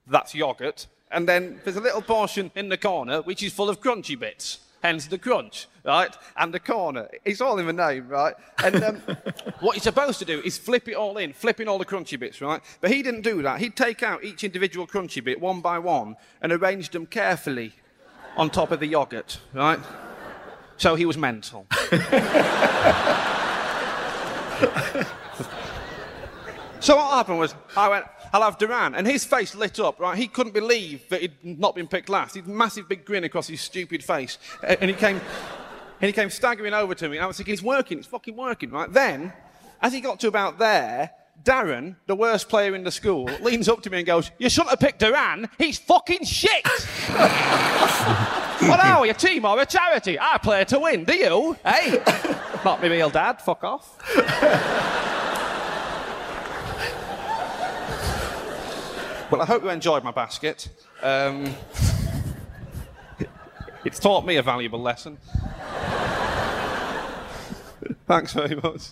that's 0.08 0.36
yogurt, 0.36 0.88
and 1.13 1.28
then 1.28 1.62
there's 1.63 1.78
a 1.78 1.82
little 1.82 2.02
portion 2.02 2.52
in 2.56 2.69
the 2.69 2.78
corner 2.78 3.21
which 3.21 3.43
is 3.43 3.54
full 3.54 3.69
of 3.69 3.80
crunchy 3.80 4.19
bits. 4.19 4.60
Hence 4.82 5.08
the 5.08 5.17
crunch, 5.17 5.67
right? 5.86 6.13
And 6.36 6.54
the 6.54 6.60
corner. 6.60 7.08
It's 7.23 7.39
all 7.39 7.58
in 7.58 7.67
the 7.67 7.73
name, 7.73 8.10
right? 8.10 8.34
And 8.62 8.84
um, 8.84 8.95
what 9.62 9.78
you're 9.78 9.82
supposed 9.82 10.19
to 10.19 10.26
do 10.26 10.41
is 10.41 10.58
flip 10.58 10.89
it 10.89 10.95
all 10.95 11.17
in, 11.17 11.32
flipping 11.32 11.69
all 11.69 11.78
the 11.78 11.86
crunchy 11.86 12.19
bits, 12.19 12.41
right? 12.41 12.62
But 12.82 12.91
he 12.91 13.02
didn't 13.02 13.21
do 13.21 13.41
that. 13.43 13.62
He'd 13.62 13.78
take 13.78 14.04
out 14.04 14.26
each 14.26 14.43
individual 14.43 14.86
crunchy 14.86 15.23
bit 15.23 15.39
one 15.39 15.62
by 15.62 15.80
one 15.80 16.17
and 16.41 16.52
arrange 16.52 16.89
them 16.89 17.06
carefully 17.06 17.71
on 18.36 18.49
top 18.49 18.71
of 18.71 18.82
the 18.82 18.88
yogurt, 18.88 19.39
right? 19.54 19.80
So 20.76 20.95
he 20.95 21.06
was 21.06 21.17
mental. 21.17 21.65
So 26.83 26.97
what 26.97 27.11
happened 27.11 27.39
was, 27.39 27.55
I 27.77 27.87
went, 27.87 28.05
I'll 28.33 28.41
have 28.41 28.57
Duran, 28.57 28.93
and 28.93 29.07
his 29.07 29.23
face 29.23 29.55
lit 29.55 29.79
up, 29.79 30.01
right? 30.01 30.17
He 30.17 30.27
couldn't 30.27 30.51
believe 30.51 31.07
that 31.07 31.21
he'd 31.21 31.37
not 31.41 31.75
been 31.75 31.87
picked 31.87 32.09
last. 32.09 32.35
He'd 32.35 32.45
massive 32.45 32.89
big 32.89 33.05
grin 33.05 33.23
across 33.23 33.47
his 33.47 33.61
stupid 33.61 34.03
face. 34.03 34.37
And 34.61 34.89
he 34.89 34.93
came, 34.93 35.15
and 35.15 36.07
he 36.07 36.11
came 36.11 36.29
staggering 36.29 36.73
over 36.73 36.93
to 36.93 37.07
me, 37.07 37.15
and 37.15 37.23
I 37.23 37.27
was 37.27 37.37
thinking, 37.37 37.53
it's 37.53 37.63
working, 37.63 37.99
it's 37.99 38.07
fucking 38.07 38.35
working, 38.35 38.69
right? 38.69 38.91
Then, 38.91 39.31
as 39.81 39.93
he 39.93 40.01
got 40.01 40.19
to 40.19 40.27
about 40.27 40.59
there, 40.59 41.11
Darren, 41.41 41.95
the 42.05 42.17
worst 42.17 42.49
player 42.49 42.75
in 42.75 42.83
the 42.83 42.91
school, 42.91 43.29
leans 43.39 43.69
up 43.69 43.81
to 43.83 43.89
me 43.89 43.99
and 43.99 44.05
goes, 44.05 44.31
You 44.37 44.49
shouldn't 44.49 44.71
have 44.71 44.81
picked 44.81 44.99
Duran, 44.99 45.49
he's 45.57 45.79
fucking 45.79 46.25
shit! 46.25 46.67
what 48.67 48.83
are 48.83 49.01
we, 49.01 49.09
a 49.09 49.13
team 49.13 49.45
or 49.45 49.57
a 49.57 49.65
charity? 49.65 50.19
I 50.19 50.37
play 50.37 50.65
to 50.65 50.79
win, 50.79 51.05
do 51.05 51.15
you? 51.15 51.55
Hey? 51.65 52.03
Not 52.65 52.81
my 52.81 52.87
real 52.87 53.09
dad, 53.09 53.41
fuck 53.41 53.63
off. 53.63 55.12
Well, 59.33 59.41
I 59.41 59.51
hope 59.51 59.63
you 59.65 59.71
enjoyed 59.71 60.03
my 60.03 60.11
basket. 60.15 60.71
Um, 61.03 61.47
it's 63.85 63.99
taught 63.99 64.25
me 64.25 64.37
a 64.37 64.41
valuable 64.41 64.83
lesson. 64.91 65.17
Thanks 68.09 68.33
very 68.35 68.55
much. 68.55 68.83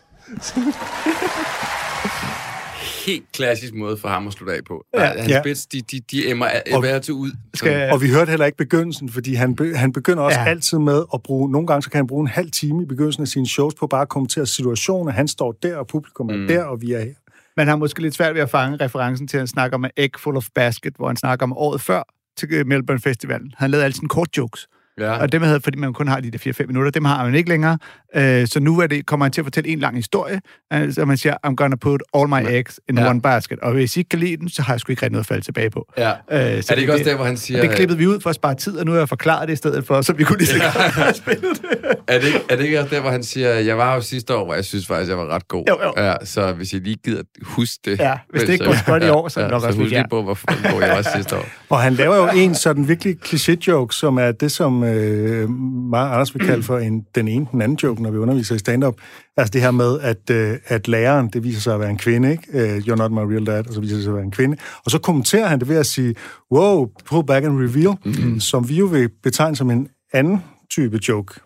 Helt 3.05 3.31
klassisk 3.33 3.73
måde 3.73 3.97
for 3.97 4.07
ham 4.09 4.27
at 4.27 4.33
slutte 4.33 4.53
af 4.53 4.59
på. 4.67 4.85
Ja, 4.93 5.05
Hans 5.05 5.29
Ja. 5.29 5.41
bits, 5.43 5.65
de, 5.65 5.81
de, 5.81 5.99
de 6.11 6.29
emmer 6.29 6.47
Og- 6.73 6.79
hver 6.79 6.99
til 6.99 7.13
ud. 7.13 7.31
Skal- 7.53 7.91
Og 7.91 8.01
vi 8.01 8.09
hørte 8.09 8.29
heller 8.29 8.45
ikke 8.45 8.57
begyndelsen, 8.57 9.09
fordi 9.09 9.33
han, 9.33 9.55
be, 9.55 9.77
han 9.77 9.93
begynder 9.93 10.23
også 10.23 10.39
ja. 10.39 10.45
Altid 10.45 10.77
med 10.77 11.03
at 11.13 11.23
bruge... 11.23 11.51
Nogle 11.51 11.67
gange 11.67 11.81
så 11.81 11.89
kan 11.89 11.97
han 11.97 12.07
bruge 12.07 12.21
en 12.21 12.27
halv 12.27 12.51
time 12.51 12.83
i 12.83 12.85
begyndelsen 12.85 13.21
af 13.21 13.27
sine 13.27 13.47
shows 13.47 13.73
på 13.75 13.87
bare 13.87 14.01
at 14.01 14.09
kommentere 14.09 14.45
situationer. 14.45 15.11
Han 15.11 15.27
står 15.27 15.51
der, 15.63 15.77
og 15.77 15.87
publikum 15.87 16.29
er 16.29 16.37
mm. 16.37 16.47
der, 16.47 16.63
og 16.63 16.81
vi 16.81 16.93
er 16.93 16.99
her. 16.99 17.13
Man 17.57 17.67
har 17.67 17.75
måske 17.75 18.01
lidt 18.01 18.13
svært 18.13 18.35
ved 18.35 18.41
at 18.41 18.49
fange 18.49 18.77
referencen 18.85 19.27
til, 19.27 19.37
at 19.37 19.41
han 19.41 19.47
snakker 19.47 19.77
om 19.77 19.85
Egg 19.97 20.11
Full 20.17 20.37
of 20.37 20.47
Basket, 20.55 20.93
hvor 20.95 21.07
han 21.07 21.17
snakker 21.17 21.43
om 21.43 21.53
året 21.57 21.81
før 21.81 22.03
til 22.37 22.53
øh, 22.53 22.67
Melbourne 22.67 23.01
Festivalen. 23.01 23.53
Han 23.57 23.71
lavede 23.71 23.85
altid 23.85 23.99
sine 23.99 24.09
kort 24.09 24.37
jokes. 24.37 24.67
Ja. 24.99 25.11
Og 25.11 25.31
dem 25.31 25.41
havde, 25.41 25.61
fordi 25.61 25.77
man 25.77 25.93
kun 25.93 26.07
har 26.07 26.19
de 26.19 26.31
der 26.31 26.37
4-5 26.61 26.67
minutter, 26.67 26.91
dem 26.91 27.05
har 27.05 27.25
man 27.25 27.35
ikke 27.35 27.49
længere. 27.49 27.77
Øh, 28.15 28.47
så 28.47 28.59
nu 28.59 28.79
er 28.79 28.87
det, 28.87 29.05
kommer 29.05 29.25
han 29.25 29.31
til 29.31 29.41
at 29.41 29.45
fortælle 29.45 29.69
en 29.69 29.79
lang 29.79 29.95
historie, 29.95 30.41
altså 30.71 31.05
man 31.05 31.17
siger, 31.17 31.35
I'm 31.47 31.55
gonna 31.55 31.75
put 31.75 32.03
all 32.13 32.27
my 32.29 32.47
eggs 32.49 32.79
in 32.89 32.97
Ja. 32.97 33.09
one 33.09 33.21
basket. 33.21 33.59
Og 33.59 33.73
hvis 33.73 33.95
I 33.95 33.99
ikke 33.99 34.09
kan 34.09 34.19
lide 34.19 34.37
den, 34.37 34.49
så 34.49 34.61
har 34.61 34.73
jeg 34.73 34.79
sgu 34.79 34.91
ikke 34.91 35.01
rigtig 35.01 35.11
noget 35.11 35.23
at 35.23 35.27
falde 35.27 35.45
tilbage 35.45 35.69
på. 35.69 35.85
Ja. 35.97 36.09
Øh, 36.09 36.15
er 36.31 36.61
det 36.61 36.77
ikke 36.77 36.93
også 36.93 37.05
der, 37.05 37.15
hvor 37.15 37.25
han 37.25 37.37
siger... 37.37 37.61
Det 37.61 37.71
klippede 37.71 37.97
vi 37.97 38.07
ud 38.07 38.19
for 38.19 38.29
at 38.29 38.35
spare 38.35 38.55
tid, 38.55 38.77
og 38.77 38.85
nu 38.85 38.91
har 38.91 38.99
jeg 38.99 39.09
forklaret 39.09 39.47
det 39.47 39.53
i 39.53 39.57
stedet 39.57 39.85
for, 39.87 40.01
så 40.01 40.13
vi 40.13 40.23
kunne 40.23 40.37
lige 40.37 40.47
så 40.47 40.59
godt 40.59 40.93
have 40.93 41.13
spillet 41.23 41.61
det. 41.61 41.69
Er 42.07 42.19
det, 42.19 42.27
ikke, 42.27 42.39
er 42.49 42.55
det 42.55 42.63
ikke 42.65 42.79
også 42.79 42.95
der, 42.95 43.01
hvor 43.01 43.09
han 43.09 43.23
siger, 43.23 43.49
jeg 43.49 43.77
var 43.77 43.95
jo 43.95 44.01
sidste 44.01 44.35
år, 44.35 44.45
hvor 44.45 44.53
jeg 44.53 44.65
synes 44.65 44.87
faktisk, 44.87 45.09
jeg 45.09 45.17
var 45.17 45.27
ret 45.35 45.47
god. 45.47 45.63
Jo, 45.69 45.77
jo. 45.83 45.93
Ja, 46.05 46.13
så 46.25 46.51
hvis 46.53 46.73
I 46.73 46.77
lige 46.77 46.97
gider 47.05 47.21
huske 47.43 47.79
det. 47.85 47.99
Ja, 47.99 48.13
hvis 48.29 48.41
det 48.43 48.49
ikke 48.49 48.63
så- 48.65 48.69
går 48.71 48.77
så 48.77 48.85
godt 48.85 49.03
i 49.03 49.09
år, 49.09 49.27
så 49.27 49.39
er 49.39 49.43
det 49.43 49.51
nok 49.51 49.61
så 49.61 49.67
også 49.67 49.79
husk 49.79 49.91
ja. 49.91 49.97
lige 49.97 50.09
på, 50.09 50.21
hvor 50.23 50.39
hvor 50.47 50.71
god 50.73 50.81
jeg 50.81 50.89
var 50.95 51.11
sidste 51.15 51.35
år. 51.37 51.45
Og 51.69 51.79
han 51.81 51.93
laver 51.93 52.15
jo 52.15 52.27
en 52.35 52.55
sådan 52.55 52.87
virkelig 52.87 53.17
kliché-joke, 53.25 53.95
som 53.95 54.17
er 54.17 54.31
det, 54.31 54.51
som 54.51 54.80
øh, 54.83 55.49
mig 55.49 56.01
og 56.01 56.13
Anders 56.13 56.35
vil 56.35 56.47
kalde 56.47 56.63
for 56.63 56.77
en, 56.77 57.05
den 57.15 57.27
ene, 57.27 57.47
den 57.51 57.61
anden 57.61 57.77
joke, 57.83 58.03
når 58.03 58.11
vi 58.11 58.17
underviser 58.17 58.55
i 58.55 58.59
stand-up. 58.59 58.95
Altså 59.37 59.51
det 59.51 59.61
her 59.61 59.71
med, 59.71 59.99
at, 59.99 60.29
øh, 60.29 60.57
at 60.65 60.87
læreren, 60.87 61.29
det 61.33 61.43
viser 61.43 61.61
sig 61.61 61.73
at 61.73 61.79
være 61.79 61.89
en 61.89 61.97
kvinde, 61.97 62.31
ikke? 62.31 62.43
Øh, 62.53 62.77
You're 62.77 62.95
not 62.95 63.11
my 63.11 63.33
real 63.33 63.45
dad, 63.45 63.67
og 63.67 63.73
så 63.73 63.81
viser 63.81 63.95
det 63.95 64.03
sig 64.03 64.11
at 64.11 64.15
være 64.15 64.25
en 64.25 64.31
kvinde. 64.31 64.57
Og 64.85 64.91
så 64.91 64.99
kommenterer 64.99 65.47
han 65.47 65.59
det 65.59 65.69
ved 65.69 65.77
at 65.77 65.85
sige, 65.85 66.15
wow, 66.51 66.89
pull 67.05 67.25
back 67.25 67.45
and 67.45 67.57
reveal, 67.57 67.95
mm-hmm. 68.05 68.39
som 68.39 68.69
vi 68.69 68.75
jo 68.75 68.85
vil 68.85 69.09
betegne 69.23 69.55
som 69.55 69.71
en 69.71 69.87
anden 70.13 70.43
type 70.69 70.99
joke. 71.09 71.39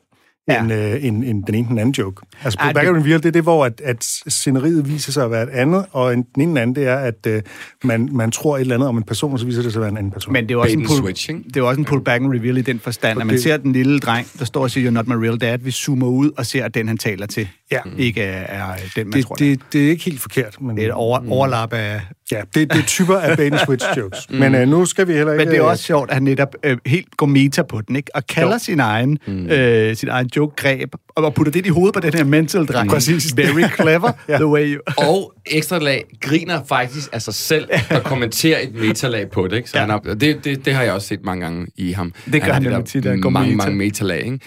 Ja. 0.47 0.53
Ja. 0.53 0.62
End, 0.63 0.73
øh, 0.73 1.05
end, 1.05 1.23
end 1.23 1.43
den 1.43 1.55
ene 1.55 1.67
den 1.67 1.77
anden 1.77 1.95
joke. 1.97 2.25
Altså, 2.43 2.58
Ej, 2.60 2.65
pull 2.65 2.73
back 2.73 2.88
det- 2.88 2.95
and 2.95 3.03
reveal, 3.03 3.17
det 3.19 3.25
er 3.25 3.31
det, 3.31 3.43
hvor 3.43 3.65
at, 3.65 3.81
at 3.84 4.03
sceneriet 4.27 4.89
viser 4.89 5.12
sig 5.12 5.23
at 5.25 5.31
være 5.31 5.43
et 5.43 5.49
andet, 5.49 5.86
og 5.91 6.13
en, 6.13 6.25
den 6.36 6.41
ene 6.41 6.49
den 6.49 6.58
anden, 6.58 6.75
det 6.75 6.88
er, 6.88 6.95
at 6.97 7.27
øh, 7.27 7.41
man, 7.84 8.10
man 8.12 8.31
tror 8.31 8.58
et 8.58 8.62
eller 8.62 8.75
andet 8.75 8.89
om 8.89 8.97
en 8.97 9.03
person, 9.03 9.34
og 9.34 9.39
så 9.39 9.45
viser 9.45 9.62
det 9.62 9.71
sig 9.73 9.79
at 9.79 9.81
være 9.81 9.91
en 9.91 9.97
anden 9.97 10.12
person. 10.12 10.34
Men 10.34 10.43
det 10.43 10.51
er 10.51 10.55
jo 10.55 10.62
også 10.62 10.69
Bait 10.75 10.79
en 10.81 10.88
pull, 10.88 10.99
switch, 10.99 11.29
ikke? 11.29 11.41
det 11.43 11.58
er 11.58 11.62
også 11.63 11.79
en 11.79 11.86
pull 11.86 12.01
back 12.03 12.23
and 12.23 12.34
reveal 12.34 12.58
i 12.58 12.62
den 12.62 12.79
forstand, 12.79 13.21
at 13.21 13.27
man 13.27 13.39
ser 13.39 13.58
den 13.58 13.73
lille 13.73 13.99
dreng, 13.99 14.27
der 14.39 14.45
står 14.45 14.62
og 14.62 14.71
siger, 14.71 14.89
you're 14.89 14.93
not 14.93 15.08
my 15.08 15.13
real 15.13 15.38
dad. 15.38 15.58
Vi 15.58 15.71
zoomer 15.71 16.08
ud 16.08 16.31
og 16.38 16.45
ser, 16.45 16.65
at 16.65 16.73
den, 16.75 16.88
han 16.88 16.97
taler 16.97 17.25
til, 17.25 17.47
Ja. 17.71 17.79
ikke 17.97 18.21
er, 18.21 18.41
er 18.67 18.75
den, 18.95 19.08
man 19.08 19.13
det, 19.13 19.25
tror, 19.25 19.36
det, 19.36 19.60
det, 19.60 19.73
det 19.73 19.86
er 19.86 19.89
ikke 19.89 20.03
helt 20.03 20.19
forkert. 20.21 20.62
Men, 20.62 20.75
det 20.75 20.84
er 20.84 20.88
et 20.88 20.93
over, 20.93 21.19
overlap 21.29 21.73
af... 21.73 22.01
Ja, 22.32 22.42
det, 22.56 22.74
det 22.74 22.80
er 22.80 22.86
typer 22.86 23.18
af 23.18 23.38
bait 23.38 23.54
switch 23.66 23.86
jokes. 23.98 24.20
Mm. 24.30 24.36
Men 24.38 24.56
øh, 24.56 24.68
nu 24.68 24.86
skal 24.86 25.08
vi 25.08 25.14
heller 25.14 25.34
ikke... 25.34 25.46
Men 25.46 25.52
det 25.52 25.58
er 25.60 25.64
øh, 25.66 25.70
også 25.72 25.84
sjovt, 25.84 26.10
at 26.10 26.14
han 26.14 26.24
netop 26.24 26.56
øh, 26.64 26.78
helt 26.86 27.18
går 27.18 27.26
meta 27.26 27.64
på 27.64 27.82
den, 27.82 27.96
ikke? 27.96 28.16
Og 28.16 28.28
kalder 28.28 28.52
Jo. 28.54 28.60
sin 28.60 28.80
egen, 28.80 29.18
mm. 29.28 29.48
øh, 29.48 29.96
sin 29.96 30.10
egen 30.10 30.30
joke-greb, 30.36 30.90
og 31.10 31.24
og 31.24 31.34
putter 31.34 31.52
det 31.52 31.66
i 31.66 31.70
hovedet 31.70 31.94
på 31.94 32.00
den 32.00 32.14
her 32.14 32.24
mental 32.24 32.66
dreng. 32.66 32.90
Præcis. 32.90 33.38
Very 33.38 33.70
clever, 33.76 34.12
Ja. 34.30 34.36
the 34.36 34.48
way 34.48 34.76
you... 34.76 34.82
Og 35.10 35.34
ekstra 35.46 35.80
lag 35.80 36.06
griner 36.22 36.64
faktisk 36.64 37.10
af 37.14 37.22
sig 37.22 37.34
selv 37.34 37.68
og 37.92 38.04
kommenterer 38.04 38.60
et 38.60 38.76
metalag 38.76 39.30
på 39.32 39.48
det. 39.48 39.58
Ikke? 39.58 39.70
Så 39.70 39.78
Ja. 39.78 39.82
han 39.82 39.90
har, 39.90 40.00
det, 40.00 40.44
det, 40.46 40.66
det 40.66 40.74
har 40.74 40.84
jeg 40.84 40.94
også 40.94 41.08
set 41.08 41.20
mange 41.24 41.42
gange 41.44 41.68
i 41.78 41.92
ham. 41.92 42.14
Det 42.32 42.44
gør 42.44 42.54
han 42.54 42.64
det 42.64 42.72
nemlig 42.72 42.86
der 42.86 42.92
tit, 42.92 43.06
at 43.06 43.12
han 43.12 43.22
går 43.22 43.30
mange, 43.30 43.52
meta. 43.52 43.58
mange 43.58 43.78
metalag. 43.78 44.18
Ikke? 44.26 44.40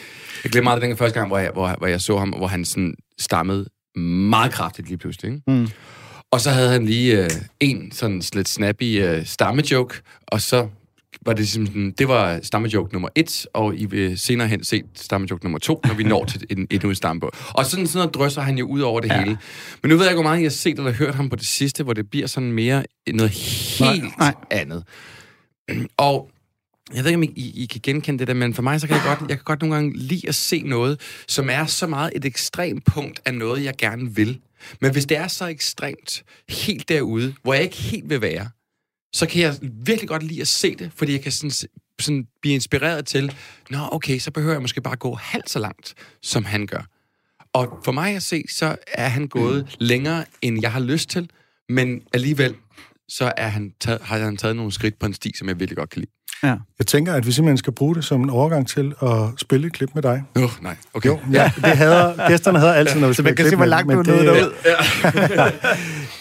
Jeg 0.45 0.53
glemmer 0.53 0.71
aldrig 0.71 0.88
den 0.88 0.97
første 0.97 1.19
gang, 1.19 1.29
hvor 1.29 1.38
jeg, 1.38 1.51
hvor, 1.53 1.75
hvor 1.79 1.87
jeg 1.87 2.01
så 2.01 2.19
ham, 2.19 2.29
hvor 2.29 2.47
han 2.47 2.64
sådan 2.64 2.95
stammede 3.21 3.67
meget 4.01 4.53
kraftigt 4.53 4.88
lige 4.88 4.99
pludselig. 4.99 5.33
Ikke? 5.33 5.43
Mm. 5.47 5.69
Og 6.31 6.41
så 6.41 6.51
havde 6.51 6.71
han 6.71 6.85
lige 6.85 7.25
øh, 7.25 7.31
en 7.61 7.93
sådan 7.93 8.23
lidt 8.35 8.49
snappy 8.49 9.03
øh, 9.03 9.27
stammejoke, 9.27 9.95
og 10.27 10.41
så 10.41 10.69
var 11.23 11.33
det 11.33 11.41
ligesom 11.41 11.67
sådan, 11.67 11.95
det 11.99 12.09
var 12.09 12.41
stammejoke 12.43 12.93
nummer 12.93 13.09
et, 13.14 13.47
og 13.55 13.77
I 13.77 13.85
vil 13.85 14.19
senere 14.19 14.49
hen 14.49 14.64
se 14.64 14.83
stammejoke 14.95 15.45
nummer 15.45 15.59
to, 15.59 15.81
når 15.85 15.95
vi 15.95 16.03
når 16.03 16.25
til 16.25 16.47
en, 16.51 16.67
endnu 16.71 16.88
en 16.88 16.95
stamme 16.95 17.21
på. 17.21 17.31
Og 17.49 17.67
sådan, 17.67 17.87
sådan 17.87 17.99
noget 17.99 18.14
drysser 18.14 18.43
han 18.43 18.59
jo 18.59 18.67
ud 18.67 18.81
over 18.81 19.01
det 19.01 19.09
ja. 19.09 19.19
hele. 19.19 19.38
Men 19.83 19.88
nu 19.88 19.97
ved 19.97 20.05
jeg 20.05 20.12
ikke, 20.12 20.23
hvor 20.23 20.31
meget 20.31 20.41
I 20.41 20.43
har 20.43 20.51
set 20.51 20.79
eller 20.79 20.93
hørt 20.93 21.14
ham 21.14 21.29
på 21.29 21.37
det 21.37 21.47
sidste, 21.47 21.85
hvor 21.85 21.93
det 21.93 22.11
bliver 22.11 22.27
sådan 22.27 22.53
mere 22.53 22.85
noget 23.09 23.33
helt 23.33 24.03
Nej, 24.03 24.11
nej. 24.19 24.35
andet. 24.51 24.85
Og 25.97 26.31
jeg 26.94 27.05
ved 27.05 27.11
ikke, 27.11 27.16
om 27.16 27.22
I, 27.22 27.33
I, 27.37 27.62
I 27.62 27.66
kan 27.66 27.81
genkende 27.83 28.18
det 28.18 28.29
der, 28.29 28.35
men 28.35 28.55
for 28.55 28.62
mig 28.62 28.81
så 28.81 28.87
kan 28.87 28.96
jeg 28.96 29.05
godt, 29.05 29.31
jeg 29.31 29.37
kan 29.37 29.44
godt 29.44 29.62
nogle 29.62 29.74
gange 29.74 29.98
lide 29.98 30.29
at 30.29 30.35
se 30.35 30.62
noget, 30.62 31.01
som 31.29 31.51
er 31.51 31.66
så 31.66 31.87
meget 31.87 32.12
et 32.14 32.24
ekstremt 32.24 32.85
punkt 32.85 33.20
af 33.24 33.35
noget, 33.35 33.64
jeg 33.64 33.74
gerne 33.79 34.14
vil. 34.14 34.40
Men 34.81 34.92
hvis 34.92 35.07
det 35.07 35.16
er 35.16 35.29
så 35.29 35.46
ekstremt 35.46 36.24
helt 36.48 36.88
derude, 36.88 37.35
hvor 37.42 37.55
jeg 37.55 37.62
ikke 37.62 37.77
helt 37.77 38.11
vil 38.11 38.20
være, 38.20 38.51
så 39.12 39.27
kan 39.27 39.42
jeg 39.42 39.55
virkelig 39.62 40.09
godt 40.09 40.22
lide 40.22 40.40
at 40.40 40.48
se 40.48 40.74
det, 40.74 40.90
fordi 40.96 41.12
jeg 41.12 41.22
kan 41.22 41.33
sådan, 41.33 41.70
sådan 42.01 42.27
blive 42.42 42.55
inspireret 42.55 43.07
til, 43.07 43.35
nå 43.70 43.79
okay, 43.92 44.18
så 44.18 44.31
behøver 44.31 44.55
jeg 44.55 44.62
måske 44.62 44.81
bare 44.81 44.96
gå 44.96 45.14
halvt 45.14 45.51
så 45.51 45.59
langt, 45.59 45.94
som 46.22 46.44
han 46.44 46.66
gør. 46.66 46.83
Og 47.53 47.81
for 47.85 47.92
mig 47.92 48.16
at 48.16 48.22
se, 48.22 48.44
så 48.51 48.77
er 48.92 49.09
han 49.09 49.29
gået 49.29 49.77
længere, 49.81 50.24
end 50.42 50.59
jeg 50.62 50.72
har 50.72 50.81
lyst 50.81 51.09
til, 51.09 51.31
men 51.68 52.03
alligevel, 52.12 52.55
så 53.09 53.33
er 53.37 53.48
han 53.48 53.72
taget, 53.81 54.01
har 54.03 54.18
han 54.18 54.37
taget 54.37 54.57
nogle 54.57 54.72
skridt 54.72 54.98
på 54.98 55.07
en 55.07 55.14
sti, 55.14 55.33
som 55.37 55.48
jeg 55.48 55.61
virkelig 55.61 55.77
godt 55.77 55.90
kan 55.90 56.01
lide. 56.01 56.17
Ja. 56.42 56.55
Jeg 56.79 56.87
tænker, 56.87 57.14
at 57.14 57.27
vi 57.27 57.33
simpelthen 57.33 57.57
skal 57.59 57.72
bruge 57.72 57.94
det 57.94 58.05
som 58.05 58.22
en 58.22 58.31
overgang 58.31 58.68
til 58.68 58.94
at 59.03 59.09
spille 59.37 59.66
et 59.66 59.72
klip 59.72 59.90
med 59.94 60.03
dig. 60.03 60.24
Oh, 60.37 60.42
nej, 60.62 60.77
okay. 60.94 61.09
Jo, 61.09 61.18
ja, 61.33 61.51
det 61.57 61.64
hader, 61.64 62.29
gæsterne 62.29 62.59
havde 62.59 62.74
altid, 62.74 63.01
når 63.01 63.09
vi 63.09 63.14
Så 63.14 63.22
man 63.22 63.33
spiller 63.33 63.37
kan 63.37 63.44
se, 63.44 63.51
klip 63.51 63.59
hvor 63.59 63.66
langt 63.66 63.92
du 63.92 63.98
er 63.98 64.03
nået 64.05 64.27
derud. 64.27 65.53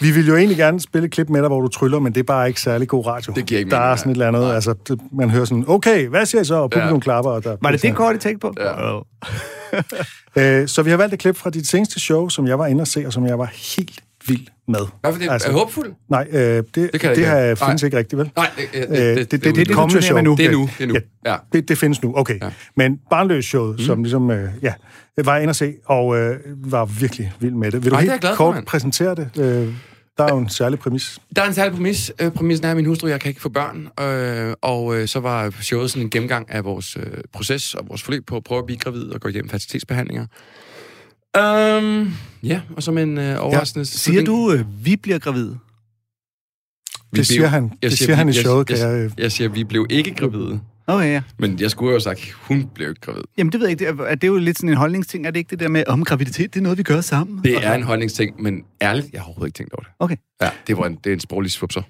Vi 0.00 0.10
vil 0.10 0.26
jo 0.26 0.36
egentlig 0.36 0.56
gerne 0.56 0.80
spille 0.80 1.06
et 1.06 1.12
klip 1.12 1.28
med 1.28 1.40
dig, 1.40 1.48
hvor 1.48 1.60
du 1.60 1.68
tryller, 1.68 1.98
men 1.98 2.12
det 2.14 2.20
er 2.20 2.24
bare 2.24 2.48
ikke 2.48 2.60
særlig 2.60 2.88
god 2.88 3.06
radio. 3.06 3.32
Det 3.32 3.46
giver 3.46 3.58
ikke 3.58 3.70
Der 3.70 3.76
er 3.76 3.82
mening, 3.84 3.98
sådan 3.98 4.10
et 4.12 4.14
eller 4.14 4.28
andet, 4.28 4.42
nej. 4.42 4.54
altså, 4.54 4.74
det, 4.88 5.00
man 5.12 5.30
hører 5.30 5.44
sådan, 5.44 5.64
okay, 5.68 6.08
hvad 6.08 6.26
siger 6.26 6.42
I 6.42 6.44
så? 6.44 6.54
Og 6.54 6.70
publikum 6.70 6.96
Ja. 6.96 7.00
klapper. 7.00 7.30
Og 7.30 7.44
der, 7.44 7.56
Var 7.62 7.70
det 7.70 7.82
det 7.82 7.94
kort, 7.94 8.16
I 8.16 8.18
tænkte 8.18 8.40
på? 8.46 8.54
Ja. 8.60 8.96
Oh. 8.96 9.02
Øh, 10.36 10.68
så 10.68 10.82
vi 10.82 10.90
har 10.90 10.96
valgt 10.96 11.14
et 11.14 11.20
klip 11.20 11.36
fra 11.36 11.50
dit 11.50 11.68
seneste 11.68 12.00
show, 12.00 12.28
som 12.28 12.46
jeg 12.46 12.58
var 12.58 12.66
inde 12.66 12.80
og 12.82 12.86
se, 12.86 13.06
og 13.06 13.12
som 13.12 13.26
jeg 13.26 13.38
var 13.38 13.50
helt 13.76 14.00
vild 14.28 14.46
med. 14.68 14.80
Hvorfor 15.00 15.18
det? 15.18 15.30
Altså- 15.30 15.48
er 15.48 15.52
håbfuld? 15.52 15.92
Nej, 16.10 16.26
øh, 16.30 16.38
det, 16.40 16.74
det, 16.74 16.92
det 16.92 16.94
ikke. 16.94 17.26
her 17.26 17.46
Nej. 17.46 17.54
findes 17.54 17.82
ikke 17.82 17.96
rigtigt, 17.96 18.18
vel? 18.18 18.30
Nej, 18.36 18.50
det, 18.56 18.88
det, 18.88 18.88
Øh, 18.90 18.96
det, 18.96 19.16
det, 19.16 19.16
det, 19.16 19.30
det, 19.30 19.44
det, 19.44 19.56
det, 19.56 19.68
du 19.68 19.74
kommende 19.74 20.02
show. 20.02 20.20
nu. 20.20 20.34
det 20.36 20.46
er 20.46 20.50
nu. 20.52 20.68
Det 20.78 20.84
er 20.84 20.88
nu. 20.88 20.94
Ja. 21.24 21.30
Ja. 21.32 21.36
Det, 21.52 21.68
det 21.68 21.78
findes 21.78 22.02
nu, 22.02 22.12
okay. 22.16 22.38
Ja. 22.42 22.50
Men 22.76 22.98
barnløs-showet, 23.10 23.78
mm. 23.78 23.84
som 23.84 24.02
ligesom, 24.02 24.30
øh, 24.30 24.50
ja, 24.62 24.72
var 25.24 25.32
jeg 25.34 25.42
inde 25.42 25.50
og 25.50 25.56
se, 25.56 25.74
og 25.86 26.18
øh, 26.18 26.36
var 26.56 26.84
virkelig 26.84 27.32
vild 27.40 27.54
med 27.54 27.70
det. 27.70 27.84
Vil 27.84 27.90
du 27.90 27.96
Ej, 27.96 28.00
det 28.00 28.08
er 28.08 28.12
helt 28.12 28.20
glad 28.20 28.36
kort 28.36 28.54
mand. 28.54 28.66
præsentere 28.66 29.14
det? 29.14 29.30
Øh, 29.38 29.74
der 30.18 30.24
er 30.24 30.28
jo 30.34 30.38
en 30.38 30.48
særlig 30.48 30.78
præmis. 30.78 31.18
Der 31.36 31.42
er 31.42 31.46
en 31.46 31.54
særlig 31.54 31.72
præmis. 31.74 32.12
Øh, 32.20 32.30
præmissen 32.30 32.66
er, 32.66 32.70
at 32.70 32.76
min 32.76 32.86
hustru 32.86 33.06
jeg 33.08 33.20
kan 33.20 33.28
ikke 33.28 33.40
få 33.40 33.48
børn. 33.48 33.88
Øh, 34.06 34.54
og 34.62 34.96
øh, 34.96 35.08
så 35.08 35.20
var 35.20 35.50
showet 35.60 35.90
sådan 35.90 36.02
en 36.02 36.10
gennemgang 36.10 36.50
af 36.50 36.64
vores 36.64 36.96
øh, 36.96 37.02
proces 37.32 37.74
og 37.74 37.84
vores 37.88 38.02
forløb 38.02 38.26
på 38.26 38.36
at 38.36 38.44
prøve 38.44 38.58
at 38.58 38.66
blive 38.66 38.78
gravid 38.78 39.02
og 39.04 39.20
gå 39.20 39.28
igennem 39.28 39.48
fertilitetsbehandlinger. 39.48 40.26
Um, 41.36 42.12
ja, 42.42 42.60
og 42.76 42.82
som 42.82 42.98
en 42.98 43.18
øh, 43.18 43.44
overraskende... 43.44 43.84
Siger 43.86 44.24
du, 44.24 44.52
øh, 44.52 44.84
vi 44.84 44.96
bliver 44.96 45.18
gravide? 45.18 45.58
Det 47.16 47.26
siger 47.26 47.46
han, 47.46 47.72
det 47.82 47.98
siger 47.98 48.14
han 48.14 48.28
i 48.28 48.32
showet, 48.32 48.66
kan 48.66 48.78
jeg... 48.78 48.94
øh, 49.04 49.10
Jeg 49.18 49.32
siger, 49.32 49.48
vi 49.48 49.64
blev 49.64 49.86
ikke 49.90 50.14
gravide. 50.14 50.60
Okay, 50.90 51.12
ja. 51.12 51.22
Men 51.38 51.60
jeg 51.60 51.70
skulle 51.70 51.88
jo 51.88 51.94
have 51.94 52.00
sagt, 52.00 52.30
hun 52.40 52.70
blev 52.74 52.88
ikke 52.88 53.00
gravid. 53.00 53.22
Jamen, 53.38 53.52
det 53.52 53.60
ved 53.60 53.66
jeg 53.68 53.80
ikke. 53.80 53.92
Det 53.92 54.00
er, 54.00 54.04
er 54.04 54.14
det 54.14 54.28
jo 54.28 54.36
lidt 54.36 54.56
sådan 54.58 54.70
en 54.70 54.76
holdningsting? 54.76 55.26
Er 55.26 55.30
det 55.30 55.38
ikke 55.38 55.50
det 55.50 55.60
der 55.60 55.68
med, 55.68 55.84
om 55.86 56.04
graviditet, 56.04 56.54
det 56.54 56.60
er 56.60 56.62
noget, 56.62 56.78
vi 56.78 56.82
gør 56.82 57.00
sammen? 57.00 57.40
Det 57.44 57.66
er 57.66 57.74
en 57.74 57.82
holdningsting, 57.82 58.42
men 58.42 58.62
ærligt, 58.82 59.12
jeg 59.12 59.20
har 59.20 59.26
overhovedet 59.26 59.48
ikke 59.48 59.56
tænkt 59.56 59.72
over 59.72 59.82
det. 59.82 59.92
Okay. 59.98 60.16
Ja, 60.42 60.50
det, 60.66 60.76
var 60.76 60.86
en, 60.86 60.98
det 61.04 61.10
er 61.10 61.14
en 61.14 61.20
sproglig 61.20 61.50
svupser. 61.52 61.82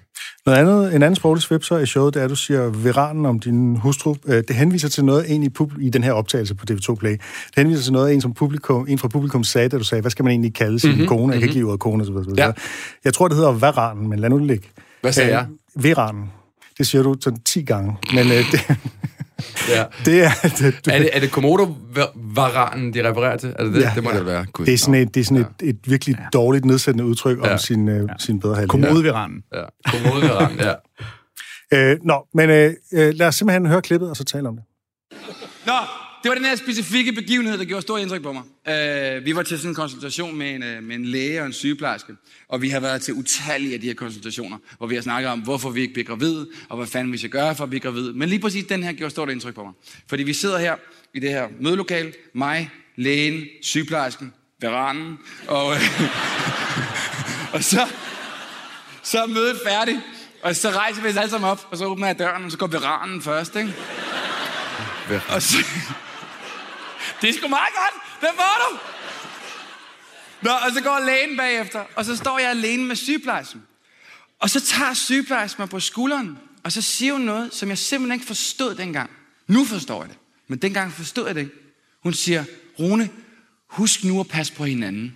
Noget 0.45 0.59
andet, 0.59 0.95
en 0.95 1.03
anden 1.03 1.15
sproglig 1.15 1.41
svipser 1.43 1.77
i 1.77 1.85
showet, 1.85 2.13
det 2.13 2.19
er, 2.19 2.23
at 2.23 2.29
du 2.29 2.35
siger 2.35 2.69
veranen 2.69 3.25
om 3.25 3.39
din 3.39 3.75
hustru. 3.75 4.15
Øh, 4.27 4.43
Det 4.47 4.55
henviser 4.55 4.89
til 4.89 5.05
noget, 5.05 5.35
en 5.35 5.43
i, 5.43 5.49
pub- 5.61 5.81
i 5.81 5.89
den 5.89 6.03
her 6.03 6.11
optagelse 6.11 6.55
på 6.55 6.65
TV2 6.71 6.95
Play. 6.95 7.11
Det 7.11 7.53
henviser 7.57 7.83
til 7.83 7.93
noget, 7.93 8.13
en, 8.13 8.21
som 8.21 8.33
publikum, 8.33 8.85
en 8.89 8.97
fra 8.97 9.07
publikum 9.07 9.43
sagde, 9.43 9.69
da 9.69 9.77
du 9.77 9.83
sagde, 9.83 10.01
hvad 10.01 10.11
skal 10.11 10.23
man 10.25 10.31
egentlig 10.31 10.53
kalde 10.53 10.79
sin 10.79 10.91
mm-hmm, 10.91 11.07
kone? 11.07 11.33
Jeg 11.33 11.39
kan 11.41 11.47
ikke 11.49 11.53
lide 11.55 11.63
ordet 11.65 11.79
kone, 11.79 12.03
osv. 12.03 12.15
Ja. 12.37 12.51
Jeg 13.05 13.13
tror, 13.13 13.27
det 13.27 13.37
hedder 13.37 13.51
veranen, 13.51 14.09
men 14.09 14.19
lad 14.19 14.29
nu 14.29 14.39
det 14.39 14.47
ligge. 14.47 14.67
Hvad 15.01 15.11
sagde 15.11 15.31
jeg? 15.31 15.45
Øh, 15.77 15.83
Veranen. 15.83 16.23
Det 16.79 16.87
siger 16.87 17.03
du 17.03 17.15
sådan 17.21 17.39
10 17.39 17.61
gange. 17.63 17.97
Men 18.13 18.27
øh, 18.27 18.51
det, 18.51 18.77
Ja. 19.69 19.85
det 20.05 20.23
er... 20.23 20.29
Det, 20.43 20.85
du, 20.85 20.91
Er 20.91 20.99
det, 20.99 21.09
er 21.13 21.19
det 21.19 21.31
Komodo-varanen, 21.31 22.93
de 22.93 23.09
refererer 23.09 23.37
til? 23.37 23.53
Er 23.59 23.63
det 23.63 23.73
det? 23.73 23.81
Ja, 23.81 23.91
det 23.95 24.03
må 24.03 24.11
ja. 24.11 24.17
det 24.17 24.25
være. 24.25 24.45
Gud, 24.53 24.65
det 24.65 24.73
er 24.73 24.77
sådan, 24.77 24.93
et, 25.01 25.15
det 25.15 25.21
er 25.21 25.25
sådan 25.25 25.37
et, 25.61 25.69
et 25.69 25.79
virkelig 25.85 26.17
dårligt 26.33 26.65
nedsættende 26.65 27.05
udtryk 27.05 27.37
om 27.39 27.45
Ja. 27.45 27.57
sin, 27.57 27.87
øh, 27.89 28.09
sin 28.19 28.39
bedre 28.39 28.55
halvdel. 28.55 28.69
Kommodeveranen. 28.69 29.41
Ja, 29.53 29.63
Komodo-varanen, 29.91 30.59
ja. 30.59 30.73
Øh, 31.73 31.97
nå, 32.03 32.27
men 32.33 32.49
øh, 32.49 32.73
øh, 32.93 33.13
lad 33.15 33.27
os 33.27 33.35
simpelthen 33.35 33.65
høre 33.65 33.81
klippet, 33.81 34.09
og 34.09 34.17
så 34.17 34.23
tale 34.23 34.47
om 34.47 34.55
det. 34.55 34.63
Nå, 35.65 35.73
det 36.23 36.29
var 36.29 36.35
den 36.35 36.45
her 36.45 36.55
specifikke 36.55 37.13
begivenhed, 37.13 37.57
der 37.57 37.65
gjorde 37.65 37.81
stort 37.81 38.01
indtryk 38.01 38.21
på 38.21 38.33
mig. 38.33 38.41
Uh, 38.41 39.25
vi 39.25 39.35
var 39.35 39.43
til 39.43 39.57
sådan 39.57 39.71
en 39.71 39.75
konsultation 39.75 40.37
med 40.37 40.55
en, 40.55 40.63
uh, 40.63 40.83
med 40.83 40.95
en 40.95 41.05
læge 41.05 41.39
og 41.39 41.45
en 41.45 41.53
sygeplejerske, 41.53 42.13
og 42.47 42.61
vi 42.61 42.69
har 42.69 42.79
været 42.79 43.01
til 43.01 43.13
utallige 43.13 43.73
af 43.73 43.81
de 43.81 43.87
her 43.87 43.93
konsultationer, 43.93 44.57
hvor 44.77 44.87
vi 44.87 44.95
har 44.95 45.01
snakket 45.01 45.31
om, 45.31 45.39
hvorfor 45.39 45.69
vi 45.69 45.81
ikke 45.81 45.93
bliver 45.93 46.05
gravide, 46.05 46.47
og 46.69 46.77
hvad 46.77 46.87
fanden 46.87 47.13
vi 47.13 47.17
skal 47.17 47.29
gøre 47.29 47.55
for 47.55 47.63
at 47.63 47.69
blive 47.69 47.79
gravide. 47.79 48.13
Men 48.13 48.29
lige 48.29 48.39
præcis 48.39 48.65
den 48.65 48.83
her 48.83 48.93
gjorde 48.93 49.11
stort 49.11 49.29
indtryk 49.29 49.55
på 49.55 49.63
mig. 49.63 49.73
Fordi 50.07 50.23
vi 50.23 50.33
sidder 50.33 50.57
her 50.57 50.75
i 51.13 51.19
det 51.19 51.29
her 51.29 51.47
mødelokale, 51.59 52.13
mig, 52.33 52.69
lægen, 52.95 53.43
sygeplejersken, 53.61 54.33
veranen, 54.61 55.17
og, 55.47 55.73
øh, 55.73 56.01
og 57.53 57.63
så, 57.63 57.87
så 59.03 59.23
er 59.23 59.27
mødet 59.27 59.57
færdigt, 59.67 59.99
og 60.41 60.55
så 60.55 60.69
rejser 60.69 61.01
vi 61.01 61.09
os 61.09 61.17
alle 61.17 61.29
sammen 61.29 61.49
op, 61.49 61.67
og 61.71 61.77
så 61.77 61.85
åbner 61.85 62.07
jeg 62.07 62.19
døren, 62.19 62.45
og 62.45 62.51
så 62.51 62.57
går 62.57 62.67
veranen 62.67 63.21
først, 63.21 63.55
ikke? 63.55 63.73
Og 65.29 65.41
så... 65.41 65.57
Det 67.21 67.29
er 67.29 67.33
sgu 67.33 67.47
meget 67.47 67.73
godt! 67.73 68.03
Hvad 68.19 68.29
får 68.35 68.69
du? 68.69 68.79
Nå, 70.41 70.51
og 70.51 70.71
så 70.73 70.81
går 70.81 71.05
lægen 71.05 71.37
bagefter, 71.37 71.83
og 71.95 72.05
så 72.05 72.15
står 72.15 72.39
jeg 72.39 72.49
alene 72.49 72.83
med 72.83 72.95
sygeplejersken. 72.95 73.63
Og 74.39 74.49
så 74.49 74.59
tager 74.59 74.93
sygeplejersken 74.93 75.61
mig 75.61 75.69
på 75.69 75.79
skulderen, 75.79 76.37
og 76.63 76.71
så 76.71 76.81
siger 76.81 77.13
hun 77.13 77.21
noget, 77.21 77.53
som 77.53 77.69
jeg 77.69 77.77
simpelthen 77.77 78.13
ikke 78.13 78.25
forstod 78.25 78.75
dengang. 78.75 79.09
Nu 79.47 79.65
forstår 79.65 80.01
jeg 80.01 80.09
det. 80.09 80.17
Men 80.47 80.59
dengang 80.59 80.93
forstod 80.93 81.25
jeg 81.25 81.35
det 81.35 81.41
ikke. 81.41 81.53
Hun 82.03 82.13
siger, 82.13 82.43
Rune, 82.79 83.09
husk 83.67 84.03
nu 84.03 84.19
at 84.19 84.27
passe 84.27 84.53
på 84.53 84.65
hinanden. 84.65 85.15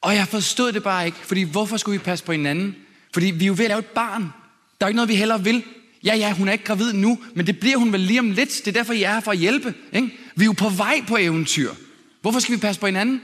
Og 0.00 0.14
jeg 0.14 0.28
forstod 0.28 0.72
det 0.72 0.82
bare 0.82 1.06
ikke, 1.06 1.18
fordi 1.18 1.42
hvorfor 1.42 1.76
skulle 1.76 1.98
vi 1.98 2.04
passe 2.04 2.24
på 2.24 2.32
hinanden? 2.32 2.76
Fordi 3.12 3.26
vi 3.26 3.44
er 3.44 3.48
jo 3.48 3.54
ved 3.56 3.64
at 3.64 3.68
lave 3.68 3.78
et 3.78 3.86
barn. 3.86 4.22
Der 4.80 4.86
er 4.86 4.86
jo 4.86 4.88
ikke 4.88 4.96
noget, 4.96 5.08
vi 5.08 5.14
heller 5.14 5.38
vil. 5.38 5.64
Ja, 6.04 6.14
ja, 6.14 6.32
hun 6.32 6.48
er 6.48 6.52
ikke 6.52 6.64
gravid 6.64 6.92
nu, 6.92 7.18
men 7.34 7.46
det 7.46 7.60
bliver 7.60 7.76
hun 7.76 7.92
vel 7.92 8.00
lige 8.00 8.18
om 8.18 8.30
lidt. 8.30 8.50
Det 8.50 8.68
er 8.68 8.72
derfor, 8.72 8.92
jeg 8.92 9.10
er 9.10 9.14
her 9.14 9.20
for 9.20 9.30
at 9.30 9.38
hjælpe. 9.38 9.74
Ikke? 9.92 10.18
Vi 10.36 10.44
er 10.44 10.46
jo 10.46 10.52
på 10.52 10.68
vej 10.68 11.02
på 11.08 11.16
eventyr. 11.16 11.70
Hvorfor 12.20 12.40
skal 12.40 12.54
vi 12.54 12.60
passe 12.60 12.80
på 12.80 12.86
hinanden? 12.86 13.22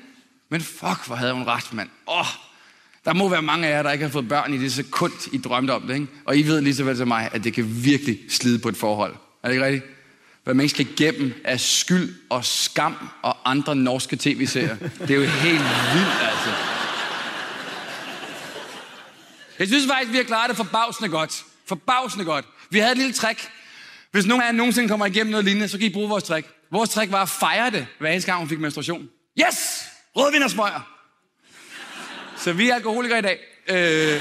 Men 0.51 0.61
fuck, 0.61 1.07
hvor 1.07 1.15
havde 1.15 1.33
hun 1.33 1.47
ret, 1.47 1.73
mand. 1.73 1.89
Åh, 2.09 2.27
der 3.05 3.13
må 3.13 3.29
være 3.29 3.43
mange 3.43 3.67
af 3.67 3.71
jer, 3.71 3.83
der 3.83 3.93
ikke 3.93 4.05
har 4.05 4.13
fået 4.13 4.29
børn 4.29 4.55
i 4.55 4.59
det 4.59 4.73
sekund, 4.73 5.13
I 5.33 5.39
drømte 5.39 5.71
om 5.71 5.83
det. 5.83 5.95
Ikke? 5.95 6.07
Og 6.25 6.37
I 6.37 6.43
ved 6.43 6.61
lige 6.61 6.75
så 6.75 6.85
vel 6.85 6.97
som 6.97 7.09
mig, 7.09 7.29
at 7.33 7.45
det 7.45 7.55
kan 7.55 7.85
virkelig 7.85 8.19
slide 8.29 8.59
på 8.59 8.69
et 8.69 8.77
forhold. 8.77 9.15
Er 9.43 9.49
det 9.49 9.55
ikke 9.55 9.67
rigtigt? 9.67 9.85
Hvad 10.45 10.55
man 10.55 10.69
skal 10.69 10.87
igennem 10.91 11.33
af 11.45 11.61
skyld 11.61 12.15
og 12.31 12.45
skam 12.45 13.09
og 13.23 13.51
andre 13.51 13.77
norske 13.77 14.17
tv-serier. 14.17 14.77
Det 14.77 15.11
er 15.11 15.15
jo 15.15 15.25
helt 15.25 15.63
vildt, 15.95 16.23
altså. 16.23 16.51
Jeg 19.59 19.69
synes 19.69 19.87
faktisk, 19.87 20.13
vi 20.13 20.17
har 20.17 20.25
klaret 20.25 20.49
det 20.49 20.57
forbavsende 20.57 21.11
godt. 21.11 21.45
Forbavsende 21.67 22.25
godt. 22.25 22.45
Vi 22.71 22.79
havde 22.79 22.93
et 22.93 22.99
lille 22.99 23.13
trick. 23.13 23.49
Hvis 24.11 24.27
nogen 24.27 24.43
af 24.43 24.47
jer 24.47 24.53
nogensinde 24.53 24.89
kommer 24.89 25.07
igennem 25.07 25.31
noget 25.31 25.45
lignende, 25.45 25.69
så 25.69 25.79
kan 25.79 25.87
I 25.87 25.93
bruge 25.93 26.09
vores 26.09 26.25
trick. 26.25 26.47
Vores 26.73 26.91
trick 26.91 27.13
var 27.13 27.23
at 27.23 27.29
fejre 27.29 27.71
det, 27.71 27.87
hver 27.99 28.11
eneste 28.11 28.31
gang 28.31 28.41
hun 28.41 28.49
fik 28.49 28.61
menstruation. 28.61 29.09
Yes! 29.41 29.57
Rødvin 30.17 30.43
og 30.43 30.51
smøger. 30.51 30.97
Så 32.37 32.53
vi 32.53 32.69
er 32.69 32.75
alkoholikere 32.75 33.19
i 33.19 33.23
dag. 33.23 33.39
Øh, 33.69 34.21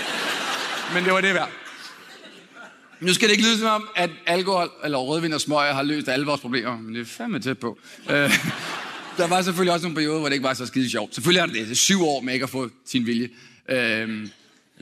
men 0.94 1.04
det 1.04 1.14
var 1.14 1.22
det 1.22 1.34
værd. 1.34 1.52
Nu 3.00 3.14
skal 3.14 3.30
det 3.30 3.36
ikke 3.36 3.48
lyde 3.48 3.58
som 3.58 3.68
om, 3.68 3.90
at 3.96 4.10
alkohol 4.26 4.72
eller 4.84 4.98
rødvin 4.98 5.34
og 5.34 5.42
smøger 5.42 5.74
har 5.74 5.84
løst 5.84 6.08
alle 6.08 6.26
vores 6.26 6.42
problemer, 6.42 6.78
men 6.78 6.96
det 6.96 7.02
er 7.02 7.06
fandme 7.06 7.40
tæt 7.40 7.60
på. 7.60 7.80
Øh, 8.10 8.16
der 9.18 9.28
var 9.28 9.42
selvfølgelig 9.42 9.74
også 9.74 9.86
nogle 9.86 9.96
perioder, 9.96 10.20
hvor 10.20 10.30
det 10.30 10.36
ikke 10.36 10.48
var 10.48 10.54
så 10.54 10.66
skide 10.66 10.90
sjovt. 10.90 11.16
Selvfølgelig 11.16 11.42
har 11.42 11.48
det 11.48 11.68
det. 11.68 11.78
Syv 11.78 12.04
år 12.04 12.22
med 12.22 12.34
ikke 12.34 12.44
at 12.44 12.50
få 12.50 12.70
sin 12.86 13.06
vilje. 13.06 13.30
Øh, 13.70 14.28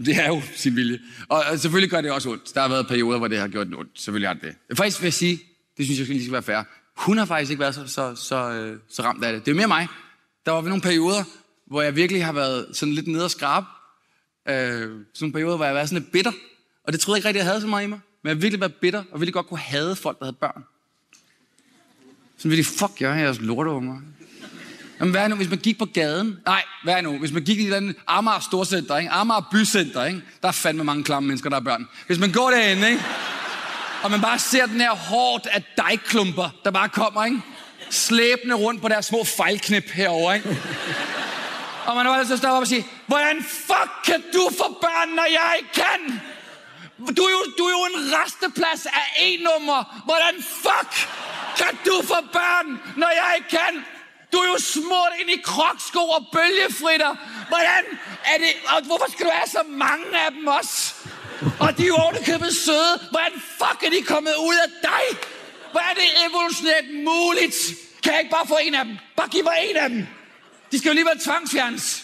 det 0.05 0.15
er 0.15 0.28
jo 0.28 0.41
sin 0.55 0.76
vilje. 0.76 0.99
Og, 1.28 1.43
og 1.51 1.59
selvfølgelig 1.59 1.89
gør 1.89 2.01
det 2.01 2.11
også 2.11 2.30
ondt. 2.30 2.55
Der 2.55 2.61
har 2.61 2.68
været 2.68 2.88
perioder, 2.88 3.18
hvor 3.18 3.28
det 3.28 3.39
har 3.39 3.47
gjort 3.47 3.68
ondt. 3.68 3.91
Selvfølgelig 3.95 4.30
har 4.30 4.34
det 4.34 4.55
det. 4.70 4.78
Faktisk 4.78 5.01
vil 5.01 5.05
jeg 5.05 5.13
sige, 5.13 5.39
det 5.78 5.86
synes 5.86 5.99
jeg 5.99 6.07
lige 6.07 6.22
skal 6.22 6.34
være 6.34 6.43
fair. 6.43 6.63
Hun 6.98 7.18
har 7.18 7.26
faktisk 7.26 7.52
ikke 7.52 7.60
været 7.60 7.76
så, 7.76 7.88
så, 7.88 8.16
så, 8.16 8.52
øh, 8.52 8.80
så 8.89 9.04
ramt 9.04 9.24
af 9.24 9.34
det. 9.34 9.45
Det 9.45 9.52
er 9.52 9.56
mere 9.56 9.68
mig. 9.68 9.88
Der 10.45 10.52
var 10.52 10.62
nogle 10.62 10.82
perioder, 10.82 11.24
hvor 11.68 11.82
jeg 11.82 11.95
virkelig 11.95 12.26
har 12.26 12.32
været 12.32 12.68
sådan 12.74 12.93
lidt 12.93 13.08
nede 13.08 13.24
og 13.24 13.32
skrab. 13.32 13.64
Øh, 14.50 14.56
sådan 14.56 15.06
nogle 15.22 15.34
perioder, 15.34 15.56
hvor 15.56 15.66
jeg 15.66 15.70
har 15.70 15.74
været 15.74 15.89
sådan 15.89 16.02
lidt 16.02 16.12
bitter. 16.12 16.32
Og 16.84 16.93
det 16.93 17.00
troede 17.00 17.16
jeg 17.16 17.20
ikke 17.20 17.28
rigtig, 17.28 17.39
jeg 17.39 17.45
havde 17.45 17.62
så 17.62 17.68
meget 17.68 17.84
i 17.84 17.88
mig. 17.88 18.00
Men 18.24 18.30
jeg 18.30 18.41
virkelig 18.41 18.60
været 18.60 18.76
bitter, 18.76 19.04
og 19.12 19.20
virkelig 19.20 19.34
godt 19.34 19.48
kunne 19.48 19.60
hade 19.60 19.95
folk, 19.95 20.20
der 20.20 20.26
havde 20.26 20.38
børn. 20.39 20.64
Sådan 22.38 22.52
virkelig, 22.52 22.66
fuck 22.66 23.02
jer, 23.02 23.14
jeres 23.16 23.39
lorteunger. 23.41 23.98
Jamen 25.00 25.12
hvad 25.12 25.24
er 25.24 25.28
nu, 25.28 25.36
hvis 25.36 25.50
man 25.50 25.60
gik 25.60 25.78
på 25.80 25.86
gaden? 25.86 26.39
Nej, 26.45 26.64
hvad 26.84 26.93
er 26.93 27.02
nu? 27.02 27.18
Hvis 27.18 27.32
man 27.32 27.43
gik 27.43 27.58
i 27.58 27.62
et 27.62 27.66
eller 27.66 27.78
andet 27.78 27.95
Amager 28.08 28.39
Storcenter, 28.39 28.98
ikke? 28.98 29.12
Amager 29.12 29.50
Bycenter, 29.52 30.06
ikke? 30.06 30.22
Der 30.41 30.48
er 30.48 30.52
fandme 30.52 30.84
mange 30.84 31.04
klamme 31.04 31.28
mennesker, 31.28 31.50
der 31.50 31.58
er 31.58 31.62
børn. 31.62 31.88
Hvis 32.08 32.20
man 32.20 32.32
går 32.32 32.50
derinde, 32.50 32.89
ikke? 32.89 33.04
Og 34.08 34.12
man 34.12 34.22
bare 34.22 34.39
ser 34.39 34.66
den 34.66 34.82
her 34.82 34.95
hårdt 34.95 35.47
af 35.47 35.64
dejklumper, 35.78 36.49
der 36.64 36.72
bare 36.72 36.89
kommer, 36.89 37.26
ikke? 37.26 37.41
Slæbende 37.89 38.55
rundt 38.55 38.82
på 38.82 38.88
deres 38.88 39.05
små 39.05 39.24
fejlknip 39.24 39.91
herover, 39.91 40.34
ikke? 40.34 40.58
Og 41.86 41.95
man 41.95 42.08
er 42.08 42.12
altså 42.12 42.34
så 42.34 42.38
stoppe 42.38 42.55
op 42.55 42.62
og 42.62 42.68
sige, 42.68 42.88
hvordan 43.08 43.43
fuck 43.43 43.91
kan 44.05 44.24
du 44.34 44.49
få 44.58 44.78
børn, 44.82 45.10
når 45.10 45.24
jeg 45.24 45.55
ikke 45.58 45.74
kan? 45.74 46.22
Du 47.18 47.22
er, 47.24 47.32
jo, 47.32 47.41
du 47.58 47.64
er 47.64 47.70
jo 47.70 47.86
en 47.93 48.14
resteplads 48.18 48.86
af 48.86 49.08
E-nummer. 49.20 50.01
Hvordan 50.05 50.36
fuck 50.64 50.91
kan 51.58 51.78
du 51.86 52.01
få 52.03 52.20
børn, 52.34 52.80
når 52.97 53.10
jeg 53.10 53.34
ikke 53.38 53.49
kan? 53.49 53.86
Du 54.32 54.38
er 54.38 54.47
jo 54.47 54.60
smurt 54.60 55.14
ind 55.22 55.30
i 55.30 55.41
kroksko 55.43 55.99
og 55.99 56.26
bølgefritter. 56.34 57.16
Hvordan 57.47 57.84
er 58.26 58.38
det... 58.38 58.51
Og 58.68 58.84
hvorfor 58.86 59.12
skal 59.12 59.26
du 59.26 59.32
have 59.32 59.49
så 59.49 59.64
mange 59.68 60.05
af 60.26 60.32
dem 60.32 60.47
også? 60.47 60.93
Og 61.59 61.77
de 61.77 61.83
er 61.83 61.88
jo 61.88 61.95
ovenikøbet 61.95 62.55
søde. 62.55 62.99
Hvordan 63.11 63.31
fuck 63.57 63.83
er 63.83 63.89
de 63.89 64.01
kommet 64.07 64.33
ud 64.39 64.55
af 64.55 64.69
dig? 64.81 65.19
Hvor 65.71 65.79
er 65.79 65.93
det 65.93 66.03
evolutionært 66.29 66.85
muligt? 67.05 67.55
Kan 68.03 68.11
jeg 68.13 68.21
ikke 68.21 68.31
bare 68.31 68.47
få 68.47 68.57
en 68.61 68.75
af 68.75 68.85
dem? 68.85 68.97
Bare 69.17 69.27
giv 69.27 69.43
mig 69.43 69.53
en 69.69 69.75
af 69.75 69.89
dem. 69.89 70.07
De 70.71 70.79
skal 70.79 70.89
jo 70.89 70.91
alligevel 70.91 71.19
tvangsfjernes. 71.19 72.03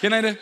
Kender 0.00 0.18
I 0.18 0.22
det? 0.22 0.36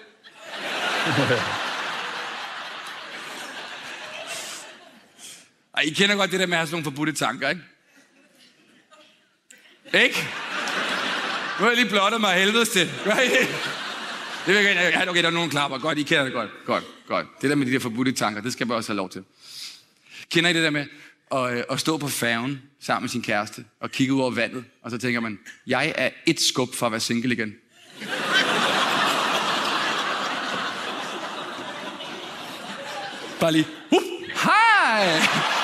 Ej, 5.77 5.83
I 5.83 5.91
kender 5.91 6.17
godt 6.17 6.31
det 6.31 6.41
der 6.41 6.47
med 6.47 6.55
at 6.55 6.59
have 6.59 6.67
sådan 6.67 6.75
nogle 6.75 6.85
forbudte 6.85 7.13
tanker, 7.13 7.49
ikke? 7.49 7.63
Ikke? 9.95 10.29
Nu 11.59 11.65
har 11.65 11.69
jeg 11.69 11.77
lige 11.77 11.89
blottet 11.89 12.21
mig 12.21 12.35
helvedes 12.35 12.69
til. 12.69 12.81
Det? 12.81 14.55
Vil 14.55 14.55
jeg 14.55 14.65
gerne. 14.65 14.81
Ja, 14.81 15.11
okay, 15.11 15.23
der 15.23 15.29
er 15.29 15.33
nogen 15.33 15.51
klapper. 15.51 15.79
Godt, 15.79 15.99
I 15.99 16.03
kender 16.03 16.25
det 16.25 16.33
godt. 16.33 16.51
Godt, 16.67 16.85
godt. 17.07 17.27
Det 17.43 17.51
der 17.51 17.57
med 17.57 17.67
de 17.67 17.73
der 17.73 17.79
forbudte 17.79 18.13
tanker, 18.13 18.41
det 18.41 18.53
skal 18.53 18.67
man 18.67 18.77
også 18.77 18.93
have 18.93 18.97
lov 18.97 19.11
til. 19.11 19.25
Kender 20.31 20.51
I 20.51 20.53
det 20.53 20.63
der 20.63 20.71
med 20.71 20.87
at, 21.33 21.57
øh, 21.57 21.65
at 21.71 21.81
stå 21.81 21.97
på 21.97 22.09
færgen 22.09 22.63
sammen 22.81 23.03
med 23.03 23.09
sin 23.09 23.23
kæreste 23.23 23.65
og 23.81 23.91
kigge 23.91 24.15
ud 24.15 24.21
over 24.21 24.31
vandet, 24.31 24.65
og 24.83 24.91
så 24.91 24.99
tænker 24.99 25.21
man, 25.21 25.39
jeg 25.67 25.95
er 25.97 26.11
et 26.27 26.41
skub 26.41 26.75
for 26.75 26.87
at 26.87 26.93
være 26.93 27.01
single 27.01 27.35
igen. 27.35 27.55
Bare 33.41 33.53
lige. 33.53 33.67
Uh, 33.91 34.03
hej! 34.35 35.62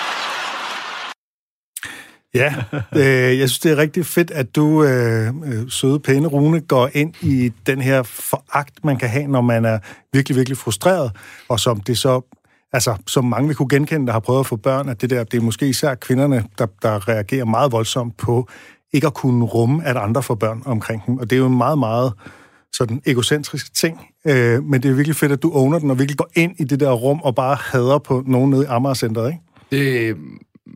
Ja, 2.35 2.55
øh, 2.97 3.39
jeg 3.39 3.49
synes, 3.49 3.59
det 3.59 3.73
er 3.73 3.77
rigtig 3.77 4.07
fedt, 4.07 4.31
at 4.31 4.57
du, 4.57 4.85
øh, 4.85 5.27
øh, 5.27 5.71
søde, 5.71 6.01
pæne 6.01 6.27
Rune, 6.27 6.61
går 6.61 6.91
ind 6.95 7.15
i 7.23 7.53
den 7.67 7.81
her 7.81 8.03
foragt, 8.03 8.85
man 8.85 8.97
kan 8.97 9.09
have, 9.09 9.27
når 9.27 9.41
man 9.41 9.65
er 9.65 9.79
virkelig, 10.13 10.37
virkelig 10.37 10.59
frustreret, 10.59 11.13
og 11.49 11.61
som 11.61 11.81
det 11.81 11.99
så, 11.99 12.21
altså, 12.73 12.97
som 13.07 13.25
mange 13.25 13.47
vil 13.47 13.57
kunne 13.57 13.69
genkende, 13.69 14.07
der 14.07 14.13
har 14.13 14.21
prøvet 14.21 14.41
at 14.41 14.47
få 14.47 14.57
børn, 14.57 14.89
at 14.89 15.01
det 15.01 15.11
der, 15.11 15.25
det 15.25 15.37
er 15.37 15.43
måske 15.43 15.69
især 15.69 15.95
kvinderne, 15.95 16.45
der, 16.59 16.67
der 16.83 17.09
reagerer 17.09 17.45
meget 17.45 17.73
voldsomt 17.73 18.17
på 18.17 18.49
ikke 18.93 19.07
at 19.07 19.15
kunne 19.15 19.45
rumme, 19.45 19.87
at 19.87 19.97
andre 19.97 20.23
får 20.23 20.35
børn 20.35 20.63
omkring 20.65 21.07
dem. 21.07 21.19
Og 21.19 21.31
det 21.31 21.37
er 21.37 21.41
jo 21.41 21.47
en 21.47 21.57
meget, 21.57 21.79
meget 21.79 22.13
sådan 22.73 23.03
egocentrisk 23.07 23.75
ting, 23.75 24.01
øh, 24.27 24.65
men 24.65 24.83
det 24.83 24.91
er 24.91 24.95
virkelig 24.95 25.17
fedt, 25.17 25.33
at 25.33 25.43
du 25.43 25.53
owner 25.55 25.79
den, 25.79 25.91
og 25.91 25.99
virkelig 25.99 26.19
går 26.19 26.31
ind 26.35 26.55
i 26.59 26.65
det 26.65 26.81
der 26.81 26.93
rum, 26.93 27.21
og 27.21 27.35
bare 27.35 27.57
hader 27.61 27.99
på 27.99 28.23
nogen 28.27 28.51
nede 28.51 28.63
i 28.63 28.67
Amager-centret, 28.69 29.29
ikke? 29.29 29.41
Det 29.71 30.17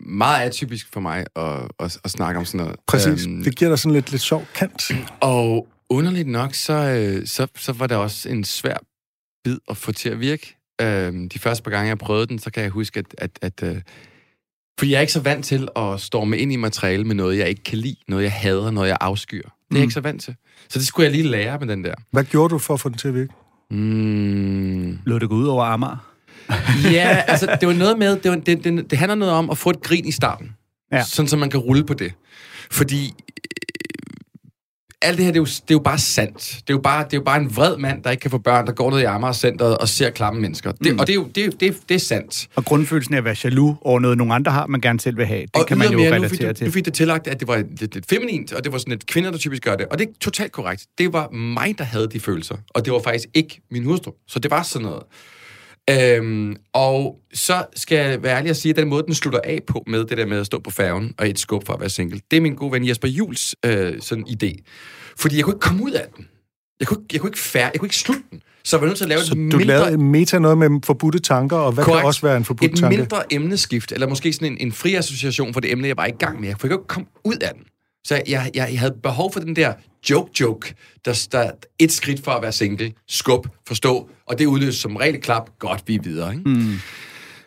meget 0.06 0.46
atypisk 0.46 0.92
for 0.92 1.00
mig 1.00 1.24
at, 1.36 1.68
at, 1.80 1.98
at 2.04 2.10
snakke 2.10 2.38
om 2.38 2.44
sådan 2.44 2.58
noget. 2.66 2.76
Præcis. 2.86 3.26
Øhm, 3.26 3.44
det 3.44 3.56
giver 3.56 3.68
dig 3.70 3.78
sådan 3.78 3.92
lidt, 3.94 4.10
lidt 4.10 4.22
sjov 4.22 4.46
kant. 4.54 4.90
Og 5.20 5.68
underligt 5.90 6.28
nok, 6.28 6.54
så, 6.54 6.72
øh, 6.72 7.26
så, 7.26 7.46
så 7.56 7.72
var 7.72 7.86
det 7.86 7.96
også 7.96 8.28
en 8.28 8.44
svær 8.44 8.76
bid 9.44 9.58
at 9.70 9.76
få 9.76 9.92
til 9.92 10.08
at 10.08 10.20
virke. 10.20 10.56
Øhm, 10.80 11.28
de 11.28 11.38
første 11.38 11.62
par 11.62 11.70
gange, 11.70 11.88
jeg 11.88 11.98
prøvede 11.98 12.26
den, 12.26 12.38
så 12.38 12.50
kan 12.50 12.62
jeg 12.62 12.70
huske, 12.70 12.98
at... 12.98 13.06
at, 13.18 13.30
at 13.42 13.62
øh, 13.76 13.82
fordi 14.78 14.90
jeg 14.90 14.96
er 14.96 15.00
ikke 15.00 15.12
så 15.12 15.20
vant 15.20 15.44
til 15.44 15.68
at 15.76 16.00
storme 16.00 16.38
ind 16.38 16.52
i 16.52 16.56
materiale 16.56 17.04
med 17.04 17.14
noget, 17.14 17.38
jeg 17.38 17.48
ikke 17.48 17.62
kan 17.62 17.78
lide, 17.78 17.96
noget 18.08 18.22
jeg 18.24 18.32
hader, 18.32 18.70
noget 18.70 18.88
jeg 18.88 18.96
afskyr. 19.00 19.42
Det 19.42 19.48
er 19.48 19.50
Mm. 19.70 19.76
jeg 19.76 19.82
ikke 19.82 19.94
så 19.94 20.00
vant 20.00 20.22
til. 20.22 20.34
Så 20.68 20.78
det 20.78 20.86
skulle 20.86 21.04
jeg 21.04 21.12
lige 21.12 21.28
lære 21.28 21.58
med 21.58 21.68
den 21.68 21.84
der. 21.84 21.94
Hvad 22.10 22.24
gjorde 22.24 22.52
du 22.52 22.58
for 22.58 22.74
at 22.74 22.80
få 22.80 22.88
den 22.88 22.98
til 22.98 23.08
at 23.08 23.14
virke? 23.14 23.32
Mm. 23.70 24.98
Lå 25.06 25.18
det 25.18 25.28
gå 25.28 25.34
ud 25.34 25.46
over 25.46 25.64
Amager? 25.64 26.11
Ja, 26.92 27.22
altså, 27.26 27.56
det 27.60 27.68
var 27.68 27.74
noget 27.74 27.98
med, 27.98 28.16
det, 28.16 28.30
var, 28.30 28.36
det, 28.36 28.64
det, 28.64 28.90
det 28.90 28.98
handler 28.98 29.14
noget 29.14 29.34
om 29.34 29.50
at 29.50 29.58
få 29.58 29.70
et 29.70 29.82
grin 29.82 30.06
i 30.06 30.12
starten. 30.12 30.50
Ja. 30.92 31.04
Sådan, 31.04 31.28
så 31.28 31.36
man 31.36 31.50
kan 31.50 31.60
rulle 31.60 31.84
på 31.84 31.94
det. 31.94 32.12
Fordi 32.70 33.04
øh, 33.04 33.12
alt 35.02 35.16
det 35.16 35.24
her, 35.24 35.32
det 35.32 35.38
er, 35.38 35.40
jo, 35.40 35.44
det 35.44 35.60
er 35.60 35.74
jo 35.74 35.78
bare 35.78 35.98
sandt. 35.98 36.38
Det 36.38 36.70
er 36.70 36.74
jo 36.74 36.80
bare, 36.80 37.04
det 37.04 37.12
er 37.12 37.16
jo 37.16 37.22
bare 37.24 37.40
en 37.40 37.56
vred 37.56 37.76
mand, 37.76 38.02
der 38.02 38.10
ikke 38.10 38.20
kan 38.20 38.30
få 38.30 38.38
børn, 38.38 38.66
der 38.66 38.72
går 38.72 38.90
ned 38.90 39.00
i 39.00 39.04
Amager-centret 39.04 39.78
og 39.78 39.88
ser 39.88 40.10
klamme 40.10 40.40
mennesker. 40.40 40.72
Det, 40.72 40.92
Mm. 40.92 40.98
Og 40.98 41.06
det 41.06 41.12
er 41.12 41.16
jo 41.16 41.28
det, 41.34 41.60
det, 41.60 41.76
det 41.88 41.94
er 41.94 41.98
sandt. 41.98 42.48
Og 42.54 42.64
grundfølelsen 42.64 43.14
af 43.14 43.18
at 43.18 43.24
være 43.24 43.36
jaloux 43.44 43.76
over 43.80 44.00
noget, 44.00 44.18
nogle 44.18 44.34
andre 44.34 44.52
har, 44.52 44.66
man 44.66 44.80
gerne 44.80 45.00
selv 45.00 45.16
vil 45.16 45.26
have, 45.26 45.40
det 45.42 45.50
og 45.54 45.66
kan 45.66 45.78
man 45.78 45.92
jo 45.92 45.98
ydermere, 45.98 46.20
nu 46.20 46.28
fik, 46.28 46.40
relatere 46.40 46.48
du, 46.48 46.54
til. 46.54 46.66
du 46.66 46.72
fik 46.72 46.84
det 46.84 46.94
tillagt, 46.94 47.26
at 47.26 47.40
det 47.40 47.48
var 47.48 47.56
lidt, 47.56 47.94
lidt 47.94 48.06
feminint, 48.08 48.52
og 48.52 48.64
det 48.64 48.72
var 48.72 48.78
sådan 48.78 48.92
et 48.92 49.06
kvinder, 49.06 49.30
der 49.30 49.38
typisk 49.38 49.62
gør 49.62 49.76
det. 49.76 49.86
Og 49.86 49.98
det 49.98 50.08
er 50.08 50.12
totalt 50.20 50.52
korrekt. 50.52 50.86
Det 50.98 51.12
var 51.12 51.30
mig, 51.30 51.74
der 51.78 51.84
havde 51.84 52.08
de 52.12 52.20
følelser. 52.20 52.56
Og 52.68 52.84
det 52.84 52.92
var 52.92 53.00
faktisk 53.04 53.28
ikke 53.34 53.60
min 53.70 53.84
hustru. 53.84 54.12
Så 54.28 54.38
det 54.38 54.50
var 54.50 54.62
sådan 54.62 54.86
noget. 54.86 55.02
Øhm, 55.90 56.56
og 56.72 57.18
så 57.34 57.64
skal 57.76 57.96
jeg 58.10 58.22
være 58.22 58.36
ærlig 58.38 58.50
og 58.50 58.56
sige, 58.56 58.70
at 58.70 58.76
den 58.76 58.88
måde, 58.88 59.02
den 59.06 59.14
slutter 59.14 59.40
af 59.44 59.60
på 59.66 59.84
med 59.86 60.04
det 60.04 60.18
der 60.18 60.26
med 60.26 60.38
at 60.38 60.46
stå 60.46 60.58
på 60.60 60.70
færgen 60.70 61.14
og 61.18 61.28
et 61.28 61.38
skub 61.38 61.66
for 61.66 61.72
at 61.72 61.80
være 61.80 61.90
single, 61.90 62.20
det 62.30 62.36
er 62.36 62.40
min 62.40 62.54
gode 62.54 62.72
ven 62.72 62.88
Jesper 62.88 63.08
Jules 63.08 63.56
øh, 63.66 63.92
sådan 64.00 64.24
idé. 64.28 64.52
Fordi 65.18 65.36
jeg 65.36 65.44
kunne 65.44 65.54
ikke 65.54 65.60
komme 65.60 65.82
ud 65.84 65.90
af 65.90 66.06
den. 66.16 66.26
Jeg 66.80 66.88
kunne, 66.88 67.02
ikke- 67.02 67.08
jeg 67.12 67.20
kunne 67.20 67.28
ikke 67.28 67.38
færre, 67.38 67.70
jeg 67.72 67.80
kunne 67.80 67.86
ikke 67.86 67.96
slutte 67.96 68.22
den. 68.30 68.42
Så 68.64 68.76
jeg 68.76 68.80
var 68.80 68.86
nødt 68.86 68.96
til 68.96 69.04
at 69.04 69.08
lave 69.08 69.20
Så 69.20 69.26
et 69.32 69.36
du 69.36 69.36
mindre... 69.42 69.64
lavede 69.64 69.92
en 69.92 70.10
meta 70.10 70.38
noget 70.38 70.58
med 70.58 70.80
forbudte 70.84 71.18
tanker, 71.18 71.56
og 71.56 71.72
hvad 71.72 71.84
Korrekt. 71.84 72.00
kan 72.00 72.06
også 72.06 72.20
være 72.22 72.36
en 72.36 72.44
forbudt 72.44 72.72
et 72.72 72.78
tanke? 72.78 72.96
mindre 72.96 73.32
emneskift, 73.32 73.92
eller 73.92 74.08
måske 74.08 74.32
sådan 74.32 74.52
en, 74.52 74.58
en 74.60 74.72
fri 74.72 74.94
association 74.94 75.52
for 75.52 75.60
det 75.60 75.72
emne, 75.72 75.88
jeg 75.88 75.96
var 75.96 76.06
i 76.06 76.10
gang 76.10 76.40
med. 76.40 76.48
Jeg 76.48 76.58
kunne 76.58 76.72
ikke 76.72 76.84
komme 76.88 77.06
ud 77.24 77.36
af 77.42 77.50
den. 77.54 77.62
Så 78.04 78.14
jeg, 78.14 78.24
jeg, 78.28 78.50
jeg 78.54 78.80
havde 78.80 78.94
behov 79.02 79.32
for 79.32 79.40
den 79.40 79.56
der 79.56 79.72
joke-joke, 80.10 80.74
der, 81.04 81.28
der 81.32 81.50
et 81.78 81.92
skridt 81.92 82.24
for 82.24 82.30
at 82.30 82.42
være 82.42 82.52
single, 82.52 82.92
skub, 83.08 83.46
forstå, 83.66 84.10
og 84.26 84.38
det 84.38 84.46
udløser 84.46 84.80
som 84.80 84.96
regel 84.96 85.20
klap, 85.20 85.50
godt, 85.58 85.82
vi 85.86 85.94
er 85.94 86.02
videre. 86.02 86.32
Ikke? 86.32 86.48
Mm. 86.48 86.74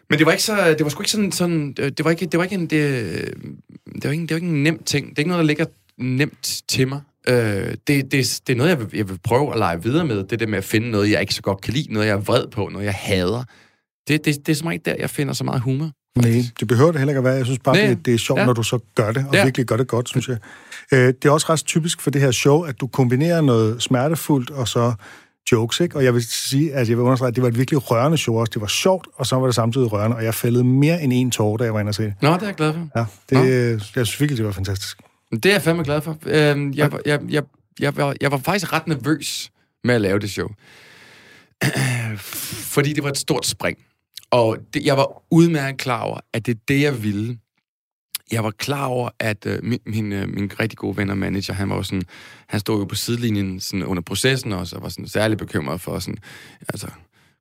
Men 0.09 0.19
det 0.19 0.25
var 0.25 0.31
ikke 0.31 0.43
så, 0.43 0.75
det 0.77 0.83
var 0.83 0.89
sgu 0.89 1.01
ikke 1.01 1.11
sådan, 1.11 1.31
sådan 1.31 1.73
det 1.73 2.05
var 2.05 2.11
ikke, 2.11 2.25
det 2.25 2.37
var 2.37 2.43
ikke 2.43 2.55
en, 2.55 2.67
det, 2.67 2.71
det 3.93 4.03
var 4.03 4.11
ikke, 4.11 4.21
det 4.21 4.29
var 4.31 4.35
ikke 4.35 4.47
en 4.47 4.63
nem 4.63 4.83
ting. 4.83 5.09
Det 5.09 5.15
er 5.17 5.19
ikke 5.19 5.29
noget, 5.29 5.41
der 5.41 5.47
ligger 5.47 5.65
nemt 5.97 6.63
til 6.67 6.87
mig. 6.87 7.01
Øh, 7.27 7.75
det, 7.87 8.11
det, 8.11 8.41
det 8.47 8.49
er 8.49 8.55
noget, 8.55 8.69
jeg 8.69 8.79
vil, 8.79 8.87
jeg 8.93 9.09
vil 9.09 9.19
prøve 9.23 9.53
at 9.53 9.59
lege 9.59 9.83
videre 9.83 10.05
med. 10.05 10.23
Det 10.23 10.39
der 10.39 10.47
med 10.47 10.57
at 10.57 10.63
finde 10.63 10.91
noget, 10.91 11.11
jeg 11.11 11.21
ikke 11.21 11.33
så 11.33 11.41
godt 11.41 11.61
kan 11.61 11.73
lide, 11.73 11.93
noget, 11.93 12.07
jeg 12.07 12.13
er 12.13 12.21
vred 12.21 12.47
på, 12.47 12.69
noget, 12.69 12.85
jeg 12.85 12.93
hader. 12.93 13.43
Det, 14.07 14.25
det, 14.25 14.47
det 14.47 14.49
er 14.49 14.55
som 14.55 14.71
ikke 14.71 14.83
der, 14.83 14.95
jeg 14.99 15.09
finder 15.09 15.33
så 15.33 15.43
meget 15.43 15.61
humor. 15.61 15.91
Nej, 16.15 16.41
det 16.59 16.67
behøver 16.67 16.91
det 16.91 16.99
heller 16.99 17.11
ikke 17.11 17.17
at 17.17 17.23
være. 17.23 17.33
Jeg 17.33 17.45
synes 17.45 17.59
bare, 17.59 17.75
Nej. 17.75 17.87
det, 17.87 18.05
det 18.05 18.13
er 18.13 18.17
sjovt, 18.17 18.39
Ja. 18.39 18.45
når 18.45 18.53
du 18.53 18.63
så 18.63 18.79
gør 18.95 19.11
det, 19.11 19.25
og 19.29 19.33
Ja. 19.35 19.43
virkelig 19.43 19.65
gør 19.67 19.77
det 19.77 19.87
godt, 19.87 20.09
synes 20.09 20.27
jeg. 20.27 20.37
Øh, 20.91 20.99
det 21.07 21.25
er 21.25 21.29
også 21.31 21.45
ret 21.49 21.59
typisk 21.65 22.01
for 22.01 22.11
det 22.11 22.21
her 22.21 22.31
show, 22.31 22.61
at 22.61 22.79
du 22.81 22.87
kombinerer 22.87 23.41
noget 23.41 23.83
smertefuldt 23.83 24.49
og 24.51 24.67
så 24.67 24.93
jokes, 25.51 25.79
ikke? 25.79 25.95
Og 25.95 26.03
jeg 26.03 26.13
vil 26.13 26.23
sige, 26.25 26.73
at 26.73 26.89
jeg 26.89 26.97
vil 26.97 27.03
understrege, 27.03 27.27
at 27.27 27.35
det 27.35 27.41
var 27.43 27.49
et 27.49 27.57
virkelig 27.57 27.91
rørende 27.91 28.17
show 28.17 28.35
også. 28.35 28.51
Det 28.53 28.61
var 28.61 28.67
sjovt, 28.67 29.07
og 29.15 29.25
så 29.25 29.35
var 29.35 29.45
det 29.45 29.55
samtidig 29.55 29.91
rørende, 29.91 30.17
og 30.17 30.23
jeg 30.23 30.33
fældede 30.33 30.63
mere 30.63 31.01
end 31.01 31.13
en 31.13 31.31
tårer, 31.31 31.57
da 31.57 31.63
jeg 31.63 31.73
var 31.73 31.79
inde 31.79 31.89
og 31.89 31.95
se 31.95 32.03
det. 32.03 32.13
Nå, 32.21 32.33
det 32.33 32.41
er 32.41 32.45
jeg 32.45 32.55
glad 32.55 32.73
for. 32.73 32.87
Ja, 32.95 33.05
det, 33.29 33.71
jeg 33.71 34.05
synes 34.07 34.19
virkelig, 34.21 34.37
det 34.37 34.45
var 34.45 34.51
fantastisk. 34.51 34.97
Det 35.31 35.45
er 35.45 35.51
jeg 35.51 35.61
fandme 35.61 35.83
glad 35.83 36.01
for. 36.01 36.17
Øhm, 36.25 36.71
jeg, 36.73 36.91
var- 36.91 36.99
jeg, 37.05 37.19
jeg, 37.29 37.43
jeg, 37.79 37.97
var, 37.97 38.15
jeg 38.21 38.31
var 38.31 38.37
faktisk 38.37 38.73
ret 38.73 38.87
nervøs 38.87 39.51
med 39.83 39.95
at 39.95 40.01
lave 40.01 40.19
det 40.19 40.29
show. 40.29 40.47
Fordi 42.75 42.93
det 42.93 43.03
var 43.03 43.09
et 43.09 43.17
stort 43.17 43.45
spring. 43.45 43.77
Og 44.31 44.57
det, 44.73 44.85
jeg 44.85 44.97
var 44.97 45.23
udmærket 45.31 45.79
klar 45.79 46.01
over, 46.01 46.19
at 46.33 46.45
det 46.45 46.55
er 46.55 46.59
det, 46.67 46.81
jeg 46.81 47.03
ville. 47.03 47.37
Jeg 48.31 48.43
var 48.43 48.51
klar 48.51 48.85
over, 48.85 49.09
at 49.19 49.45
øh, 49.45 49.59
min, 49.63 49.79
min, 49.85 50.11
øh, 50.11 50.29
min 50.29 50.59
rigtig 50.59 50.77
gode 50.77 50.97
ven 50.97 51.09
og 51.09 51.17
manager, 51.17 51.53
han 51.53 51.69
var 51.69 51.75
jo 51.75 51.83
sådan, 51.83 52.03
han 52.47 52.59
stod 52.59 52.79
jo 52.79 52.85
på 52.85 52.95
sidelinjen 52.95 53.59
sådan 53.59 53.83
under 53.83 54.03
processen 54.03 54.51
også, 54.51 54.75
og 54.75 54.81
var 54.81 54.89
sådan 54.89 55.07
særlig 55.07 55.37
bekymret 55.37 55.81
for 55.81 55.99
sådan, 55.99 56.17
altså, 56.69 56.87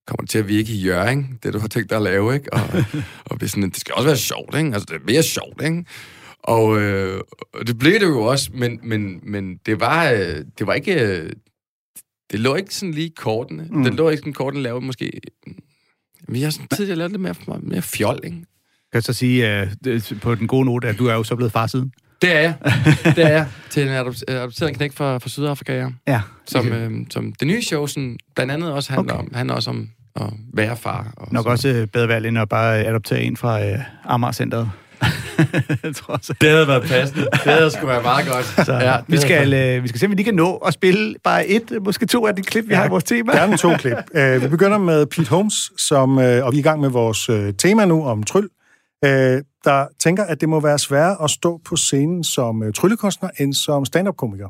kommer 0.07 0.23
det 0.23 0.31
til 0.31 0.39
at 0.39 0.49
virke 0.49 0.73
i 0.73 0.85
Jørgen, 0.85 1.39
det 1.43 1.53
du 1.53 1.59
har 1.59 1.69
tænkt 1.69 1.91
dig 1.91 1.97
at 1.97 2.03
lave, 2.03 2.35
ikke? 2.35 2.53
Og, 2.53 2.61
og 3.25 3.41
det, 3.41 3.51
sådan, 3.51 3.71
det 3.71 3.81
skal 3.81 3.95
også 3.95 4.09
være 4.09 4.17
sjovt, 4.17 4.57
ikke? 4.57 4.73
Altså, 4.73 4.87
det 4.91 4.97
er 4.97 5.07
mere 5.07 5.23
sjovt, 5.23 5.63
ikke? 5.65 5.85
Og, 6.39 6.81
øh, 6.81 7.21
det 7.67 7.79
blev 7.79 7.93
det 7.93 8.07
jo 8.07 8.23
også, 8.23 8.51
men, 8.55 8.81
men, 8.83 9.21
men 9.23 9.57
det 9.67 9.81
var, 9.81 10.11
øh, 10.11 10.45
det 10.59 10.67
var 10.67 10.75
ikke... 10.75 10.95
Øh, 10.95 11.33
det 12.31 12.41
lå 12.41 12.55
ikke 12.55 12.75
sådan 12.75 12.95
lige 12.95 13.11
kortene. 13.11 13.69
Mm. 13.71 13.85
Det 13.85 13.95
lå 13.95 14.09
ikke 14.09 14.21
sådan 14.21 14.33
kortene 14.33 14.63
lavet 14.63 14.83
måske... 14.83 15.21
Men 16.29 16.37
jeg 16.41 16.47
har 16.47 16.51
sådan 16.51 16.67
tidligere 16.77 16.99
lavet 16.99 17.13
det 17.13 17.21
mere, 17.21 17.35
mere 17.63 17.83
fjol, 17.83 18.21
ikke? 18.25 18.37
Kan 18.37 18.45
jeg 18.95 19.03
så 19.03 19.13
sige 19.13 19.63
uh, 19.63 19.69
det- 19.85 20.19
på 20.23 20.35
den 20.35 20.47
gode 20.47 20.65
note, 20.65 20.89
at 20.89 20.99
du 20.99 21.07
er 21.07 21.15
jo 21.15 21.23
så 21.25 21.37
blevet 21.37 21.53
far 21.53 21.67
siden. 21.67 21.93
Det 22.23 22.33
er 22.37 22.41
jeg. 22.41 22.55
Det 23.17 23.25
er 23.25 23.29
jeg. 23.29 23.47
Til 23.71 23.83
en 23.83 23.89
adop- 23.89 24.23
adopteret 24.29 24.75
knæk 24.77 24.93
fra, 24.93 25.19
fra 25.19 25.29
Sydafrika, 25.29 25.73
ja. 25.79 25.89
Ja. 26.09 26.21
Som, 26.47 26.69
øh, 26.69 26.91
som 27.11 27.33
det 27.33 27.49
nye 27.49 27.63
show 27.63 27.87
sådan, 27.87 28.19
blandt 28.35 28.53
andet 28.53 28.73
også 28.73 28.93
handler 28.93 29.15
Okay. 29.15 29.25
om. 29.25 29.35
handler 29.35 29.55
også 29.55 29.71
om 29.71 29.89
at 30.17 30.27
være 30.55 30.77
far. 30.77 31.13
Og 31.17 31.29
Nok 31.33 31.45
så. 31.45 31.49
også 31.51 31.69
øh, 31.69 31.87
bedre 31.87 32.09
valg, 32.09 32.27
end 32.27 32.39
at 32.39 32.49
bare 32.49 32.79
adoptere 32.85 33.23
en 33.23 33.37
fra 33.37 33.73
uh, 33.73 33.79
Amager-centret. 34.05 34.71
også. 36.15 36.35
Det 36.41 36.51
havde 36.51 36.69
været 36.69 36.83
passende. 36.83 37.23
Det 37.33 37.41
havde 37.41 37.71
sgu 37.71 37.87
være 37.87 38.03
meget 38.03 38.27
godt. 38.29 38.67
Så, 38.67 38.73
Ja, 38.73 38.93
ja, 38.93 38.97
vi, 39.09 39.17
skal, 39.17 39.55
øh, 39.55 39.83
vi 39.83 39.89
skal 39.89 40.01
se, 40.01 40.07
om 40.07 40.11
vi 40.11 40.17
lige 40.17 40.25
kan 40.25 40.35
nå 40.35 40.57
at 40.57 40.75
spille 40.75 41.15
bare 41.25 41.47
et, 41.47 41.73
måske 41.85 42.07
to 42.07 42.27
af 42.27 42.37
de 42.37 42.43
klip, 42.43 42.69
vi 42.69 42.75
har 42.75 42.87
i 42.87 42.89
vores 42.89 43.05
tema. 43.05 43.37
Gerne 43.37 43.57
to 43.57 43.77
klip. 43.77 43.97
Uh, 44.15 44.43
vi 44.43 44.49
begynder 44.49 44.79
med 44.79 45.07
Pete 45.07 45.31
Holmes, 45.31 45.73
som, 45.79 46.17
uh, 46.17 46.23
og 46.23 46.53
vi 46.53 46.57
er 46.57 46.61
i 46.61 46.63
gang 46.63 46.81
med 46.81 46.89
vores 46.89 47.29
uh, 47.29 47.49
tema 47.59 47.85
nu 47.85 48.05
om 48.05 48.23
tryl, 48.23 48.49
uh, 49.07 49.11
der 49.65 49.87
tænker, 50.01 50.25
at 50.25 50.41
det 50.41 50.49
må 50.49 50.61
være 50.61 50.79
sværere 50.79 51.25
at 51.25 51.31
stå 51.31 51.61
på 51.65 51.77
scenen 51.77 52.25
som 52.25 52.63
uh, 52.63 52.73
tryllekunstner 52.73 53.29
end 53.39 53.55
som 53.55 53.85
stand-up-komiker. 53.85 54.49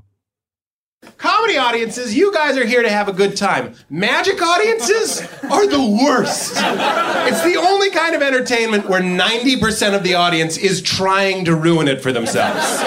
Comedy 1.18 1.56
audiences, 1.56 2.14
you 2.14 2.32
guys 2.32 2.56
are 2.56 2.64
here 2.66 2.82
to 2.82 2.90
have 2.90 3.08
a 3.08 3.12
good 3.12 3.36
time. 3.36 3.74
Magic 3.88 4.40
audiences 4.42 5.20
are 5.44 5.66
the 5.66 5.98
worst. 6.04 6.52
It's 6.56 7.42
the 7.42 7.56
only 7.58 7.90
kind 7.90 8.14
of 8.14 8.22
entertainment 8.22 8.88
where 8.88 9.00
90% 9.00 9.96
of 9.96 10.02
the 10.02 10.14
audience 10.14 10.56
is 10.56 10.82
trying 10.82 11.44
to 11.46 11.54
ruin 11.54 11.88
it 11.88 12.02
for 12.02 12.12
themselves. 12.12 12.82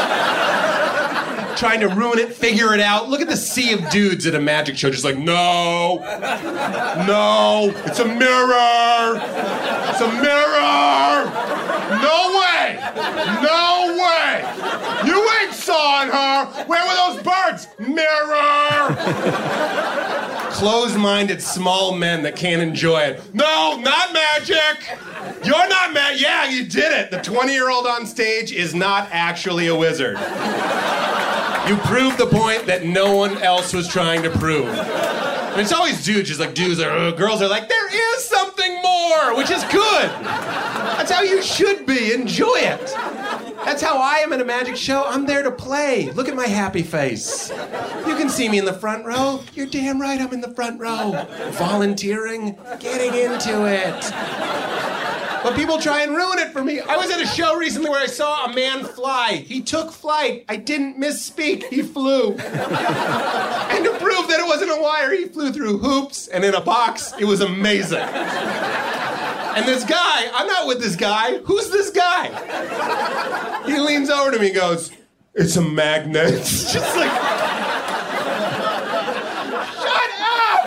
trying 1.58 1.80
to 1.80 1.88
ruin 1.88 2.20
it, 2.20 2.34
figure 2.34 2.74
it 2.74 2.80
out. 2.80 3.10
Look 3.10 3.22
at 3.22 3.28
the 3.28 3.38
sea 3.38 3.74
of 3.74 3.90
dudes 3.90 4.28
at 4.28 4.36
a 4.36 4.40
magic 4.40 4.78
show, 4.78 4.92
just 4.92 5.04
like, 5.04 5.18
no, 5.18 5.98
no, 7.08 7.74
it's 7.86 8.00
a 8.00 8.06
mirror, 8.06 9.20
it's 9.90 10.02
a 10.02 10.12
mirror. 10.22 11.67
No 11.90 12.40
way, 12.40 12.80
no 13.42 13.96
way. 13.98 14.44
You 15.06 15.30
ain't 15.40 15.54
sawing 15.54 16.10
her. 16.10 16.46
Where 16.66 16.86
were 16.86 16.96
those 17.14 17.24
birds? 17.24 17.68
Mirror. 17.80 18.96
Closed-minded 20.58 21.40
small 21.40 21.94
men 21.96 22.24
that 22.24 22.36
can't 22.36 22.64
enjoy 22.64 23.02
it. 23.02 23.22
No, 23.32 23.80
not 23.80 24.12
magic. 24.12 24.90
You're 25.46 25.70
not 25.70 25.94
mad. 25.94 26.20
Yeah, 26.20 26.50
you 26.50 26.66
did 26.66 26.92
it. 26.92 27.12
The 27.12 27.18
20-year-old 27.18 27.86
on 27.86 28.08
stage 28.08 28.52
is 28.52 28.74
not 28.74 29.08
actually 29.12 29.68
a 29.68 29.76
wizard. 29.76 30.18
You 31.68 31.78
proved 31.86 32.18
the 32.18 32.26
point 32.26 32.66
that 32.66 32.86
no 32.86 33.16
one 33.16 33.38
else 33.44 33.72
was 33.72 33.88
trying 33.88 34.24
to 34.24 34.32
prove. 34.32 34.68
And 34.68 35.62
it's 35.62 35.72
always 35.72 36.04
dudes, 36.04 36.30
just 36.30 36.40
like 36.40 36.56
dudes 36.56 36.80
are, 36.80 36.90
uh, 36.90 37.12
girls 37.12 37.44
are 37.44 37.48
like, 37.50 37.70
there 37.70 38.16
is 38.16 38.24
something 38.24 38.82
more, 38.82 39.38
which 39.38 39.52
is 39.52 39.64
good. 39.66 40.10
That's 40.24 41.12
how 41.12 41.22
you 41.22 41.44
should 41.44 41.86
be. 41.86 42.14
Enjoy 42.14 42.56
it. 42.56 42.82
That's 43.66 43.82
how 43.82 43.98
I 43.98 44.18
am 44.18 44.34
at 44.34 44.42
a 44.42 44.46
magic 44.46 44.76
show. 44.76 45.04
I'm 45.06 45.26
there 45.26 45.44
to 45.44 45.52
play. 45.52 46.12
Look 46.12 46.28
at 46.30 46.36
my 46.36 46.48
happy 46.48 46.84
face. 46.84 47.50
You 47.50 48.16
can 48.16 48.30
see 48.30 48.50
me 48.50 48.58
in 48.60 48.66
the 48.66 48.74
front 48.74 49.06
row. 49.06 49.44
You're 49.54 49.68
damn 49.68 50.00
right 50.02 50.20
I'm 50.20 50.32
in 50.34 50.42
the 50.42 50.54
front 50.54 50.80
row. 50.80 51.26
Volunteering, 51.52 52.58
getting 52.80 53.14
into 53.14 53.66
it. 53.66 54.14
But 55.44 55.56
people 55.56 55.80
try 55.80 56.02
and 56.02 56.16
ruin 56.16 56.40
it 56.40 56.52
for 56.52 56.64
me. 56.64 56.80
I 56.82 56.98
was 56.98 57.10
at 57.12 57.22
a 57.22 57.26
show 57.28 57.56
recently 57.58 57.90
where 57.90 58.02
I 58.02 58.08
saw 58.08 58.46
a 58.46 58.54
man 58.54 58.84
fly. 58.84 59.44
He 59.46 59.62
took 59.62 59.92
flight. 59.92 60.46
I 60.50 60.58
didn't 60.58 61.00
misspeak. 61.00 61.64
He 61.66 61.84
flew. 61.84 62.32
and 62.34 63.86
to 63.86 63.92
prove 64.00 64.28
that 64.28 64.40
it 64.40 64.48
wasn't 64.48 64.72
a 64.72 64.82
wire, 64.82 65.14
he 65.14 65.26
flew 65.26 65.52
through 65.52 65.78
hoops 65.78 66.28
and 66.28 66.44
in 66.44 66.54
a 66.56 66.62
box. 66.62 67.14
It 67.20 67.26
was 67.26 67.42
amazing. 67.42 68.00
And 69.58 69.66
this 69.68 69.84
guy, 69.84 70.30
I'm 70.36 70.46
not 70.46 70.68
with 70.68 70.80
this 70.80 70.96
guy. 70.96 71.40
Who's 71.40 71.72
this 71.72 71.90
guy? 71.90 72.30
He 73.66 73.80
leans 73.80 74.08
over 74.08 74.30
to 74.30 74.38
me 74.38 74.50
and 74.50 74.56
goes, 74.56 74.92
It's 75.34 75.56
a 75.56 75.64
magnet. 75.64 76.32
It's 76.32 76.72
just 76.78 76.96
like, 76.96 77.10
shut 79.82 80.12
up! 80.22 80.62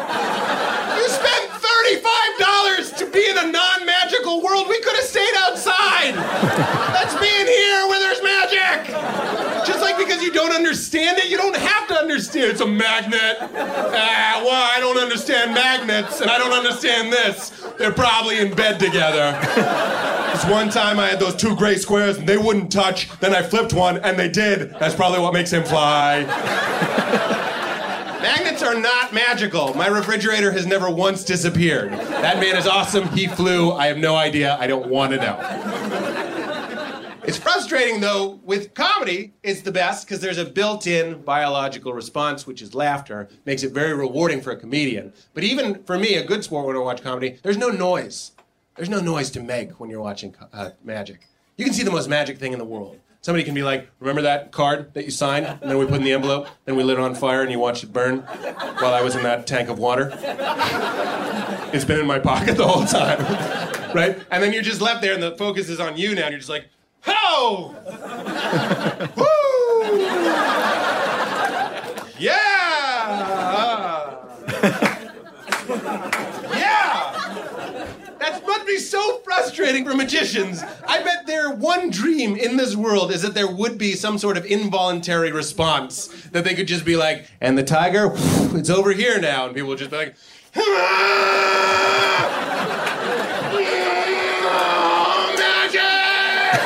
You 0.98 1.06
spent 1.06 1.50
$35 1.54 2.98
to 2.98 3.06
be 3.12 3.30
in 3.30 3.38
a 3.38 3.52
non 3.52 3.86
magical 3.86 4.42
world. 4.42 4.66
We 4.68 4.80
could 4.80 4.96
have 4.96 5.04
stayed 5.04 5.34
outside. 5.38 6.16
Let's 6.92 7.14
be 7.14 7.30
in 7.30 7.46
here 7.46 7.86
where 7.86 8.00
there's 8.00 8.22
because 10.04 10.22
you 10.22 10.32
don't 10.32 10.52
understand 10.52 11.18
it, 11.18 11.30
you 11.30 11.36
don't 11.36 11.56
have 11.56 11.88
to 11.88 11.94
understand. 11.94 12.50
It's 12.50 12.60
a 12.60 12.66
magnet. 12.66 13.36
Ah, 13.40 14.42
well, 14.44 14.70
I 14.76 14.80
don't 14.80 14.98
understand 14.98 15.54
magnets, 15.54 16.20
and 16.20 16.30
I 16.30 16.38
don't 16.38 16.52
understand 16.52 17.12
this. 17.12 17.50
They're 17.78 17.92
probably 17.92 18.38
in 18.38 18.54
bed 18.54 18.78
together. 18.80 19.38
This 20.32 20.44
one 20.44 20.70
time 20.70 20.98
I 20.98 21.08
had 21.08 21.20
those 21.20 21.34
two 21.34 21.56
gray 21.56 21.76
squares 21.76 22.18
and 22.18 22.28
they 22.28 22.38
wouldn't 22.38 22.70
touch. 22.70 23.08
Then 23.20 23.34
I 23.34 23.42
flipped 23.42 23.72
one 23.72 23.98
and 23.98 24.18
they 24.18 24.28
did. 24.28 24.70
That's 24.78 24.94
probably 24.94 25.20
what 25.20 25.34
makes 25.34 25.52
him 25.52 25.64
fly. 25.64 26.24
Magnets 28.22 28.62
are 28.62 28.78
not 28.78 29.12
magical. 29.14 29.74
My 29.74 29.86
refrigerator 29.88 30.52
has 30.52 30.66
never 30.66 30.90
once 30.90 31.24
disappeared. 31.24 31.92
That 31.92 32.38
man 32.38 32.56
is 32.56 32.66
awesome. 32.66 33.08
He 33.08 33.26
flew. 33.26 33.72
I 33.72 33.86
have 33.86 33.96
no 33.96 34.14
idea. 34.14 34.56
I 34.60 34.66
don't 34.66 34.88
want 34.88 35.12
to 35.12 35.16
know. 35.18 35.36
It's 37.24 37.36
frustrating 37.36 38.00
though, 38.00 38.40
with 38.42 38.74
comedy, 38.74 39.32
it's 39.42 39.60
the 39.60 39.72
best 39.72 40.06
because 40.06 40.20
there's 40.20 40.38
a 40.38 40.44
built 40.44 40.86
in 40.86 41.20
biological 41.22 41.92
response, 41.92 42.46
which 42.46 42.62
is 42.62 42.74
laughter. 42.74 43.28
Makes 43.44 43.62
it 43.62 43.72
very 43.72 43.92
rewarding 43.94 44.40
for 44.40 44.52
a 44.52 44.56
comedian. 44.56 45.12
But 45.34 45.44
even 45.44 45.82
for 45.84 45.98
me, 45.98 46.14
a 46.14 46.24
good 46.24 46.44
sport 46.44 46.66
when 46.66 46.76
I 46.76 46.78
watch 46.78 47.02
comedy, 47.02 47.38
there's 47.42 47.58
no 47.58 47.68
noise. 47.68 48.32
There's 48.76 48.88
no 48.88 49.00
noise 49.00 49.30
to 49.30 49.40
make 49.40 49.78
when 49.78 49.90
you're 49.90 50.00
watching 50.00 50.34
uh, 50.52 50.70
magic. 50.82 51.26
You 51.56 51.64
can 51.64 51.74
see 51.74 51.82
the 51.82 51.90
most 51.90 52.08
magic 52.08 52.38
thing 52.38 52.52
in 52.52 52.58
the 52.58 52.64
world. 52.64 52.98
Somebody 53.20 53.44
can 53.44 53.52
be 53.54 53.62
like, 53.62 53.90
remember 54.00 54.22
that 54.22 54.50
card 54.50 54.94
that 54.94 55.04
you 55.04 55.10
signed? 55.10 55.44
And 55.44 55.70
then 55.70 55.76
we 55.76 55.84
put 55.84 55.96
in 55.96 56.04
the 56.04 56.12
envelope, 56.12 56.48
then 56.64 56.74
we 56.74 56.82
lit 56.82 56.98
it 56.98 57.02
on 57.02 57.14
fire 57.14 57.42
and 57.42 57.52
you 57.52 57.58
watched 57.58 57.84
it 57.84 57.92
burn 57.92 58.20
while 58.20 58.94
I 58.94 59.02
was 59.02 59.14
in 59.14 59.22
that 59.24 59.46
tank 59.46 59.68
of 59.68 59.78
water. 59.78 60.10
It's 61.74 61.84
been 61.84 62.00
in 62.00 62.06
my 62.06 62.18
pocket 62.18 62.56
the 62.56 62.66
whole 62.66 62.86
time. 62.86 63.18
right? 63.94 64.18
And 64.30 64.42
then 64.42 64.54
you're 64.54 64.62
just 64.62 64.80
left 64.80 65.02
there 65.02 65.12
and 65.12 65.22
the 65.22 65.36
focus 65.36 65.68
is 65.68 65.80
on 65.80 65.98
you 65.98 66.14
now 66.14 66.22
and 66.22 66.30
you're 66.30 66.38
just 66.38 66.48
like, 66.48 66.64
Ho! 67.02 67.74
Woo! 69.16 69.26
Yeah! 72.18 72.50
yeah! 76.52 77.36
That 78.18 78.42
must 78.46 78.66
be 78.66 78.76
so 78.76 79.18
frustrating 79.18 79.84
for 79.86 79.94
magicians. 79.94 80.62
I 80.86 81.02
bet 81.02 81.26
their 81.26 81.50
one 81.50 81.88
dream 81.90 82.36
in 82.36 82.56
this 82.58 82.76
world 82.76 83.10
is 83.10 83.22
that 83.22 83.32
there 83.34 83.50
would 83.50 83.78
be 83.78 83.94
some 83.94 84.18
sort 84.18 84.36
of 84.36 84.44
involuntary 84.44 85.32
response. 85.32 86.08
That 86.32 86.44
they 86.44 86.54
could 86.54 86.68
just 86.68 86.84
be 86.84 86.96
like, 86.96 87.26
and 87.40 87.56
the 87.56 87.62
tiger, 87.62 88.10
it's 88.56 88.68
over 88.70 88.92
here 88.92 89.18
now. 89.18 89.46
And 89.46 89.54
people 89.54 89.70
would 89.70 89.78
just 89.78 89.90
be 89.90 89.96
like, 89.96 90.14
ah! 90.56 91.20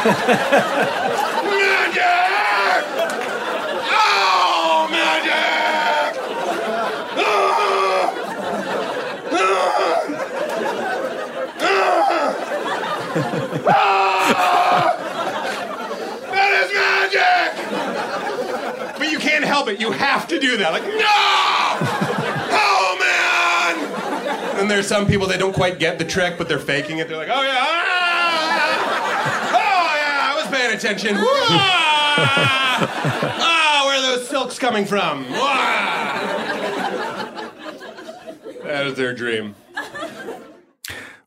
Magic! 0.04 0.20
Oh, 3.90 4.86
magic! 4.90 6.20
That 16.30 16.52
is 16.60 16.70
magic! 16.74 17.50
But 18.98 19.10
you 19.10 19.18
can't 19.18 19.44
help 19.44 19.68
it. 19.68 19.80
You 19.80 19.90
have 19.92 20.28
to 20.28 20.38
do 20.38 20.58
that. 20.58 20.72
Like, 20.72 20.82
no! 20.82 20.90
Oh, 22.52 22.96
man! 23.00 24.60
And 24.60 24.70
there's 24.70 24.86
some 24.86 25.06
people 25.06 25.26
that 25.28 25.38
don't 25.38 25.54
quite 25.54 25.78
get 25.78 25.98
the 25.98 26.04
trick, 26.04 26.36
but 26.36 26.46
they're 26.46 26.58
faking 26.58 26.98
it. 26.98 27.08
They're 27.08 27.16
like, 27.16 27.30
oh, 27.32 27.40
yeah. 27.40 27.93
Attention. 30.74 31.16
Ah! 31.16 32.16
oh, 33.48 33.86
where 33.86 33.98
are 33.98 34.16
those 34.16 34.28
silks 34.28 34.58
coming 34.58 34.86
from? 34.86 35.24
That 38.64 38.86
is 38.86 38.94
their 38.94 39.14
dream. 39.16 39.54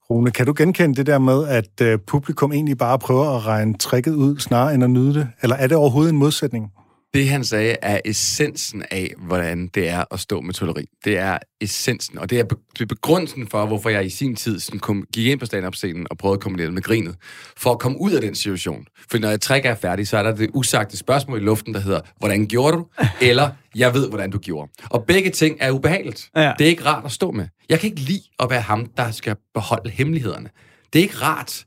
Rune, 0.10 0.32
kan 0.32 0.46
du 0.46 0.54
genkende 0.58 0.96
det 0.96 1.06
der 1.06 1.20
med, 1.20 1.48
at 1.48 1.82
øh, 1.82 2.00
publikum 2.00 2.52
egentlig 2.52 2.78
bare 2.78 3.00
prøver 3.00 3.36
at 3.38 3.46
regne 3.46 3.78
tricket 3.78 4.16
ud, 4.16 4.40
snarere 4.40 4.74
end 4.74 4.84
at 4.84 4.90
nyde 4.90 5.14
det? 5.14 5.28
Eller 5.42 5.56
er 5.56 5.68
det 5.68 5.78
overhovedet 5.78 6.12
en 6.12 6.20
modsætning? 6.20 6.72
Det, 7.14 7.30
han 7.30 7.44
sagde, 7.44 7.76
er 7.82 8.00
essensen 8.06 8.84
af, 8.92 9.14
hvordan 9.18 9.68
det 9.68 9.90
er 9.90 10.04
at 10.14 10.20
stå 10.20 10.42
med 10.42 10.54
trylleri. 10.54 10.86
Det 11.06 11.18
er 11.18 11.38
essensen, 11.62 12.18
og 12.18 12.30
det 12.30 12.40
er, 12.40 12.44
be- 12.44 12.56
det 12.74 12.82
er 12.82 12.86
begrundelsen 12.86 13.48
for, 13.48 13.66
hvorfor 13.66 13.90
jeg 13.90 14.06
i 14.06 14.10
sin 14.10 14.36
tid 14.36 14.60
sådan 14.60 14.80
kom, 14.80 15.06
gik 15.14 15.26
ind 15.28 15.40
på 15.40 15.46
stand-up-scenen 15.46 16.08
og 16.10 16.18
prøvede 16.18 16.36
at 16.38 16.42
kombinere 16.42 16.66
det 16.66 16.74
med 16.74 16.82
grinet. 16.82 17.16
For 17.58 17.72
at 17.72 17.80
komme 17.80 18.02
ud 18.02 18.12
af 18.12 18.22
den 18.22 18.36
situation. 18.36 18.86
For 19.12 19.18
når 19.18 19.30
jeg 19.30 19.42
trækker 19.42 19.72
er 19.72 19.76
færdig, 19.76 20.08
så 20.08 20.18
er 20.18 20.24
der 20.24 20.36
det 20.36 20.50
usagte 20.54 20.98
spørgsmål 20.98 21.42
i 21.42 21.44
luften, 21.44 21.74
der 21.74 21.80
hedder, 21.80 22.02
hvordan 22.18 22.48
gjorde 22.48 22.78
du? 22.78 22.86
Eller, 23.22 23.50
jeg 23.76 23.94
ved, 23.94 24.10
hvordan 24.10 24.32
du 24.32 24.38
gjorde. 24.38 24.72
Og 24.90 25.06
begge 25.06 25.30
ting 25.30 25.58
er 25.60 25.72
ubehageligt. 25.72 26.30
Ja. 26.36 26.54
Det 26.60 26.66
er 26.66 26.70
ikke 26.70 26.86
rart 26.86 27.06
at 27.06 27.12
stå 27.12 27.32
med. 27.32 27.48
Jeg 27.70 27.80
kan 27.80 27.90
ikke 27.90 28.02
lide 28.02 28.22
at 28.40 28.50
være 28.50 28.62
ham, 28.62 28.86
der 28.98 29.12
skal 29.12 29.36
beholde 29.54 29.90
hemmelighederne. 29.90 30.50
Det 30.94 31.00
er 31.00 31.04
ikke 31.04 31.18
rart. 31.22 31.64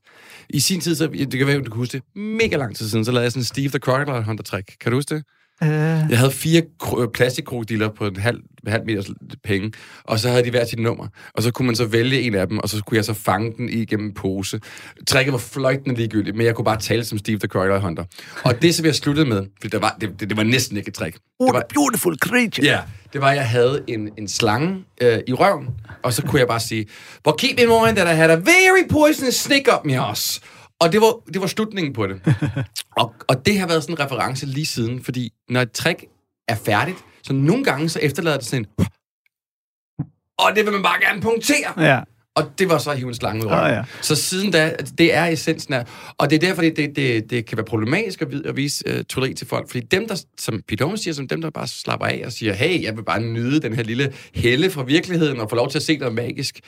I 0.54 0.60
sin 0.60 0.80
tid, 0.80 0.94
så, 0.94 1.06
det 1.06 1.38
kan 1.38 1.46
være, 1.46 1.58
du 1.58 1.70
kan 1.70 1.76
huske 1.76 1.92
det, 1.92 2.02
mega 2.16 2.56
lang 2.56 2.76
tid 2.76 2.88
siden, 2.88 3.04
så 3.04 3.12
lavede 3.12 3.24
jeg 3.24 3.32
sådan 3.32 3.40
en 3.40 3.44
Steve 3.44 3.68
the 3.68 3.78
Crocodile 3.78 4.24
Hunter 4.24 4.44
trick. 4.44 4.76
Kan 4.80 4.92
du 4.92 4.96
huske 4.96 5.14
det? 5.14 5.24
Uh, 5.62 5.68
Jeg 6.10 6.18
havde 6.18 6.30
fire 6.30 6.62
øh, 6.98 7.08
plastikkrokodiller 7.14 7.88
på 7.88 8.06
en 8.06 8.16
halv, 8.16 8.38
halv 8.66 8.82
meters 8.86 9.06
penge, 9.44 9.72
og 10.04 10.18
så 10.18 10.28
havde 10.28 10.44
de 10.44 10.50
hver 10.50 10.64
sit 10.64 10.78
nummer. 10.78 11.06
Og 11.34 11.42
så 11.42 11.50
kunne 11.50 11.66
man 11.66 11.76
så 11.76 11.84
vælge 11.84 12.20
en 12.20 12.34
af 12.34 12.48
dem, 12.48 12.58
og 12.58 12.68
så 12.68 12.82
kunne 12.86 12.96
jeg 12.96 13.04
så 13.04 13.14
fange 13.14 13.52
den 13.56 13.68
igennem 13.68 14.06
en 14.06 14.14
pose. 14.14 14.60
Tricket 15.06 15.32
var 15.32 15.38
fløjtende 15.38 15.94
ligegyldigt, 15.96 16.36
men 16.36 16.46
jeg 16.46 16.54
kunne 16.54 16.64
bare 16.64 16.80
tale 16.80 17.04
som 17.04 17.18
Steve 17.18 17.38
the 17.38 17.48
Crocodile 17.48 17.80
Hunter. 17.80 18.04
Og 18.44 18.62
det, 18.62 18.74
som 18.74 18.86
jeg 18.86 18.94
sluttede 18.94 19.26
med, 19.28 19.46
for 19.62 19.68
det 19.68 19.82
var, 19.82 19.96
det, 20.00 20.20
det, 20.20 20.28
det 20.28 20.36
var 20.36 20.42
næsten 20.42 20.76
ikke 20.76 20.88
et 20.88 20.94
trick. 20.94 21.14
Det 21.14 21.22
var, 21.52 21.62
beautiful 21.74 22.16
creature. 22.18 22.66
Ja, 22.66 22.78
det 23.12 23.20
var, 23.20 23.30
at 23.30 23.36
jeg 23.36 23.48
havde 23.48 23.82
en, 23.88 24.10
en 24.18 24.28
slange 24.28 24.84
øh, 25.00 25.18
i 25.28 25.32
røven, 25.32 25.68
og 26.02 26.12
så 26.12 26.22
kunne 26.22 26.38
jeg 26.40 26.48
bare 26.48 26.60
sige, 26.60 26.86
but 27.24 27.34
keep 27.38 27.58
in 27.60 27.68
mind 27.68 27.96
that 27.96 28.14
I 28.14 28.16
had 28.16 28.30
a 28.30 28.34
very 28.34 28.88
poisonous 28.90 29.34
snake 29.34 29.72
up 29.74 29.86
my 29.86 29.94
ass. 29.98 30.40
Og 30.80 30.92
det 30.92 31.00
var, 31.00 31.20
det 31.32 31.40
var 31.40 31.46
slutningen 31.46 31.92
på 31.92 32.06
det. 32.06 32.20
og, 33.00 33.14
og 33.28 33.46
det 33.46 33.58
har 33.58 33.66
været 33.66 33.82
sådan 33.82 33.94
en 33.94 34.00
reference 34.00 34.46
lige 34.46 34.66
siden, 34.66 35.04
fordi 35.04 35.32
når 35.48 35.60
et 35.60 35.72
trick 35.72 36.04
er 36.48 36.56
færdigt, 36.56 36.98
så 37.22 37.32
nogle 37.32 37.64
gange 37.64 37.88
så 37.88 37.98
efterlader 37.98 38.36
det 38.36 38.46
sådan 38.46 38.66
en... 38.78 38.86
Og 40.38 40.56
det 40.56 40.64
vil 40.64 40.72
man 40.72 40.82
bare 40.82 41.00
gerne 41.00 41.20
punktere. 41.20 41.82
Ja. 41.82 42.00
Og 42.34 42.58
det 42.58 42.68
var 42.68 42.78
så 42.78 42.92
hive 42.92 43.08
en 43.08 43.14
slange 43.14 43.46
ud. 43.46 43.50
Ah, 43.50 43.72
ja. 43.72 43.82
Så 44.02 44.14
siden 44.14 44.50
da, 44.50 44.76
det 44.98 45.14
er 45.14 45.24
essensen 45.24 45.74
af... 45.74 45.86
Og 46.18 46.30
det 46.30 46.36
er 46.36 46.40
derfor, 46.40 46.62
det, 46.62 46.76
det, 46.76 46.96
det, 46.96 47.30
det 47.30 47.46
kan 47.46 47.58
være 47.58 47.64
problematisk 47.64 48.22
at, 48.22 48.30
vide, 48.30 48.48
at 48.48 48.56
vise 48.56 48.84
uh, 48.86 49.04
trylleri 49.08 49.34
til 49.34 49.46
folk. 49.46 49.70
Fordi 49.70 49.80
dem, 49.80 50.08
der, 50.08 50.22
som 50.38 50.62
Pete 50.68 50.84
Holmes 50.84 51.00
siger, 51.00 51.14
som 51.14 51.28
dem, 51.28 51.40
der 51.40 51.50
bare 51.50 51.66
slapper 51.66 52.06
af 52.06 52.22
og 52.26 52.32
siger, 52.32 52.52
hey, 52.52 52.82
jeg 52.82 52.96
vil 52.96 53.02
bare 53.02 53.20
nyde 53.20 53.60
den 53.60 53.74
her 53.74 53.82
lille 53.82 54.12
helle 54.34 54.70
fra 54.70 54.82
virkeligheden 54.82 55.40
og 55.40 55.50
få 55.50 55.56
lov 55.56 55.70
til 55.70 55.78
at 55.78 55.82
se 55.82 55.96
noget 55.96 56.14
magisk. 56.14 56.60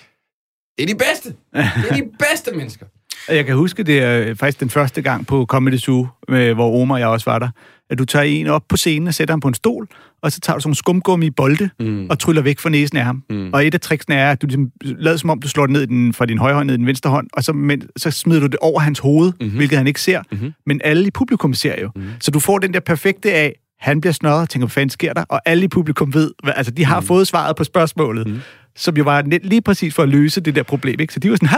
Det 0.79 0.83
er 0.83 0.87
de 0.87 0.95
bedste. 0.95 1.29
Det 1.83 1.91
er 1.91 1.97
de 1.97 2.11
bedste 2.19 2.57
mennesker. 2.57 2.87
Jeg 3.29 3.47
kan 3.47 3.57
huske, 3.57 3.83
det 3.83 4.03
er 4.03 4.21
øh, 4.21 4.37
faktisk 4.37 4.61
den 4.61 4.71
første 4.71 5.03
gang 5.03 5.27
på 5.27 5.47
Comedy 5.49 5.77
Zoo, 5.77 6.07
med, 6.29 6.55
hvor 6.55 6.83
Omar 6.83 6.95
og 6.95 7.01
jeg 7.01 7.09
også 7.09 7.31
var 7.31 7.39
der, 7.39 7.49
at 7.91 7.99
du 7.99 8.05
tager 8.05 8.23
en 8.23 8.47
op 8.47 8.63
på 8.69 8.77
scenen 8.77 9.09
og 9.09 9.15
sætter 9.15 9.33
ham 9.33 9.41
på 9.41 9.49
en 9.49 9.55
stol, 9.55 9.89
og 10.23 10.33
så 10.33 10.41
tager 10.41 10.57
du 10.57 10.61
sådan 10.61 10.69
nogle 10.69 10.77
skumgummi 10.77 11.27
i 11.27 11.31
bolde 11.31 11.71
mm. 11.81 12.07
og 12.11 12.19
tryller 12.19 12.43
væk 12.43 12.59
fra 12.59 12.71
næsen 12.71 12.97
af 12.97 13.05
ham. 13.05 13.23
Mm. 13.31 13.51
Og 13.53 13.67
et 13.67 13.75
af 13.75 13.81
tricksene 13.81 14.17
er, 14.17 14.31
at 14.31 14.43
du 14.43 14.47
ligesom, 14.47 14.71
lader 14.83 15.17
som 15.17 15.31
om, 15.31 15.41
du 15.41 15.49
slår 15.49 15.67
det 15.67 15.73
ned 15.73 15.87
den, 15.87 16.13
fra 16.13 16.27
din 16.27 16.39
højre 16.39 16.55
hånd 16.55 16.67
ned 16.67 16.75
i 16.75 16.79
den 16.79 16.87
venstre 16.87 17.11
hånd, 17.11 17.29
og 17.33 17.45
så, 17.45 17.53
men, 17.53 17.83
så 17.97 18.11
smider 18.11 18.41
du 18.41 18.47
det 18.47 18.57
over 18.57 18.81
hans 18.81 18.99
hoved, 18.99 19.33
mm-hmm. 19.41 19.57
hvilket 19.57 19.79
han 19.79 19.87
ikke 19.87 20.01
ser. 20.01 20.23
Mm-hmm. 20.33 20.53
Men 20.67 20.81
alle 20.85 21.07
i 21.07 21.11
publikum 21.11 21.55
ser 21.55 21.81
jo. 21.83 21.91
Mm-hmm. 21.97 22.11
Så 22.21 22.31
du 22.31 22.41
får 22.41 22.59
den 22.59 22.75
der 22.75 22.81
perfekte 22.81 23.33
af, 23.33 23.55
han 23.81 24.01
bliver 24.01 24.13
snørret 24.13 24.43
og 24.43 24.49
tænker, 24.49 24.67
hvad 24.67 24.73
fanden 24.73 24.91
sker 24.91 25.13
der? 25.13 25.25
Og 25.29 25.41
alle 25.47 25.65
i 25.65 25.69
publikum 25.69 26.15
ved, 26.15 26.31
hvad, 26.43 26.53
altså 26.57 26.73
de 26.73 26.85
har 26.85 27.01
mm. 27.01 27.07
fået 27.07 27.27
svaret 27.27 27.57
på 27.57 27.65
spørgsmålet, 27.65 28.27
mm. 28.27 28.39
Som 28.77 28.97
jo 28.97 29.05
var 29.05 29.23
net, 29.23 29.47
lige 29.47 29.63
præcis 29.63 29.95
for 29.95 30.03
at 30.03 30.09
løse 30.09 30.41
det 30.41 30.55
der 30.55 30.63
problem. 30.63 31.01
Ikke? 31.01 31.15
Så 31.15 31.21
de 31.21 31.31
var 31.31 31.37
sådan, 31.37 31.49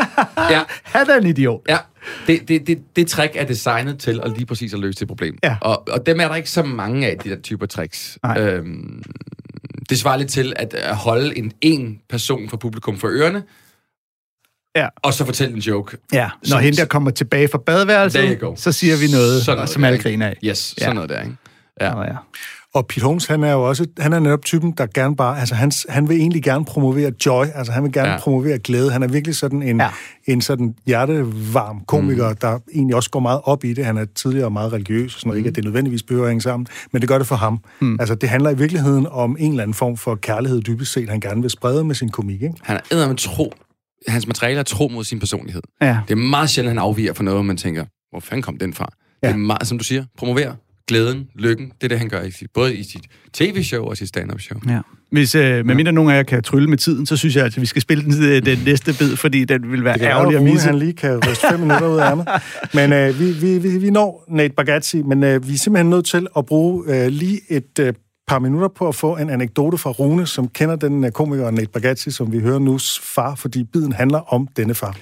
Ja. 0.56 0.62
han 0.82 1.10
er 1.10 1.16
en 1.16 1.26
idiot. 1.26 1.60
Ja, 1.68 1.78
det, 2.26 2.48
det, 2.48 2.66
det, 2.66 2.78
det 2.96 3.06
trick 3.06 3.32
er 3.36 3.44
designet 3.44 3.98
til 3.98 4.20
at 4.24 4.32
lige 4.32 4.46
præcis 4.46 4.74
at 4.74 4.80
løse 4.80 5.00
det 5.00 5.08
problem. 5.08 5.38
Ja. 5.42 5.56
Og, 5.60 5.88
og 5.88 6.06
dem 6.06 6.20
er 6.20 6.28
der 6.28 6.34
ikke 6.34 6.50
så 6.50 6.62
mange 6.62 7.06
af, 7.06 7.18
de 7.18 7.30
der 7.30 7.40
typer 7.40 7.66
tricks. 7.66 8.18
Nej. 8.22 8.40
Øhm, 8.40 9.02
det 9.90 9.98
svarer 9.98 10.16
lidt 10.16 10.30
til 10.30 10.52
at 10.56 10.74
at 10.74 10.96
holde 10.96 11.38
en, 11.38 11.52
en 11.60 12.00
person 12.08 12.48
fra 12.48 12.56
publikum 12.56 12.98
for 12.98 13.08
ørerne, 13.10 13.42
Ja. 14.76 14.88
og 15.02 15.14
så 15.14 15.24
fortælle 15.24 15.54
en 15.54 15.60
joke. 15.60 15.96
Ja, 16.12 16.30
når 16.42 16.48
Så- 16.48 16.58
hende 16.58 16.76
der 16.78 16.84
kommer 16.84 17.10
tilbage 17.10 17.48
fra 17.48 17.58
badeværelset, 17.58 18.38
så 18.56 18.72
siger 18.72 18.96
vi 18.96 19.06
noget, 19.12 19.42
Sådan 19.44 19.56
noget 19.56 19.70
som 19.70 19.84
alle 19.84 19.98
griner 19.98 20.26
af. 20.26 20.38
Yes, 20.44 20.58
sådan 20.58 20.88
Ja. 20.88 20.92
noget 20.94 21.10
der, 21.10 21.20
ikke? 21.22 21.36
Ja. 21.80 21.94
Nå, 21.94 22.02
ja. 22.02 22.16
Og 22.74 22.86
Pete 22.86 23.04
Holmes, 23.04 23.26
han 23.26 23.44
er 23.44 23.52
jo 23.52 23.62
også, 23.68 23.86
han 23.98 24.12
er 24.12 24.18
netop 24.18 24.44
typen, 24.44 24.72
der 24.78 24.86
gerne 24.94 25.16
bare, 25.16 25.40
altså 25.40 25.54
han, 25.54 25.72
han 25.88 26.08
vil 26.08 26.16
egentlig 26.16 26.42
gerne 26.42 26.64
promovere 26.64 27.12
joy, 27.26 27.44
altså 27.54 27.72
han 27.72 27.82
vil 27.84 27.92
gerne 27.92 28.08
Ja. 28.10 28.18
promovere 28.18 28.58
glæde. 28.58 28.90
Han 28.92 29.02
er 29.02 29.08
virkelig 29.08 29.36
sådan 29.36 29.62
en, 29.62 29.80
Ja. 29.80 29.88
en 30.26 30.40
sådan 30.40 30.74
hjertevarm 30.86 31.80
komiker, 31.86 32.30
mm. 32.30 32.36
der 32.36 32.58
egentlig 32.74 32.96
også 32.96 33.10
går 33.10 33.20
meget 33.20 33.40
op 33.44 33.64
i 33.64 33.72
det. 33.74 33.84
Han 33.84 33.96
er 33.96 34.04
tidligere 34.14 34.50
meget 34.50 34.72
religiøs, 34.72 35.14
og 35.14 35.20
sådan 35.20 35.28
noget. 35.28 35.38
Ikke, 35.38 35.48
at 35.48 35.56
det 35.56 35.64
nødvendigvis 35.64 36.02
behøver 36.02 36.24
at 36.26 36.30
hænge 36.30 36.40
sammen, 36.42 36.66
men 36.92 37.00
det 37.02 37.08
gør 37.08 37.18
det 37.18 37.26
for 37.26 37.36
ham. 37.36 37.58
Mm. 37.80 37.96
Altså 38.00 38.14
det 38.14 38.28
handler 38.28 38.50
i 38.50 38.58
virkeligheden 38.58 39.06
om 39.10 39.36
en 39.40 39.50
eller 39.50 39.62
anden 39.62 39.74
form 39.74 39.96
for 39.96 40.14
kærlighed 40.14 40.60
dybest 40.62 40.92
set, 40.92 41.08
han 41.08 41.20
gerne 41.20 41.40
vil 41.40 41.50
sprede 41.50 41.84
med 41.84 41.94
sin 41.94 42.08
komik, 42.08 42.42
ikke? 42.42 42.54
Han 42.62 42.80
er 42.90 43.08
med 43.08 43.16
tro. 43.16 43.52
Hans 44.08 44.26
materiale 44.26 44.58
er 44.58 44.62
tro 44.64 44.88
mod 44.88 45.04
sin 45.04 45.18
personlighed. 45.18 45.62
Ja. 45.82 45.98
Det 46.08 46.12
er 46.14 46.18
meget 46.18 46.50
sjældent, 46.50 46.70
han 46.70 46.78
afviger 46.78 47.12
fra 47.12 47.24
noget, 47.24 47.36
hvor 47.36 47.42
man 47.44 47.56
tænker, 47.56 47.84
hvor 48.10 48.20
fanden 48.20 48.42
kom 48.42 48.56
den 48.58 48.74
fra? 48.74 48.92
Ja. 49.22 49.28
Det 49.28 49.34
er 49.34 49.38
meget, 49.38 49.66
som 49.66 49.78
du 49.78 49.84
siger, 49.84 50.04
promovere 50.18 50.56
glæden, 50.88 51.28
lykken. 51.34 51.66
Det 51.66 51.84
er 51.84 51.88
det, 51.88 51.98
han 51.98 52.08
gør 52.08 52.22
i 52.22 52.30
sit, 52.30 52.50
både 52.54 52.76
i 52.76 52.82
sit 52.82 53.02
tv-show 53.32 53.84
og 53.84 53.96
sit 53.96 54.08
stand-up-show. 54.08 54.60
Ja. 54.68 54.80
Hvis, 55.10 55.34
øh, 55.34 55.66
medmindre 55.66 55.92
nogen 55.92 56.10
af 56.10 56.16
jer 56.16 56.22
kan 56.22 56.42
trylle 56.42 56.68
med 56.68 56.78
tiden, 56.78 57.06
så 57.06 57.16
synes 57.16 57.36
jeg, 57.36 57.44
at 57.44 57.60
vi 57.60 57.66
skal 57.66 57.82
spille 57.82 58.04
den, 58.04 58.24
øh, 58.24 58.46
den 58.46 58.58
næste 58.64 58.94
bid, 58.98 59.16
fordi 59.16 59.44
den 59.44 59.72
vil 59.72 59.84
være 59.84 60.00
ærgerlig 60.00 60.36
at 60.36 60.42
misse. 60.44 60.66
han 60.66 60.78
lige 60.78 60.92
kan 60.92 61.20
ryste 61.28 61.46
fem 61.50 61.60
minutter 61.60 61.88
ud 61.88 61.98
af 61.98 62.10
ærmet. 62.10 62.28
Men 62.74 62.92
øh, 62.92 63.20
vi, 63.20 63.32
vi, 63.32 63.58
vi, 63.58 63.78
vi 63.78 63.90
når 63.90 64.24
Nate 64.28 64.54
Bargatze, 64.54 65.02
men 65.02 65.22
øh, 65.24 65.48
vi 65.48 65.54
er 65.54 65.58
simpelthen 65.58 65.90
nødt 65.90 66.06
til 66.06 66.26
at 66.36 66.46
bruge 66.46 66.84
øh, 66.94 67.06
lige 67.06 67.40
et 67.48 67.78
øh, 67.80 67.94
par 68.26 68.38
minutter 68.38 68.68
på 68.68 68.88
at 68.88 68.94
få 68.94 69.16
en 69.16 69.30
anekdote 69.30 69.78
fra 69.78 69.90
Rune, 69.90 70.26
som 70.26 70.48
kender 70.48 70.76
den 70.76 71.04
øh, 71.04 71.10
komiker 71.10 71.50
Nate 71.50 71.68
Bargatze, 71.68 72.10
som 72.10 72.32
vi 72.32 72.40
hører 72.40 72.58
nus 72.58 73.00
far, 73.14 73.34
fordi 73.34 73.64
biden 73.64 73.92
handler 73.92 74.34
om 74.34 74.48
denne 74.56 74.74
far. 74.74 74.96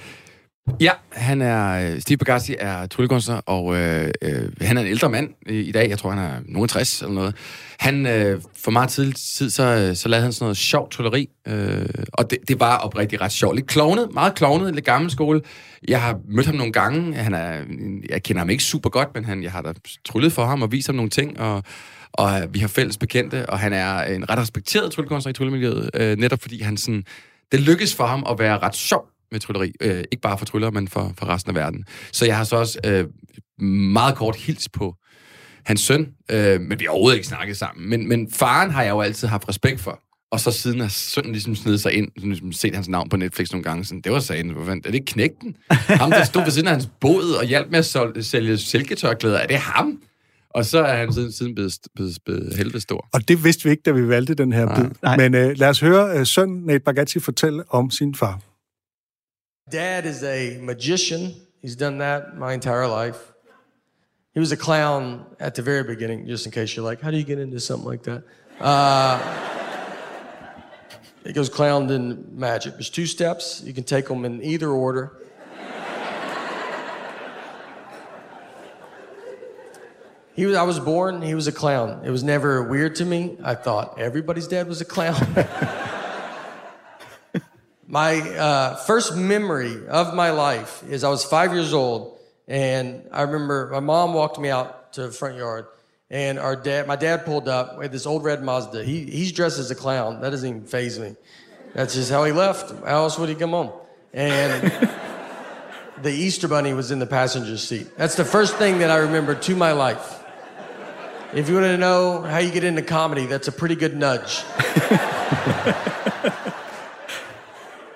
Ja, 0.81 0.93
han 1.13 1.43
er, 1.43 1.93
øh, 1.93 2.01
Steve 2.01 2.17
Bagasti 2.17 2.55
er 2.59 2.87
tryllekunstner, 2.87 3.37
og 3.37 3.77
øh, 3.77 4.11
øh, 4.23 4.53
han 4.61 4.77
er 4.77 4.81
en 4.81 4.87
ældre 4.87 5.11
mand 5.11 5.31
i, 5.47 5.55
i 5.55 5.73
dag. 5.73 5.89
Jeg 5.91 5.99
tror, 5.99 6.11
han 6.11 6.19
er 6.19 6.41
nogen 6.45 6.69
60 6.69 7.03
eller 7.03 7.15
noget. 7.15 7.35
Han, 7.79 8.07
øh, 8.07 8.41
for 8.65 8.71
meget 8.71 8.91
tidlig 8.91 9.15
tid, 9.17 9.51
så, 9.51 9.63
øh, 9.63 9.97
så 9.97 10.09
lavede 10.09 10.23
han 10.23 10.33
sådan 10.33 10.45
noget 10.45 10.57
sjovt 10.57 10.91
trylleri, 10.91 11.29
øh, 11.49 11.87
og 12.13 12.31
det, 12.31 12.39
det 12.49 12.61
var 12.61 12.79
oprigtigt 12.79 13.23
ret 13.23 13.33
sjovt. 13.33 13.57
Lidt 13.57 13.67
klovnet, 13.67 14.09
meget 14.15 14.35
klovnet, 14.35 14.75
lidt 14.75 14.85
gammel 14.85 15.11
skole. 15.11 15.41
Jeg 15.89 16.03
har 16.03 16.19
mødt 16.29 16.47
ham 16.47 16.55
nogle 16.55 16.73
gange. 16.73 17.15
Han 17.15 17.35
er, 17.35 17.61
jeg 18.09 18.23
kender 18.23 18.41
ham 18.41 18.51
ikke 18.51 18.65
super 18.65 18.91
godt, 18.91 19.09
men 19.15 19.25
han, 19.25 19.43
jeg 19.43 19.53
har 19.53 19.63
da 19.63 19.73
tryllet 20.05 20.33
for 20.33 20.45
ham 20.45 20.63
og 20.63 20.73
vist 20.73 20.89
ham 20.89 20.97
nogle 20.97 21.11
ting, 21.11 21.41
og 21.41 21.63
og 22.13 22.41
øh, 22.41 22.55
vi 22.55 22.59
har 22.59 22.69
fælles 22.69 22.99
bekendte, 22.99 23.51
og 23.51 23.59
han 23.59 23.73
er 23.73 24.03
en 24.03 24.31
ret 24.31 24.39
respekteret 24.39 24.93
tryllekunstner 24.93 25.31
i 25.31 25.33
tryllemiljøet, 25.33 25.91
øh, 25.95 26.19
netop 26.19 26.43
fordi 26.43 26.63
han 26.63 26.77
sådan, 26.77 27.05
det 27.53 27.61
lykkes 27.61 27.95
for 27.95 28.07
ham 28.07 28.27
at 28.31 28.39
være 28.39 28.59
ret 28.59 28.77
sjov 28.77 29.12
med 29.33 29.41
trylleri. 29.41 29.73
Øh, 29.83 30.05
ikke 30.13 30.23
bare 30.23 30.39
for 30.39 30.45
tryller, 30.45 30.71
men 30.71 30.89
for, 30.89 31.13
for 31.19 31.27
resten 31.27 31.51
af 31.51 31.55
verden. 31.55 31.85
Så 32.13 32.27
jeg 32.27 32.37
har 32.37 32.45
så 32.45 32.57
også 32.57 32.79
øh, 32.87 33.05
meget 33.67 34.17
kort 34.17 34.37
hils 34.37 34.69
på 34.69 34.95
hans 35.65 35.81
søn, 35.81 36.09
øh, 36.31 36.61
men 36.61 36.81
vi 36.81 36.85
har 36.85 36.91
overhovedet 36.91 37.17
ikke 37.17 37.29
snakket 37.29 37.57
sammen. 37.57 37.91
Men, 37.91 38.09
men 38.09 38.33
faren 38.33 38.71
har 38.71 38.83
jeg 38.83 38.91
jo 38.91 39.01
altid 39.01 39.29
haft 39.29 39.49
respekt 39.49 39.81
for. 39.81 40.01
Og 40.33 40.41
så 40.41 40.51
siden 40.51 40.81
har 40.81 40.89
sønnen 40.89 41.33
ligesom 41.33 41.55
snedet 41.55 41.81
sig 41.81 41.93
ind, 41.93 42.09
sådan 42.17 42.31
ligesom 42.31 42.53
set 42.53 42.75
hans 42.75 42.89
navn 42.89 43.09
på 43.09 43.17
Netflix 43.17 43.53
nogle 43.53 43.65
gange, 43.65 43.85
sådan, 43.85 44.01
det 44.01 44.13
var 44.13 44.19
sagen, 44.19 44.51
hvor 44.51 44.65
fanden, 44.65 44.83
er 44.87 44.91
det 44.91 45.07
knægten? 45.07 45.57
Ham, 46.01 46.11
der 46.11 46.25
stod 46.25 46.43
ved 46.43 46.51
siden 46.51 46.69
af 46.69 46.75
hans 46.75 46.89
båd 47.01 47.33
og 47.41 47.45
hjalp 47.45 47.71
med 47.71 47.79
at 47.79 47.85
sol- 47.85 48.23
sælge 48.23 48.59
silketørklæder, 48.59 49.39
er 49.39 49.47
det 49.47 49.57
ham? 49.57 49.99
Og 50.51 50.65
så 50.65 50.79
er 50.85 50.97
han 50.97 51.13
siden, 51.13 51.33
siden 51.33 51.55
blevet, 51.55 51.73
blevet, 51.95 52.19
blevet 52.25 52.57
helvede 52.57 52.81
stor. 52.81 53.09
Og 53.13 53.29
det 53.29 53.45
vidste 53.45 53.65
vi 53.65 53.71
ikke, 53.71 53.83
da 53.87 53.91
vi 53.91 54.09
valgte 54.09 54.35
den 54.35 54.53
her 54.53 54.75
bid. 54.75 55.17
Men 55.17 55.35
øh, 55.35 55.59
lad 55.59 55.69
os 55.69 55.81
høre 55.81 56.19
øh, 56.19 56.27
søn 56.27 56.49
Nate 56.49 56.81
Bargatze 56.81 57.21
fortælle 57.21 57.63
om 57.69 57.91
sin 57.91 58.15
far. 58.15 58.41
Dad 59.73 60.05
is 60.05 60.23
a 60.23 60.59
magician. 60.61 61.35
He's 61.63 61.77
done 61.77 61.97
that 61.99 62.37
my 62.37 62.53
entire 62.53 62.87
life. 62.87 63.33
He 64.35 64.39
was 64.39 64.53
a 64.53 64.57
clown 64.57 65.25
at 65.41 65.55
the 65.55 65.63
very 65.63 65.83
beginning, 65.83 66.27
just 66.27 66.45
in 66.45 66.53
case 66.53 66.77
you're 66.77 66.85
like, 66.85 67.01
how 67.01 67.11
do 67.11 67.17
you 67.17 67.25
get 67.25 67.39
into 67.39 67.59
something 67.59 67.89
like 67.89 68.03
that? 68.03 68.23
Uh, 68.61 69.19
it 71.25 71.33
goes 71.33 71.49
clown 71.49 71.87
then 71.87 72.27
magic. 72.33 72.75
There's 72.75 72.91
two 72.91 73.07
steps. 73.07 73.63
You 73.65 73.73
can 73.73 73.85
take 73.85 74.09
them 74.09 74.27
in 74.27 74.43
either 74.45 74.69
order. 74.69 75.17
He 80.35 80.45
was, 80.45 80.55
I 80.55 80.65
was 80.65 80.81
born, 80.81 81.23
he 81.23 81.35
was 81.35 81.47
a 81.47 81.53
clown. 81.53 82.03
It 82.05 82.11
was 82.11 82.23
never 82.23 82.63
weird 82.63 82.97
to 82.97 83.07
me. 83.07 83.39
I 83.43 83.55
thought 83.55 83.99
everybody's 83.99 84.49
dad 84.49 84.69
was 84.69 84.83
a 84.83 84.85
clown. 84.85 85.17
my 87.93 88.21
uh, 88.21 88.77
first 88.77 89.15
memory 89.15 89.87
of 89.87 90.15
my 90.15 90.31
life 90.31 90.83
is 90.89 91.05
I 91.05 91.11
was 91.11 91.27
five 91.27 91.53
years 91.53 91.75
old, 91.75 92.19
and 92.49 93.07
I 93.13 93.21
remember 93.21 93.69
my 93.71 93.81
mom 93.81 94.15
walked 94.15 94.41
me 94.41 94.49
out 94.49 94.95
to 94.95 95.03
the 95.03 95.13
front 95.13 95.37
yard, 95.37 95.67
and 96.09 96.39
our 96.39 96.57
dad, 96.57 96.87
my 96.87 96.97
dad 96.97 97.27
pulled 97.27 97.49
up 97.49 97.77
with 97.77 97.93
this 97.93 98.07
old 98.07 98.25
red 98.25 98.43
Mazda. 98.43 98.83
He, 98.83 99.05
he's 99.05 99.31
dressed 99.31 99.59
as 99.59 99.71
a 99.71 99.75
clown. 99.75 100.23
That 100.23 100.31
doesn't 100.31 100.49
even 100.49 100.65
phase 100.65 100.99
me. 100.99 101.17
That's 101.75 101.93
just 101.93 102.11
how 102.11 102.25
he 102.25 102.33
left. 102.33 102.71
How 102.83 103.03
else 103.03 103.19
would 103.19 103.29
he 103.29 103.35
come 103.35 103.51
home? 103.51 103.73
And 104.15 104.73
the 106.03 106.13
Easter 106.13 106.49
Bunny 106.49 106.73
was 106.73 106.93
in 106.93 106.99
the 106.99 107.07
passenger 107.07 107.59
seat. 107.59 107.89
That's 107.99 108.15
the 108.15 108.25
first 108.25 108.57
thing 108.57 108.79
that 108.79 108.91
I 108.91 108.97
remember 108.97 109.35
to 109.35 109.55
my 109.55 109.73
life. 109.73 110.25
If 111.35 111.51
you 111.51 111.57
want 111.57 111.67
to 111.67 111.77
know 111.77 112.23
how 112.23 112.39
you 112.39 112.53
get 112.53 112.65
into 112.65 112.81
comedy, 112.81 113.27
that's 113.27 113.49
a 113.49 113.53
pretty 113.53 113.75
good 113.75 113.95
nudge. 113.95 114.45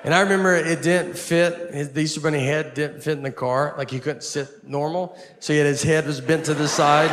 and 0.07 0.15
I 0.15 0.21
remember 0.21 0.55
it 0.55 0.83
didn't 0.83 1.19
fit, 1.19 1.75
his, 1.75 1.91
the 1.91 2.03
Easter 2.03 2.21
Bunny 2.21 2.39
head 2.39 2.75
didn't 2.75 3.03
fit 3.03 3.19
in 3.19 3.25
the 3.25 3.33
car. 3.33 3.75
Like 3.77 3.91
he 3.91 3.99
couldn't 3.99 4.23
sit 4.23 4.63
normal. 4.63 5.19
So 5.41 5.53
he 5.53 5.59
had 5.59 5.67
his 5.67 5.83
head 5.83 6.07
was 6.07 6.21
bent 6.21 6.45
to 6.45 6.55
the 6.55 6.69
side. 6.69 7.11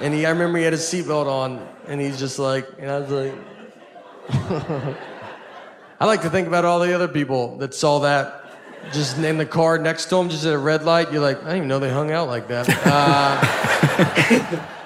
And 0.00 0.14
he, 0.14 0.24
I 0.24 0.30
remember 0.30 0.58
he 0.58 0.62
had 0.62 0.72
his 0.72 0.82
seatbelt 0.82 1.26
on, 1.26 1.66
and 1.88 2.00
he's 2.00 2.16
just 2.16 2.38
like, 2.38 2.68
and 2.78 2.88
I 2.88 3.00
was 3.00 3.10
like, 3.10 3.34
I 6.00 6.06
like 6.06 6.22
to 6.22 6.30
think 6.30 6.46
about 6.46 6.64
all 6.64 6.78
the 6.78 6.94
other 6.94 7.08
people 7.08 7.58
that 7.58 7.74
saw 7.74 7.98
that 8.00 8.44
just 8.92 9.18
in 9.18 9.36
the 9.36 9.44
car 9.44 9.76
next 9.76 10.04
to 10.10 10.16
him, 10.16 10.28
just 10.28 10.44
at 10.44 10.52
a 10.52 10.58
red 10.58 10.84
light. 10.84 11.10
You're 11.10 11.22
like, 11.22 11.38
I 11.38 11.40
didn't 11.40 11.56
even 11.56 11.68
know 11.68 11.80
they 11.80 11.90
hung 11.90 12.12
out 12.12 12.28
like 12.28 12.46
that. 12.46 12.68
Uh, 12.86 14.66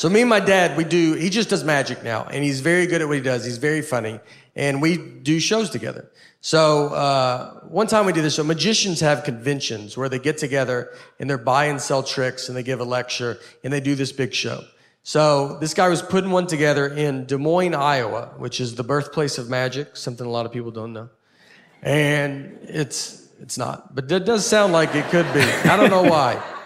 so 0.00 0.08
me 0.08 0.22
and 0.22 0.30
my 0.30 0.40
dad, 0.40 0.78
we 0.78 0.84
do. 0.84 1.12
He 1.12 1.28
just 1.28 1.50
does 1.50 1.62
magic 1.62 2.02
now, 2.02 2.24
and 2.24 2.42
he's 2.42 2.60
very 2.60 2.86
good 2.86 3.02
at 3.02 3.06
what 3.06 3.18
he 3.18 3.22
does. 3.22 3.44
He's 3.44 3.58
very 3.58 3.82
funny, 3.82 4.18
and 4.56 4.80
we 4.80 4.96
do 4.96 5.38
shows 5.38 5.68
together. 5.68 6.10
So 6.40 6.86
uh, 6.94 7.60
one 7.68 7.86
time 7.86 8.06
we 8.06 8.14
did 8.14 8.24
this 8.24 8.36
show. 8.36 8.42
Magicians 8.42 9.00
have 9.00 9.24
conventions 9.24 9.98
where 9.98 10.08
they 10.08 10.18
get 10.18 10.38
together 10.38 10.90
and 11.18 11.28
they're 11.28 11.36
buy 11.36 11.66
and 11.66 11.78
sell 11.78 12.02
tricks, 12.02 12.48
and 12.48 12.56
they 12.56 12.62
give 12.62 12.80
a 12.80 12.84
lecture, 12.84 13.40
and 13.62 13.70
they 13.70 13.80
do 13.80 13.94
this 13.94 14.10
big 14.10 14.32
show. 14.32 14.64
So 15.02 15.58
this 15.58 15.74
guy 15.74 15.90
was 15.90 16.00
putting 16.00 16.30
one 16.30 16.46
together 16.46 16.88
in 16.88 17.26
Des 17.26 17.36
Moines, 17.36 17.74
Iowa, 17.74 18.32
which 18.38 18.58
is 18.58 18.76
the 18.76 18.84
birthplace 18.84 19.36
of 19.36 19.50
magic, 19.50 19.98
something 19.98 20.26
a 20.26 20.30
lot 20.30 20.46
of 20.46 20.52
people 20.52 20.70
don't 20.70 20.94
know. 20.94 21.10
And 21.82 22.56
it's 22.62 23.28
it's 23.38 23.58
not, 23.58 23.94
but 23.94 24.10
it 24.10 24.24
does 24.24 24.46
sound 24.46 24.72
like 24.72 24.94
it 24.94 25.04
could 25.10 25.30
be. 25.34 25.42
I 25.42 25.76
don't 25.76 25.90
know 25.90 26.04
why. 26.04 26.42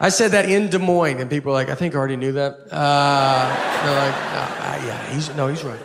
I 0.00 0.10
said 0.10 0.30
that 0.30 0.48
in 0.48 0.68
Des 0.68 0.78
Moines, 0.78 1.20
and 1.20 1.28
people 1.28 1.50
were 1.50 1.58
like, 1.58 1.68
I 1.68 1.74
think 1.74 1.94
I 1.94 1.98
already 1.98 2.16
knew 2.16 2.32
that. 2.32 2.52
Uh, 2.70 3.82
they're 3.84 3.96
like, 3.96 4.14
uh, 4.14 4.86
yeah, 4.86 5.12
he's 5.12 5.34
no, 5.34 5.48
he's 5.48 5.64
right. 5.64 5.80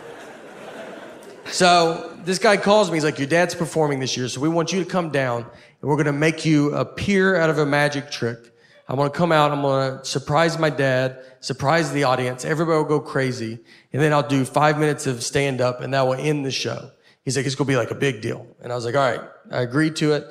So 1.47 2.15
this 2.23 2.39
guy 2.39 2.57
calls 2.57 2.89
me. 2.89 2.97
He's 2.97 3.03
like, 3.03 3.19
your 3.19 3.27
dad's 3.27 3.55
performing 3.55 3.99
this 3.99 4.15
year, 4.15 4.27
so 4.27 4.39
we 4.39 4.49
want 4.49 4.71
you 4.71 4.83
to 4.83 4.89
come 4.89 5.09
down, 5.09 5.41
and 5.41 5.89
we're 5.89 5.95
going 5.95 6.05
to 6.05 6.13
make 6.13 6.45
you 6.45 6.73
appear 6.75 7.35
out 7.35 7.49
of 7.49 7.57
a 7.57 7.65
magic 7.65 8.11
trick. 8.11 8.53
I'm 8.87 8.97
going 8.97 9.09
to 9.09 9.17
come 9.17 9.31
out. 9.31 9.51
I'm 9.51 9.61
going 9.61 9.99
to 9.99 10.05
surprise 10.05 10.59
my 10.59 10.69
dad, 10.69 11.23
surprise 11.39 11.91
the 11.91 12.03
audience. 12.03 12.43
Everybody 12.43 12.77
will 12.77 12.83
go 12.83 12.99
crazy. 12.99 13.59
And 13.93 14.01
then 14.01 14.11
I'll 14.11 14.27
do 14.27 14.43
five 14.43 14.77
minutes 14.77 15.07
of 15.07 15.23
stand 15.23 15.61
up 15.61 15.81
and 15.81 15.93
that 15.93 16.01
will 16.01 16.15
end 16.15 16.45
the 16.45 16.51
show. 16.51 16.91
He's 17.23 17.37
like, 17.37 17.45
it's 17.45 17.55
going 17.55 17.67
to 17.67 17.71
be 17.71 17.77
like 17.77 17.91
a 17.91 17.95
big 17.95 18.21
deal. 18.21 18.45
And 18.61 18.71
I 18.71 18.75
was 18.75 18.83
like, 18.83 18.95
all 18.95 19.09
right, 19.09 19.21
I 19.51 19.61
agreed 19.61 19.95
to 19.97 20.13
it. 20.13 20.27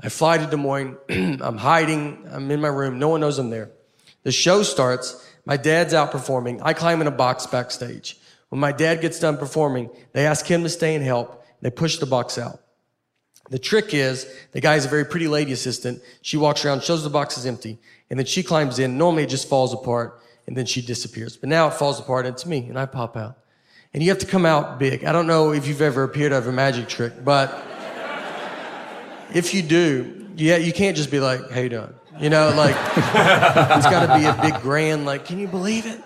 I 0.00 0.08
fly 0.08 0.38
to 0.38 0.46
Des 0.46 0.56
Moines. 0.56 0.96
I'm 1.08 1.56
hiding. 1.56 2.26
I'm 2.30 2.50
in 2.50 2.60
my 2.60 2.68
room. 2.68 2.98
No 2.98 3.08
one 3.08 3.20
knows 3.20 3.38
I'm 3.38 3.50
there. 3.50 3.70
The 4.22 4.32
show 4.32 4.62
starts. 4.62 5.24
My 5.44 5.56
dad's 5.56 5.94
out 5.94 6.10
performing. 6.10 6.60
I 6.62 6.72
climb 6.72 7.00
in 7.00 7.06
a 7.06 7.12
box 7.12 7.46
backstage. 7.46 8.18
When 8.48 8.60
my 8.60 8.72
dad 8.72 9.00
gets 9.00 9.18
done 9.18 9.38
performing, 9.38 9.90
they 10.12 10.26
ask 10.26 10.46
him 10.46 10.62
to 10.62 10.68
stay 10.68 10.94
and 10.94 11.04
help. 11.04 11.44
They 11.62 11.70
push 11.70 11.98
the 11.98 12.06
box 12.06 12.38
out. 12.38 12.60
The 13.48 13.58
trick 13.58 13.94
is 13.94 14.26
the 14.52 14.60
guy 14.60 14.74
is 14.74 14.84
a 14.84 14.88
very 14.88 15.04
pretty 15.04 15.28
lady 15.28 15.52
assistant. 15.52 16.02
She 16.22 16.36
walks 16.36 16.64
around, 16.64 16.82
shows 16.82 17.04
the 17.04 17.10
box 17.10 17.38
is 17.38 17.46
empty, 17.46 17.78
and 18.10 18.18
then 18.18 18.26
she 18.26 18.42
climbs 18.42 18.78
in. 18.78 18.98
Normally 18.98 19.22
it 19.22 19.28
just 19.28 19.48
falls 19.48 19.72
apart 19.72 20.20
and 20.46 20.56
then 20.56 20.66
she 20.66 20.82
disappears. 20.82 21.36
But 21.36 21.48
now 21.48 21.68
it 21.68 21.74
falls 21.74 22.00
apart 22.00 22.26
and 22.26 22.34
it's 22.34 22.46
me 22.46 22.66
and 22.68 22.78
I 22.78 22.86
pop 22.86 23.16
out. 23.16 23.38
And 23.94 24.02
you 24.02 24.10
have 24.10 24.18
to 24.18 24.26
come 24.26 24.44
out 24.44 24.78
big. 24.78 25.04
I 25.04 25.12
don't 25.12 25.26
know 25.26 25.52
if 25.52 25.66
you've 25.66 25.80
ever 25.80 26.02
appeared 26.02 26.32
out 26.32 26.42
of 26.42 26.48
a 26.48 26.52
magic 26.52 26.88
trick, 26.88 27.24
but 27.24 27.64
if 29.36 29.52
you 29.52 29.62
do, 29.62 30.28
yeah, 30.36 30.56
you 30.56 30.72
can't 30.72 30.96
just 30.96 31.10
be 31.10 31.20
like, 31.20 31.50
"Hey, 31.50 31.68
done." 31.68 31.94
You 32.18 32.30
know, 32.30 32.52
like 32.56 32.74
it's 33.76 33.86
got 33.86 34.06
to 34.06 34.18
be 34.18 34.24
a 34.24 34.32
big 34.40 34.62
grand. 34.62 35.04
Like, 35.04 35.26
can 35.26 35.38
you 35.38 35.46
believe 35.46 35.84
it? 35.84 36.00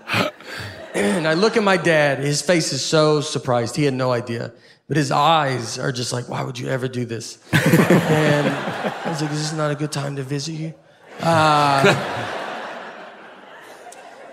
And 0.94 1.28
I 1.28 1.34
look 1.34 1.56
at 1.56 1.62
my 1.62 1.76
dad. 1.76 2.18
His 2.18 2.42
face 2.42 2.72
is 2.72 2.84
so 2.84 3.20
surprised. 3.20 3.76
He 3.76 3.84
had 3.84 3.94
no 3.94 4.10
idea, 4.10 4.52
but 4.88 4.96
his 4.96 5.12
eyes 5.12 5.78
are 5.78 5.92
just 5.92 6.12
like, 6.12 6.28
"Why 6.28 6.42
would 6.42 6.58
you 6.58 6.68
ever 6.68 6.88
do 6.88 7.04
this?" 7.04 7.38
and 7.52 8.48
I 8.48 9.02
was 9.06 9.22
like, 9.22 9.30
"This 9.30 9.38
"Is 9.38 9.50
this 9.50 9.58
not 9.58 9.70
a 9.70 9.76
good 9.76 9.92
time 9.92 10.16
to 10.16 10.24
visit 10.24 10.54
you?" 10.54 10.74
Uh, 11.20 11.94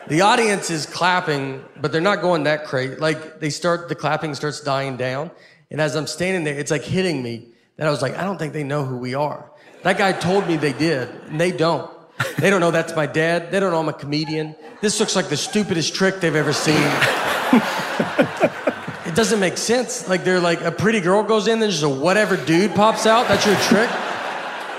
the 0.08 0.22
audience 0.22 0.72
is 0.72 0.88
clapping, 0.88 1.64
but 1.80 1.92
they're 1.92 2.02
not 2.02 2.22
going 2.22 2.46
that 2.46 2.66
crazy. 2.66 2.96
Like 2.96 3.40
they 3.40 3.52
start, 3.52 3.90
the 3.90 3.96
clapping 3.96 4.34
starts 4.34 4.62
dying 4.62 4.98
down, 4.98 5.30
and 5.70 5.80
as 5.80 5.96
I'm 5.96 6.08
standing 6.08 6.44
there, 6.44 6.58
it's 6.58 6.72
like 6.72 6.84
hitting 6.84 7.22
me 7.22 7.50
that 7.78 7.88
I 7.88 7.92
was 7.92 8.02
like, 8.02 8.18
I 8.18 8.24
don't 8.24 8.38
think 8.38 8.54
they 8.54 8.64
know 8.64 8.84
who 8.84 8.98
we 8.98 9.16
are. 9.16 9.50
That 9.84 9.98
guy 9.98 10.12
told 10.12 10.48
me 10.48 10.58
they 10.58 10.74
did, 10.74 11.10
and 11.30 11.40
they 11.40 11.52
don't. 11.52 11.90
They 12.40 12.50
don't 12.50 12.62
know 12.62 12.72
that's 12.72 12.96
my 12.96 13.06
dad. 13.06 13.52
They 13.52 13.60
don't 13.60 13.72
know 13.72 13.80
I'm 13.80 13.90
a 13.90 13.94
comedian. 13.94 14.56
This 14.82 15.00
looks 15.00 15.16
like 15.16 15.30
the 15.30 15.38
stupidest 15.38 15.94
trick 15.94 16.20
they've 16.20 16.36
ever 16.36 16.54
seen. 16.54 16.76
it 19.06 19.16
doesn't 19.16 19.40
make 19.40 19.58
sense. 19.58 20.10
Like 20.10 20.24
they're 20.24 20.40
like 20.40 20.62
a 20.62 20.72
pretty 20.72 21.00
girl 21.00 21.22
goes 21.24 21.48
in, 21.48 21.60
then 21.60 21.70
just 21.70 21.84
a 21.84 21.90
whatever 21.90 22.36
dude 22.36 22.74
pops 22.74 23.06
out. 23.06 23.28
That's 23.28 23.46
your 23.46 23.56
trick. 23.58 23.90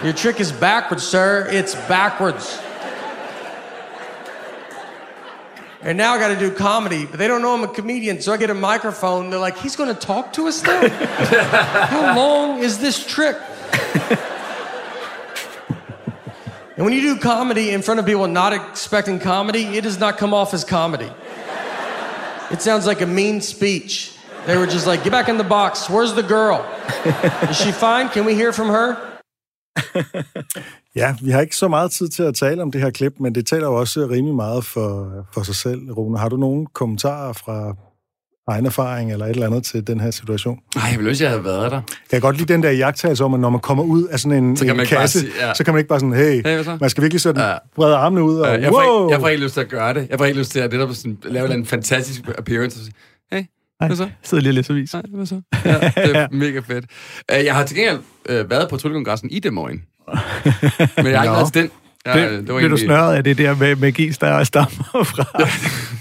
Your 0.02 0.12
trick 0.12 0.40
is 0.40 0.50
backwards, 0.50 1.04
sir. 1.04 1.48
It's 1.50 1.74
backwards. 1.74 2.60
And 5.80 5.96
now 5.96 6.12
I 6.14 6.18
got 6.18 6.28
to 6.28 6.38
do 6.38 6.50
comedy, 6.50 7.06
but 7.06 7.18
they 7.18 7.28
don't 7.28 7.40
know 7.40 7.54
I'm 7.54 7.62
a 7.62 7.68
comedian, 7.68 8.20
so 8.20 8.32
I 8.32 8.36
get 8.36 8.50
a 8.50 8.54
microphone. 8.54 9.30
They're 9.30 9.38
like, 9.38 9.56
"He's 9.58 9.76
going 9.76 9.94
to 9.94 10.00
talk 10.00 10.32
to 10.32 10.48
us 10.48 10.62
now." 10.64 10.88
How 11.86 12.16
long 12.16 12.58
is 12.58 12.78
this 12.78 13.06
trick? 13.06 13.36
and 16.76 16.84
when 16.84 16.92
you 16.92 17.00
do 17.00 17.16
comedy 17.16 17.70
in 17.70 17.82
front 17.82 18.00
of 18.00 18.06
people 18.06 18.26
not 18.26 18.52
expecting 18.52 19.20
comedy, 19.20 19.62
it 19.76 19.82
does 19.82 20.00
not 20.00 20.18
come 20.18 20.34
off 20.34 20.52
as 20.52 20.64
comedy. 20.64 21.10
It 22.50 22.60
sounds 22.60 22.84
like 22.86 23.00
a 23.00 23.06
mean 23.06 23.40
speech. 23.40 24.12
They 24.46 24.56
were 24.56 24.66
just 24.66 24.86
like, 24.86 25.04
"Get 25.04 25.12
back 25.12 25.28
in 25.28 25.38
the 25.38 25.44
box. 25.44 25.88
Where's 25.88 26.12
the 26.12 26.24
girl? 26.24 26.66
Is 27.48 27.56
she 27.56 27.70
fine? 27.70 28.08
Can 28.08 28.24
we 28.24 28.34
hear 28.34 28.52
from 28.52 28.68
her?" 28.68 29.07
Ja, 30.96 31.14
vi 31.22 31.30
har 31.30 31.40
ikke 31.40 31.56
så 31.56 31.68
meget 31.68 31.90
tid 31.90 32.08
til 32.08 32.22
at 32.22 32.34
tale 32.34 32.62
om 32.62 32.70
det 32.70 32.80
her 32.80 32.90
klip, 32.90 33.12
men 33.20 33.34
det 33.34 33.46
taler 33.46 33.66
jo 33.66 33.74
også 33.74 34.06
rimelig 34.10 34.34
meget 34.34 34.64
for, 34.64 35.10
for 35.34 35.42
sig 35.42 35.54
selv, 35.54 35.92
Rune. 35.92 36.18
Har 36.18 36.28
du 36.28 36.36
nogle 36.36 36.66
kommentarer 36.74 37.32
fra 37.32 37.74
egen 38.48 38.66
erfaring 38.66 39.12
eller 39.12 39.26
et 39.26 39.30
eller 39.30 39.46
andet 39.46 39.64
til 39.64 39.86
den 39.86 40.00
her 40.00 40.10
situation? 40.10 40.58
Nej, 40.76 40.84
jeg 40.90 40.96
ville 40.98 41.08
ønske, 41.08 41.24
jeg 41.24 41.30
havde 41.30 41.44
været 41.44 41.70
der. 41.70 41.76
Jeg 41.76 41.82
kan 42.10 42.20
godt 42.20 42.36
lide 42.36 42.52
den 42.52 42.62
der 42.62 42.70
jagttagelse 42.70 43.24
om, 43.24 43.34
at 43.34 43.40
når 43.40 43.50
man 43.50 43.60
kommer 43.60 43.84
ud 43.84 44.04
af 44.04 44.20
sådan 44.20 44.44
en, 44.44 44.56
Så 44.56 44.64
en 44.64 44.86
kasse, 44.86 45.20
sige- 45.20 45.32
ja. 45.40 45.54
så 45.54 45.64
kan 45.64 45.74
man 45.74 45.78
ikke 45.78 45.88
bare 45.88 46.00
sådan, 46.00 46.12
hey, 46.14 46.42
Hey, 46.46 46.64
man 46.80 46.90
skal 46.90 47.02
virkelig 47.02 47.20
sådan 47.20 47.42
Ja. 47.42 47.54
brede 47.76 47.96
armene 47.96 48.22
ud 48.22 48.38
og 48.38 48.56
Øh, 48.56 48.62
jeg, 48.62 48.70
får 48.70 48.76
wow! 48.90 49.04
ikke, 49.06 49.12
jeg 49.14 49.20
får 49.20 49.28
ikke 49.28 49.42
lyst 49.44 49.54
til 49.54 49.60
at 49.60 49.68
gøre 49.68 49.94
det. 49.94 50.06
Jeg 50.10 50.18
får 50.18 50.24
ikke 50.24 50.38
lyst 50.38 50.50
til 50.50 50.60
at 50.60 50.70
det 50.70 50.80
der 50.80 50.92
sådan, 50.92 51.18
lave 51.24 51.54
en 51.54 51.66
fantastisk 51.66 52.20
appearance 52.38 52.78
og 52.80 52.84
sige, 52.84 52.94
hey, 52.94 53.17
hvad 53.86 53.96
så? 53.96 54.08
Sidder 54.22 54.42
lige 54.42 54.50
og 54.50 54.54
læser 54.54 54.74
avis. 54.74 54.92
Nej, 54.92 55.02
hvad 55.14 55.26
så? 55.26 55.40
Ja, 55.64 55.72
det 56.06 56.16
er 56.16 56.28
mega 56.30 56.60
fedt. 56.60 56.84
Øh, 57.32 57.44
Jeg 57.44 57.54
har 57.54 57.64
til 57.66 57.76
gengæld 57.76 57.98
øh, 58.28 58.50
været 58.50 58.70
på 58.70 58.76
Tryllekongressen 58.76 59.30
i 59.30 59.38
Des 59.38 59.52
Moines. 59.52 59.82
Men 60.96 61.06
jeg 61.06 61.18
har 61.18 61.24
ikke 61.24 61.32
været 61.32 61.52
til 61.52 61.62
den. 61.62 61.70
Ja, 62.06 62.12
Blev, 62.12 62.24
det 62.24 62.36
var 62.36 62.42
blev 62.42 62.48
du 62.48 62.58
egentlig- 62.58 62.78
snørret 62.78 63.16
af 63.16 63.24
det 63.24 63.38
der 63.38 63.54
med 63.56 63.76
magi, 63.76 64.08
der 64.08 64.44
stammer 64.44 64.68
fra? 65.12 65.24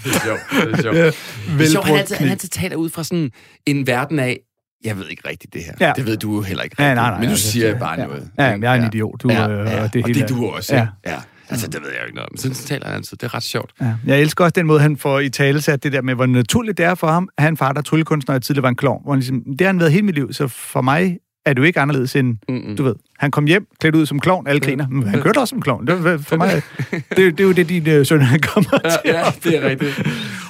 Det 0.04 0.14
er 0.14 0.20
sjovt. 0.24 0.40
Det 0.66 0.78
er 0.78 0.82
sjovt. 0.82 0.96
Ja, 0.96 1.04
Det 1.06 1.66
er 1.66 1.70
sjovt, 1.70 1.86
han 1.86 1.96
altid, 1.96 2.16
han 2.16 2.24
kniv. 2.24 2.30
altid 2.30 2.48
taler 2.48 2.76
ud 2.76 2.90
fra 2.90 3.04
sådan 3.04 3.30
en 3.66 3.86
verden 3.86 4.18
af, 4.18 4.38
jeg 4.84 4.98
ved 4.98 5.06
ikke 5.08 5.28
rigtigt 5.28 5.54
det 5.54 5.62
her. 5.64 5.72
Ja. 5.86 5.92
Det 5.96 6.06
ved 6.06 6.16
du 6.16 6.34
jo 6.34 6.42
heller 6.42 6.62
ikke 6.62 6.76
Ja, 6.78 6.84
rigtigt. 6.84 6.96
nej, 6.96 7.10
nej, 7.10 7.20
men 7.20 7.28
altså, 7.30 7.50
siger 7.50 7.68
ja, 7.68 7.78
bare 7.78 8.00
ja. 8.00 8.06
noget. 8.06 8.30
Ja, 8.38 8.44
jeg 8.44 8.76
er 8.76 8.80
en 8.82 8.86
idiot, 8.86 9.22
du, 9.22 9.28
ja, 9.30 9.48
øh, 9.50 9.66
ja. 9.66 9.82
og 9.82 9.92
det 9.92 10.02
og 10.02 10.08
det 10.08 10.16
hele- 10.16 10.22
er 10.22 10.26
du 10.26 10.46
også. 10.46 10.74
Ja. 10.76 10.86
Ja. 11.06 11.16
Altså, 11.50 11.66
det 11.66 11.82
ved 11.82 11.88
jeg 11.88 11.98
jo 12.00 12.04
ikke 12.04 12.16
noget 12.16 12.30
om. 12.30 12.36
Sådan 12.36 12.54
taler 12.54 12.86
han 12.86 12.94
altid. 12.94 13.16
Det 13.16 13.26
er 13.26 13.34
ret 13.34 13.42
sjovt. 13.42 13.72
Ja. 13.80 13.94
Jeg 14.06 14.20
elsker 14.20 14.44
også 14.44 14.52
den 14.52 14.66
måde, 14.66 14.80
han 14.80 14.96
får 14.96 15.20
i 15.20 15.28
tale 15.28 15.60
sat 15.60 15.82
det 15.82 15.92
der 15.92 16.02
med, 16.02 16.14
hvor 16.14 16.26
naturligt 16.26 16.78
det 16.78 16.86
er 16.86 16.94
for 16.94 17.06
ham. 17.06 17.28
Han 17.38 17.56
far, 17.56 17.72
der 17.72 17.82
tryllekunstner 17.82 18.34
og 18.34 18.42
tidligere 18.42 18.62
var 18.62 18.68
en 18.68 18.76
klovn. 18.76 19.02
Hvor 19.02 19.12
han 19.12 19.18
ligesom, 19.18 19.42
det 19.44 19.60
har 19.60 19.66
han 19.66 19.80
været 19.80 19.92
hele 19.92 20.04
mit 20.04 20.14
liv, 20.14 20.32
så 20.32 20.48
for 20.48 20.80
mig 20.80 21.18
er 21.46 21.52
du 21.54 21.62
ikke 21.62 21.80
anderledes 21.80 22.16
end, 22.16 22.36
Mm-mm. 22.48 22.76
du 22.76 22.82
ved, 22.82 22.94
han 23.18 23.30
kom 23.30 23.44
hjem, 23.46 23.66
klædt 23.80 23.94
ud 23.94 24.06
som 24.06 24.20
klovn, 24.20 24.46
alle 24.46 24.60
griner, 24.60 24.88
men 24.88 25.06
han 25.08 25.22
kørte 25.22 25.38
også 25.38 25.50
som 25.50 25.60
klovn. 25.62 25.86
Det, 25.86 26.04
var- 26.04 26.18
for 26.18 26.36
mig, 26.36 26.62
det, 26.92 27.16
det 27.16 27.40
er 27.40 27.44
jo 27.44 27.52
det, 27.52 27.68
din 27.68 27.88
øh, 27.88 28.06
søn 28.06 28.20
han 28.22 28.40
kommer 28.40 28.70
Ja, 28.84 28.90
til. 28.90 28.98
ja, 29.04 29.22
det 29.44 29.64
er 29.64 29.68
rigtigt. 29.68 30.02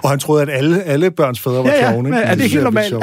Og 0.03 0.11
han 0.11 0.19
troede, 0.19 0.43
at 0.43 0.49
alle, 0.51 0.83
alle 0.83 1.11
børns 1.11 1.41
fædre 1.41 1.57
var 1.65 1.71
Ja, 1.71 1.85
ja, 1.85 1.91
klovne. 1.91 2.11
men 2.11 2.19
er 2.19 2.29
det 2.35 2.39
synes 2.41 2.53
helt 2.53 2.65
normalt? 2.65 2.93
Det 2.95 3.03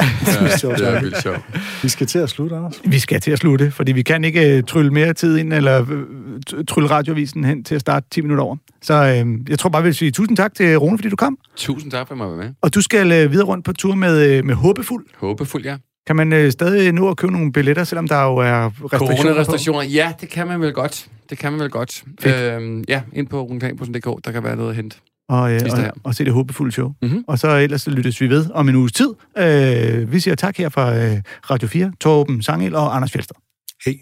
er. 0.64 0.92
Det 0.94 1.02
vildt 1.02 1.22
sjovt. 1.22 1.40
Vi 1.84 1.90
skal 1.90 2.08
til 2.08 2.20
at 2.20 2.30
slutte, 2.30 2.56
Anders. 2.56 2.82
Vi 2.86 3.00
skal 3.00 3.22
til 3.22 3.32
at 3.32 3.40
slutte, 3.40 3.72
fordi 3.72 3.92
vi 3.92 4.02
kan 4.02 4.24
ikke 4.24 4.58
øh, 4.58 4.64
trylle 4.64 4.92
mere 4.92 5.14
tid 5.14 5.38
ind, 5.38 5.54
eller 5.54 5.86
øh, 5.92 6.66
trylle 6.68 6.90
radioavisen 6.90 7.44
hen 7.44 7.64
til 7.64 7.76
at 7.76 7.82
starte 7.82 8.08
10 8.12 8.22
minutter 8.22 8.44
over. 8.44 8.56
Så 8.82 8.94
øh, 8.94 9.50
jeg 9.50 9.60
tror 9.60 9.70
bare, 9.70 9.82
vi 9.82 9.88
vil 9.88 9.96
sige 9.96 10.12
tusind 10.12 10.38
tak 10.38 10.54
til 10.56 10.78
Rune, 10.78 10.98
fordi 10.98 11.10
du 11.10 11.16
kom. 11.16 11.38
Tusind 11.56 11.92
tak 11.92 12.08
for 12.08 12.16
at 12.16 12.20
være 12.30 12.38
med. 12.38 12.54
Og 12.62 12.76
du 12.76 12.82
skal 12.82 13.12
øh, 13.12 13.32
videre 13.32 13.46
rundt 13.46 13.66
på 13.66 13.74
tur 13.74 13.96
med, 13.96 14.30
øh, 14.38 14.46
med 14.46 14.56
Håbefuld. 14.56 15.06
Håbefuld, 15.18 15.64
ja. 15.66 15.76
Kan 16.08 16.16
man 16.16 16.34
øh, 16.34 16.52
stadig 16.52 16.92
nå 16.92 17.10
at 17.10 17.18
købe 17.18 17.34
nogle 17.34 17.52
billetter, 17.54 17.84
selvom 17.84 18.08
der 18.08 18.24
jo 18.24 18.38
er 18.38 18.66
restriktioner 18.66 19.00
på? 19.00 19.22
Coronarestriktioner, 19.22 19.82
ja, 19.84 20.14
det 20.22 20.30
kan 20.30 20.48
man 20.48 20.62
vel 20.62 20.74
godt. 20.74 21.08
Det 21.30 21.38
kan 21.38 21.52
man 21.52 21.62
vel 21.62 21.70
godt. 21.70 22.04
Øhm, 22.26 22.84
ja, 22.88 23.02
ind 23.14 23.28
på 23.28 23.42
runeplan.dk, 23.42 24.26
der 24.26 24.32
kan 24.32 24.44
være 24.44 24.56
noget 24.56 24.70
at 24.70 24.76
hente. 24.76 24.98
og, 25.30 25.54
øh, 25.54 25.62
og, 25.72 25.92
og 26.04 26.16
se 26.16 26.26
det 26.26 26.34
håbefulde 26.34 26.72
show. 26.72 26.92
Mhm. 27.02 27.24
Og 27.28 27.40
så 27.40 27.58
ellers 27.58 27.82
så 27.82 27.90
lyttes 27.90 28.22
vi 28.22 28.30
ved 28.30 28.46
om 28.54 28.70
en 28.70 28.76
uges 28.76 28.92
tid. 28.92 29.10
Øh, 29.38 30.12
vi 30.12 30.20
siger 30.20 30.36
tak 30.36 30.58
her 30.58 30.70
fra 30.70 30.96
øh, 30.96 31.18
Radio 31.52 31.68
4, 31.68 31.92
Torben 32.02 32.44
Sangel 32.44 32.76
og 32.76 32.96
Anders 32.96 33.12
Fjeldsted. 33.12 33.36
Hej. 33.86 33.96